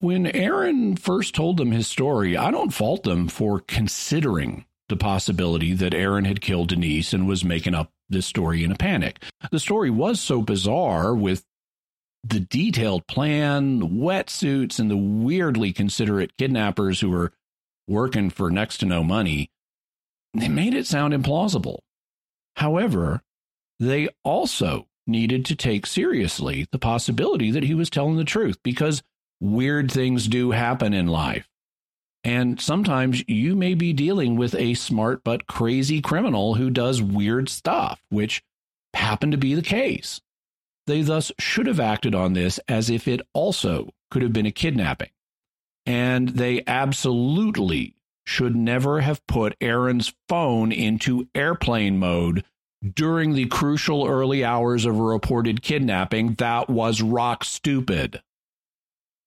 [0.00, 5.74] When Aaron first told them his story, I don't fault them for considering the possibility
[5.74, 9.22] that Aaron had killed Denise and was making up this story in a panic.
[9.50, 11.44] The story was so bizarre with
[12.24, 17.32] the detailed plan, the wetsuits, and the weirdly considerate kidnappers who were
[17.86, 19.50] working for next to no money.
[20.32, 21.78] They made it sound implausible.
[22.56, 23.22] However,
[23.80, 29.02] they also needed to take seriously the possibility that he was telling the truth because
[29.40, 31.48] weird things do happen in life.
[32.24, 37.48] And sometimes you may be dealing with a smart but crazy criminal who does weird
[37.48, 38.42] stuff, which
[38.94, 40.20] happened to be the case.
[40.86, 44.50] They thus should have acted on this as if it also could have been a
[44.50, 45.10] kidnapping.
[45.86, 47.94] And they absolutely
[48.26, 52.44] should never have put Aaron's phone into airplane mode
[52.94, 56.34] during the crucial early hours of a reported kidnapping.
[56.34, 58.20] That was rock stupid.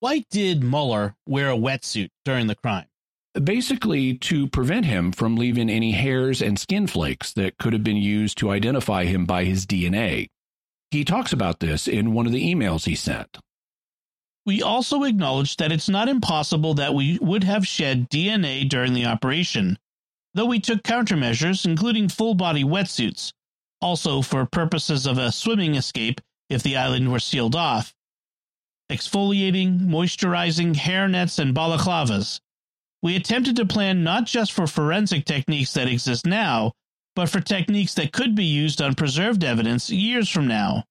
[0.01, 2.87] Why did Muller wear a wetsuit during the crime?
[3.35, 7.97] Basically, to prevent him from leaving any hairs and skin flakes that could have been
[7.97, 10.29] used to identify him by his DNA.
[10.89, 13.37] He talks about this in one of the emails he sent.
[14.43, 19.05] We also acknowledge that it's not impossible that we would have shed DNA during the
[19.05, 19.77] operation,
[20.33, 23.33] though we took countermeasures, including full body wetsuits,
[23.79, 27.93] also for purposes of a swimming escape if the island were sealed off,
[28.91, 32.41] exfoliating, moisturizing, hair nets, and balaclavas.
[33.01, 36.73] We attempted to plan not just for forensic techniques that exist now,
[37.15, 40.83] but for techniques that could be used on preserved evidence years from now.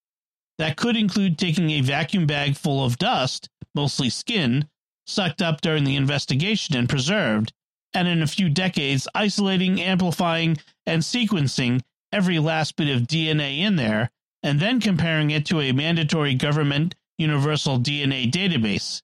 [0.59, 4.69] That could include taking a vacuum bag full of dust, mostly skin,
[5.07, 7.53] sucked up during the investigation and preserved,
[7.95, 11.81] and in a few decades isolating, amplifying, and sequencing
[12.13, 14.11] every last bit of DNA in there,
[14.43, 19.03] and then comparing it to a mandatory government universal DNA database.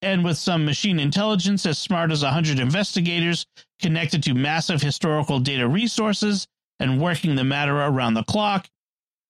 [0.00, 3.46] And with some machine intelligence as smart as 100 investigators
[3.80, 6.48] connected to massive historical data resources
[6.80, 8.68] and working the matter around the clock,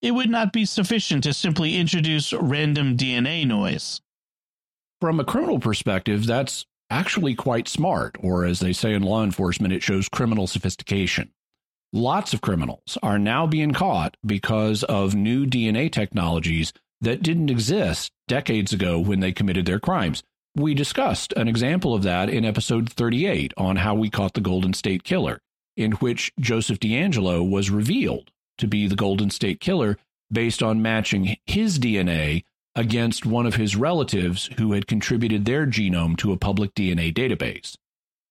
[0.01, 4.01] it would not be sufficient to simply introduce random DNA noise.
[5.01, 9.73] From a criminal perspective, that's actually quite smart, or as they say in law enforcement,
[9.73, 11.31] it shows criminal sophistication.
[11.93, 18.11] Lots of criminals are now being caught because of new DNA technologies that didn't exist
[18.29, 20.23] decades ago when they committed their crimes.
[20.55, 24.73] We discussed an example of that in episode 38 on how we caught the Golden
[24.73, 25.41] State Killer,
[25.77, 29.99] in which Joseph DeAngelo was revealed to be the Golden State Killer
[30.31, 36.17] based on matching his DNA against one of his relatives who had contributed their genome
[36.19, 37.77] to a public DNA database.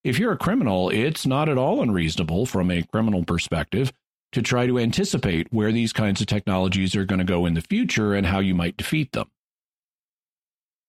[0.03, 3.93] If you're a criminal, it's not at all unreasonable from a criminal perspective
[4.31, 7.61] to try to anticipate where these kinds of technologies are going to go in the
[7.61, 9.29] future and how you might defeat them.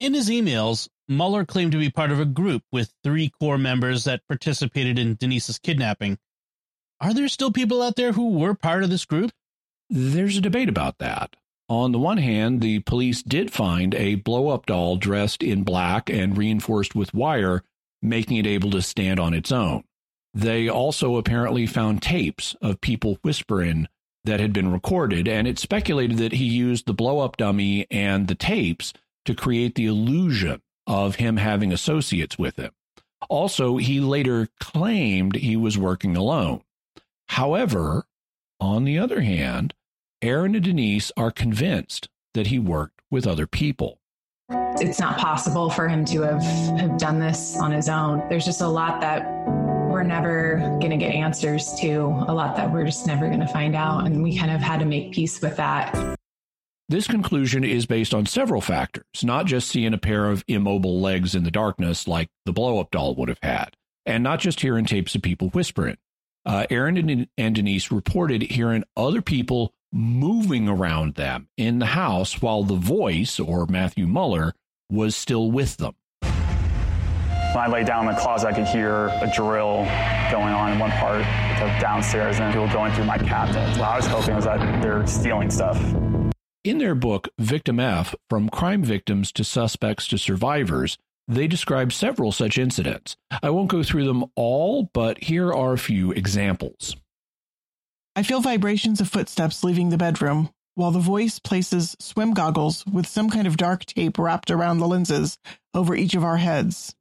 [0.01, 4.05] In his emails, Muller claimed to be part of a group with three core members
[4.05, 6.19] that participated in Denise's kidnapping.
[7.01, 9.33] Are there still people out there who were part of this group?
[9.91, 11.37] There's a debate about that.
[11.69, 16.11] On the one hand, the police did find a blow up doll dressed in black
[16.11, 17.63] and reinforced with wire,
[18.01, 19.85] making it able to stand on its own.
[20.35, 23.89] They also apparently found tapes of people whispering
[24.25, 28.29] that had been recorded, and it's speculated that he used the blow up dummy and
[28.29, 28.93] the tapes
[29.25, 32.73] to create the illusion of him having associates with him.
[33.29, 36.63] Also, he later claimed he was working alone.
[37.29, 38.07] However,
[38.59, 39.75] on the other hand,
[40.23, 43.99] Aaron and Denise are convinced that he worked with other people.
[44.51, 46.43] It's not possible for him to have,
[46.79, 48.23] have done this on his own.
[48.29, 49.23] There's just a lot that
[50.03, 53.47] we're never going to get answers to, a lot that we're just never going to
[53.47, 54.05] find out.
[54.05, 56.17] And we kind of had to make peace with that.
[56.89, 61.37] This conclusion is based on several factors, not just seeing a pair of immobile legs
[61.37, 64.87] in the darkness like the blow up doll would have had, and not just hearing
[64.87, 65.97] tapes of people whispering.
[66.45, 72.43] Uh, Aaron and, and Denise reported hearing other people moving around them in the house
[72.43, 74.53] while the voice, or Matthew Muller,
[74.91, 75.95] was still with them.
[77.53, 79.85] When I lay down in the closet, I could hear a drill
[80.31, 83.79] going on in one part of downstairs and people going through my cabinet.
[83.79, 85.79] What I was hoping was that they're stealing stuff.
[86.65, 90.97] In their book, Victim F From Crime Victims to Suspects to Survivors,
[91.29, 93.19] they describe several such incidents.
[93.43, 96.97] I won't go through them all, but here are a few examples.
[98.17, 103.07] I feel vibrations of footsteps leaving the bedroom, while the voice places swim goggles with
[103.07, 105.37] some kind of dark tape wrapped around the lenses
[105.75, 106.95] over each of our heads.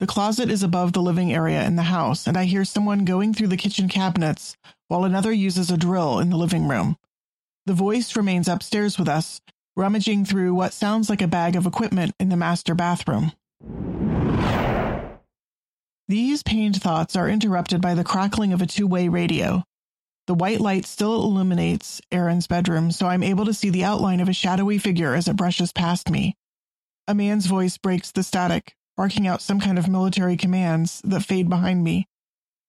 [0.00, 3.32] The closet is above the living area in the house, and I hear someone going
[3.32, 4.56] through the kitchen cabinets
[4.88, 6.96] while another uses a drill in the living room.
[7.66, 9.40] The voice remains upstairs with us,
[9.76, 13.32] rummaging through what sounds like a bag of equipment in the master bathroom.
[16.06, 19.64] These pained thoughts are interrupted by the crackling of a two way radio.
[20.26, 24.28] The white light still illuminates Aaron's bedroom, so I'm able to see the outline of
[24.28, 26.34] a shadowy figure as it brushes past me.
[27.06, 31.50] A man's voice breaks the static, barking out some kind of military commands that fade
[31.50, 32.08] behind me.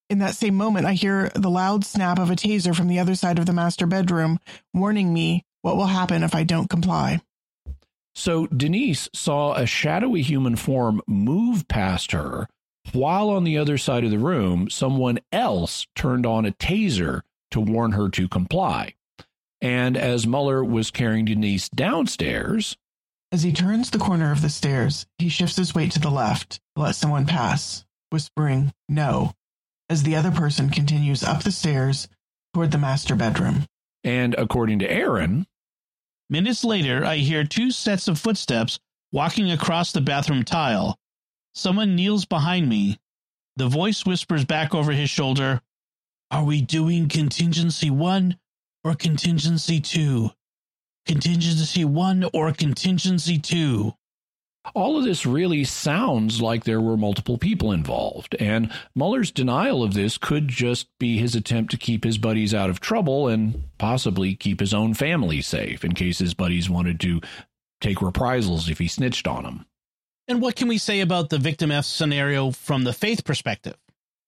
[0.10, 3.16] In that same moment, I hear the loud snap of a taser from the other
[3.16, 4.40] side of the master bedroom,
[4.74, 7.22] warning me what will happen if I don't comply.
[8.14, 12.50] So Denise saw a shadowy human form move past her,
[12.92, 17.22] while on the other side of the room, someone else turned on a taser
[17.56, 18.94] to warn her to comply.
[19.62, 22.78] And as Muller was carrying Denise downstairs,
[23.32, 26.60] as he turns the corner of the stairs, he shifts his weight to the left
[26.76, 29.34] to let someone pass, whispering, No,
[29.90, 32.08] as the other person continues up the stairs
[32.54, 33.66] toward the master bedroom.
[34.04, 35.48] And according to Aaron,
[36.30, 38.80] minutes later, I hear two sets of footsteps
[39.12, 40.98] walking across the bathroom tile.
[41.54, 43.00] Someone kneels behind me.
[43.56, 45.62] The voice whispers back over his shoulder,
[46.32, 48.38] Are we doing contingency one
[48.84, 50.32] or contingency two?
[51.06, 53.94] Contingency one or contingency two?
[54.74, 59.94] All of this really sounds like there were multiple people involved, and Muller's denial of
[59.94, 64.36] this could just be his attempt to keep his buddies out of trouble and possibly
[64.36, 67.22] keep his own family safe in case his buddies wanted to
[67.80, 69.66] take reprisals if he snitched on them.
[70.28, 73.78] And what can we say about the victim F scenario from the faith perspective?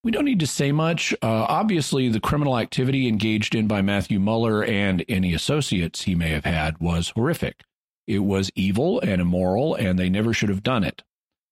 [0.07, 1.13] We don't need to say much.
[1.21, 6.29] Uh, obviously, the criminal activity engaged in by Matthew Muller and any associates he may
[6.29, 7.65] have had was horrific.
[8.07, 11.03] It was evil and immoral, and they never should have done it.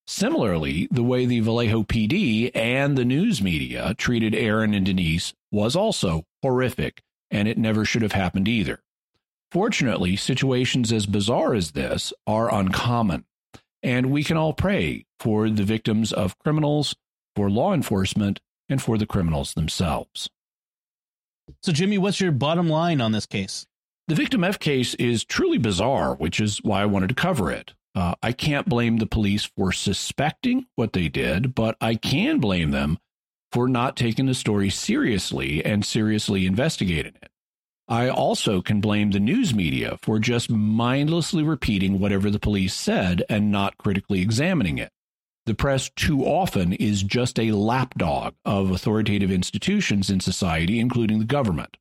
[0.07, 5.75] Similarly, the way the Vallejo PD and the news media treated Aaron and Denise was
[5.75, 8.81] also horrific, and it never should have happened either.
[9.51, 13.25] Fortunately, situations as bizarre as this are uncommon,
[13.83, 16.95] and we can all pray for the victims of criminals,
[17.35, 20.29] for law enforcement, and for the criminals themselves.
[21.61, 23.65] So, Jimmy, what's your bottom line on this case?
[24.07, 27.73] The Victim F case is truly bizarre, which is why I wanted to cover it.
[27.95, 32.71] Uh, I can't blame the police for suspecting what they did, but I can blame
[32.71, 32.99] them
[33.51, 37.29] for not taking the story seriously and seriously investigating it.
[37.87, 43.23] I also can blame the news media for just mindlessly repeating whatever the police said
[43.29, 44.89] and not critically examining it.
[45.45, 51.25] The press too often is just a lapdog of authoritative institutions in society, including the
[51.25, 51.77] government.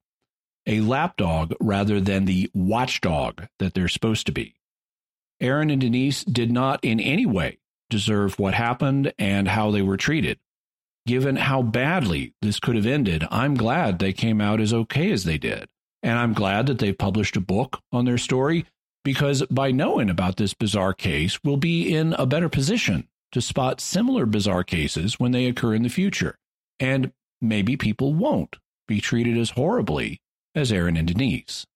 [0.66, 4.54] A lapdog rather than the watchdog that they're supposed to be.
[5.40, 7.58] Aaron and Denise did not in any way
[7.90, 10.38] deserve what happened and how they were treated.
[11.06, 15.24] Given how badly this could have ended, I'm glad they came out as okay as
[15.24, 15.68] they did.
[16.02, 18.66] And I'm glad that they've published a book on their story
[19.04, 23.80] because by knowing about this bizarre case, we'll be in a better position to spot
[23.80, 26.38] similar bizarre cases when they occur in the future.
[26.80, 28.56] And maybe people won't
[28.86, 30.20] be treated as horribly
[30.54, 31.66] as Aaron and Denise.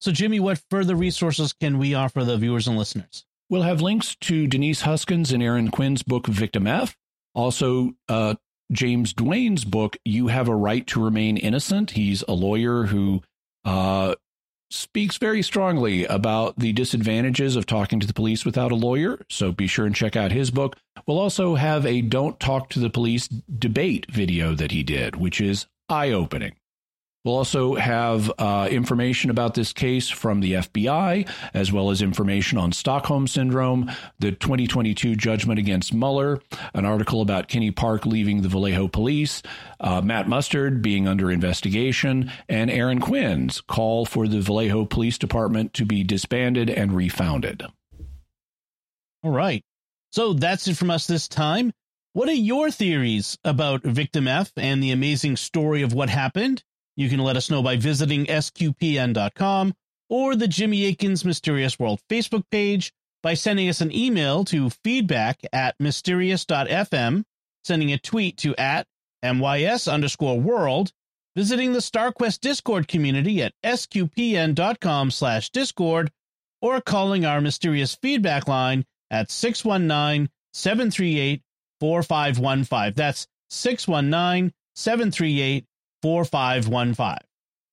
[0.00, 3.26] So, Jimmy, what further resources can we offer the viewers and listeners?
[3.50, 6.96] We'll have links to Denise Huskins and Aaron Quinn's book, Victim F.
[7.34, 8.36] Also, uh,
[8.70, 11.90] James Duane's book, You Have a Right to Remain Innocent.
[11.90, 13.22] He's a lawyer who
[13.64, 14.14] uh,
[14.70, 19.20] speaks very strongly about the disadvantages of talking to the police without a lawyer.
[19.28, 20.76] So be sure and check out his book.
[21.06, 25.40] We'll also have a Don't Talk to the Police debate video that he did, which
[25.40, 26.52] is eye opening.
[27.22, 32.56] We'll also have uh, information about this case from the FBI, as well as information
[32.56, 36.40] on Stockholm Syndrome, the 2022 judgment against Muller,
[36.72, 39.42] an article about Kenny Park leaving the Vallejo police,
[39.80, 45.74] uh, Matt Mustard being under investigation, and Aaron Quinn's call for the Vallejo Police Department
[45.74, 47.64] to be disbanded and refounded.
[49.22, 49.62] All right.
[50.10, 51.72] So that's it from us this time.
[52.14, 56.64] What are your theories about Victim F and the amazing story of what happened?
[56.96, 59.74] You can let us know by visiting sqpn.com
[60.08, 62.92] or the Jimmy Akin's Mysterious World Facebook page
[63.22, 67.24] by sending us an email to feedback at mysterious.fm,
[67.64, 68.86] sending a tweet to at
[69.22, 70.92] mys underscore world,
[71.36, 76.10] visiting the StarQuest Discord community at sqpn.com slash discord,
[76.62, 81.42] or calling our mysterious feedback line at 619 738
[81.80, 82.94] 4515.
[82.94, 85.66] That's 619 738
[86.02, 87.18] 4515.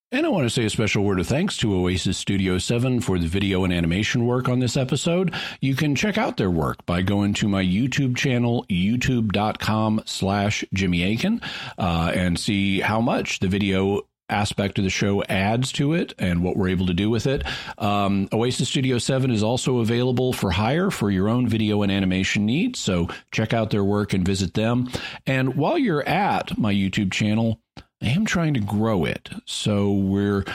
[0.10, 3.20] And I want to say a special word of thanks to Oasis Studio 7 for
[3.20, 5.34] the video and animation work on this episode.
[5.60, 11.14] You can check out their work by going to my YouTube channel, youtube.com slash Jimmy
[11.14, 11.42] Akin,
[11.78, 16.42] uh, and see how much the video aspect of the show adds to it and
[16.42, 17.44] what we're able to do with it.
[17.78, 22.46] Um, Oasis Studio 7 is also available for hire for your own video and animation
[22.46, 22.80] needs.
[22.80, 24.90] So check out their work and visit them.
[25.26, 27.60] And while you're at my YouTube channel,
[28.02, 29.30] I am trying to grow it.
[29.46, 30.46] So we're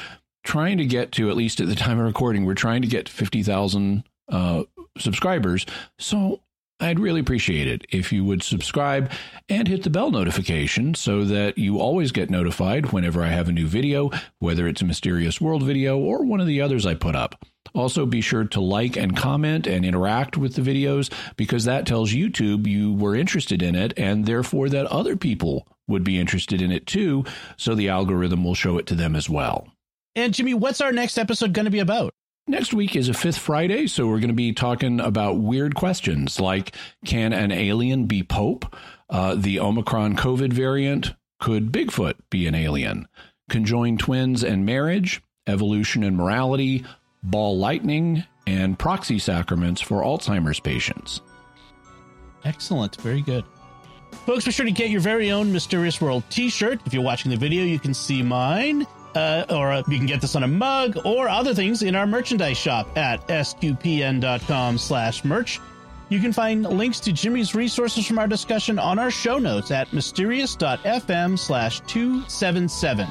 [0.44, 3.09] trying to get to, at least at the time of recording, we're trying to get
[3.09, 4.64] 50,000 uh,
[4.98, 5.66] subscribers.
[5.98, 6.40] So
[6.81, 9.10] I'd really appreciate it if you would subscribe
[9.48, 13.52] and hit the bell notification so that you always get notified whenever I have a
[13.52, 14.10] new video,
[14.40, 17.44] whether it's a Mysterious World video or one of the others I put up.
[17.74, 22.12] Also, be sure to like and comment and interact with the videos because that tells
[22.12, 26.70] YouTube you were interested in it and therefore that other people would be interested in
[26.70, 27.24] it too.
[27.56, 29.68] So the algorithm will show it to them as well.
[30.14, 32.12] And Jimmy, what's our next episode going to be about?
[32.48, 36.40] Next week is a fifth Friday, so we're going to be talking about weird questions
[36.40, 36.74] like
[37.05, 38.76] can an alien be Pope?
[39.09, 41.14] Uh, the Omicron COVID variant?
[41.39, 43.06] Could Bigfoot be an alien?
[43.48, 45.22] Conjoined twins and marriage?
[45.47, 46.84] Evolution and morality?
[47.23, 48.24] Ball lightning?
[48.47, 51.20] And proxy sacraments for Alzheimer's patients.
[52.44, 53.01] Excellent.
[53.01, 53.44] Very good.
[54.27, 56.81] Folks, be sure to get your very own Mysterious World t shirt.
[56.85, 58.86] If you're watching the video, you can see mine.
[59.15, 62.07] Uh, or uh, you can get this on a mug or other things in our
[62.07, 65.61] merchandise shop at sqpn.com slash merch.
[66.09, 69.93] You can find links to Jimmy's resources from our discussion on our show notes at
[69.93, 73.07] mysterious.fm slash 277.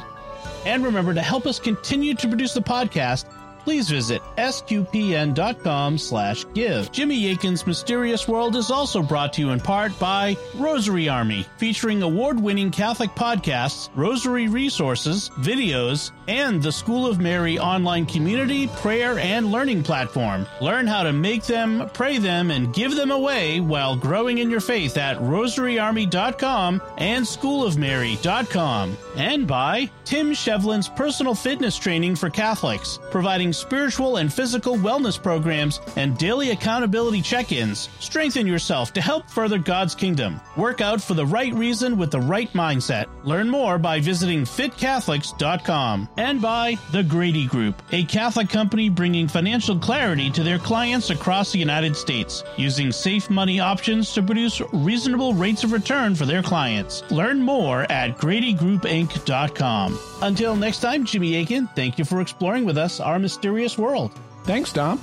[0.65, 3.25] And remember to help us continue to produce the podcast,
[3.63, 6.91] please visit sqpn.com slash give.
[6.91, 12.01] Jimmy Akin's Mysterious World is also brought to you in part by Rosary Army, featuring
[12.01, 19.51] award-winning Catholic podcasts, rosary resources, videos, and the School of Mary online community, prayer, and
[19.51, 20.45] learning platform.
[20.61, 24.61] Learn how to make them, pray them, and give them away while growing in your
[24.61, 28.97] faith at rosaryarmy.com and schoolofmary.com.
[29.17, 35.79] And by Tim Shevlin's personal fitness training for Catholics, providing spiritual and physical wellness programs
[35.95, 37.89] and daily accountability check ins.
[37.99, 40.39] Strengthen yourself to help further God's kingdom.
[40.57, 43.05] Work out for the right reason with the right mindset.
[43.23, 46.09] Learn more by visiting fitcatholics.com.
[46.17, 51.51] And by The Grady Group, a Catholic company bringing financial clarity to their clients across
[51.51, 56.43] the United States, using safe money options to produce reasonable rates of return for their
[56.43, 57.03] clients.
[57.11, 59.99] Learn more at GradyGroupInc.com.
[60.21, 64.11] Until next time, Jimmy Akin, thank you for exploring with us our mysterious world.
[64.43, 65.01] Thanks, Dom.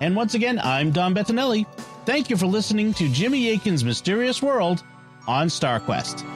[0.00, 1.64] And once again, I'm Dom Bettinelli.
[2.04, 4.82] Thank you for listening to Jimmy Akin's Mysterious World
[5.26, 6.26] on StarQuest.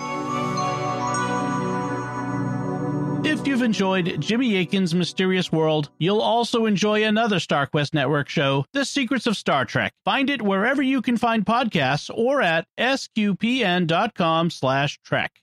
[3.27, 8.87] If you've enjoyed Jimmy Akin's Mysterious World, you'll also enjoy another StarQuest Network show, The
[8.87, 9.93] Secrets of Star Trek.
[10.03, 15.43] Find it wherever you can find podcasts or at sqpn.com slash trek.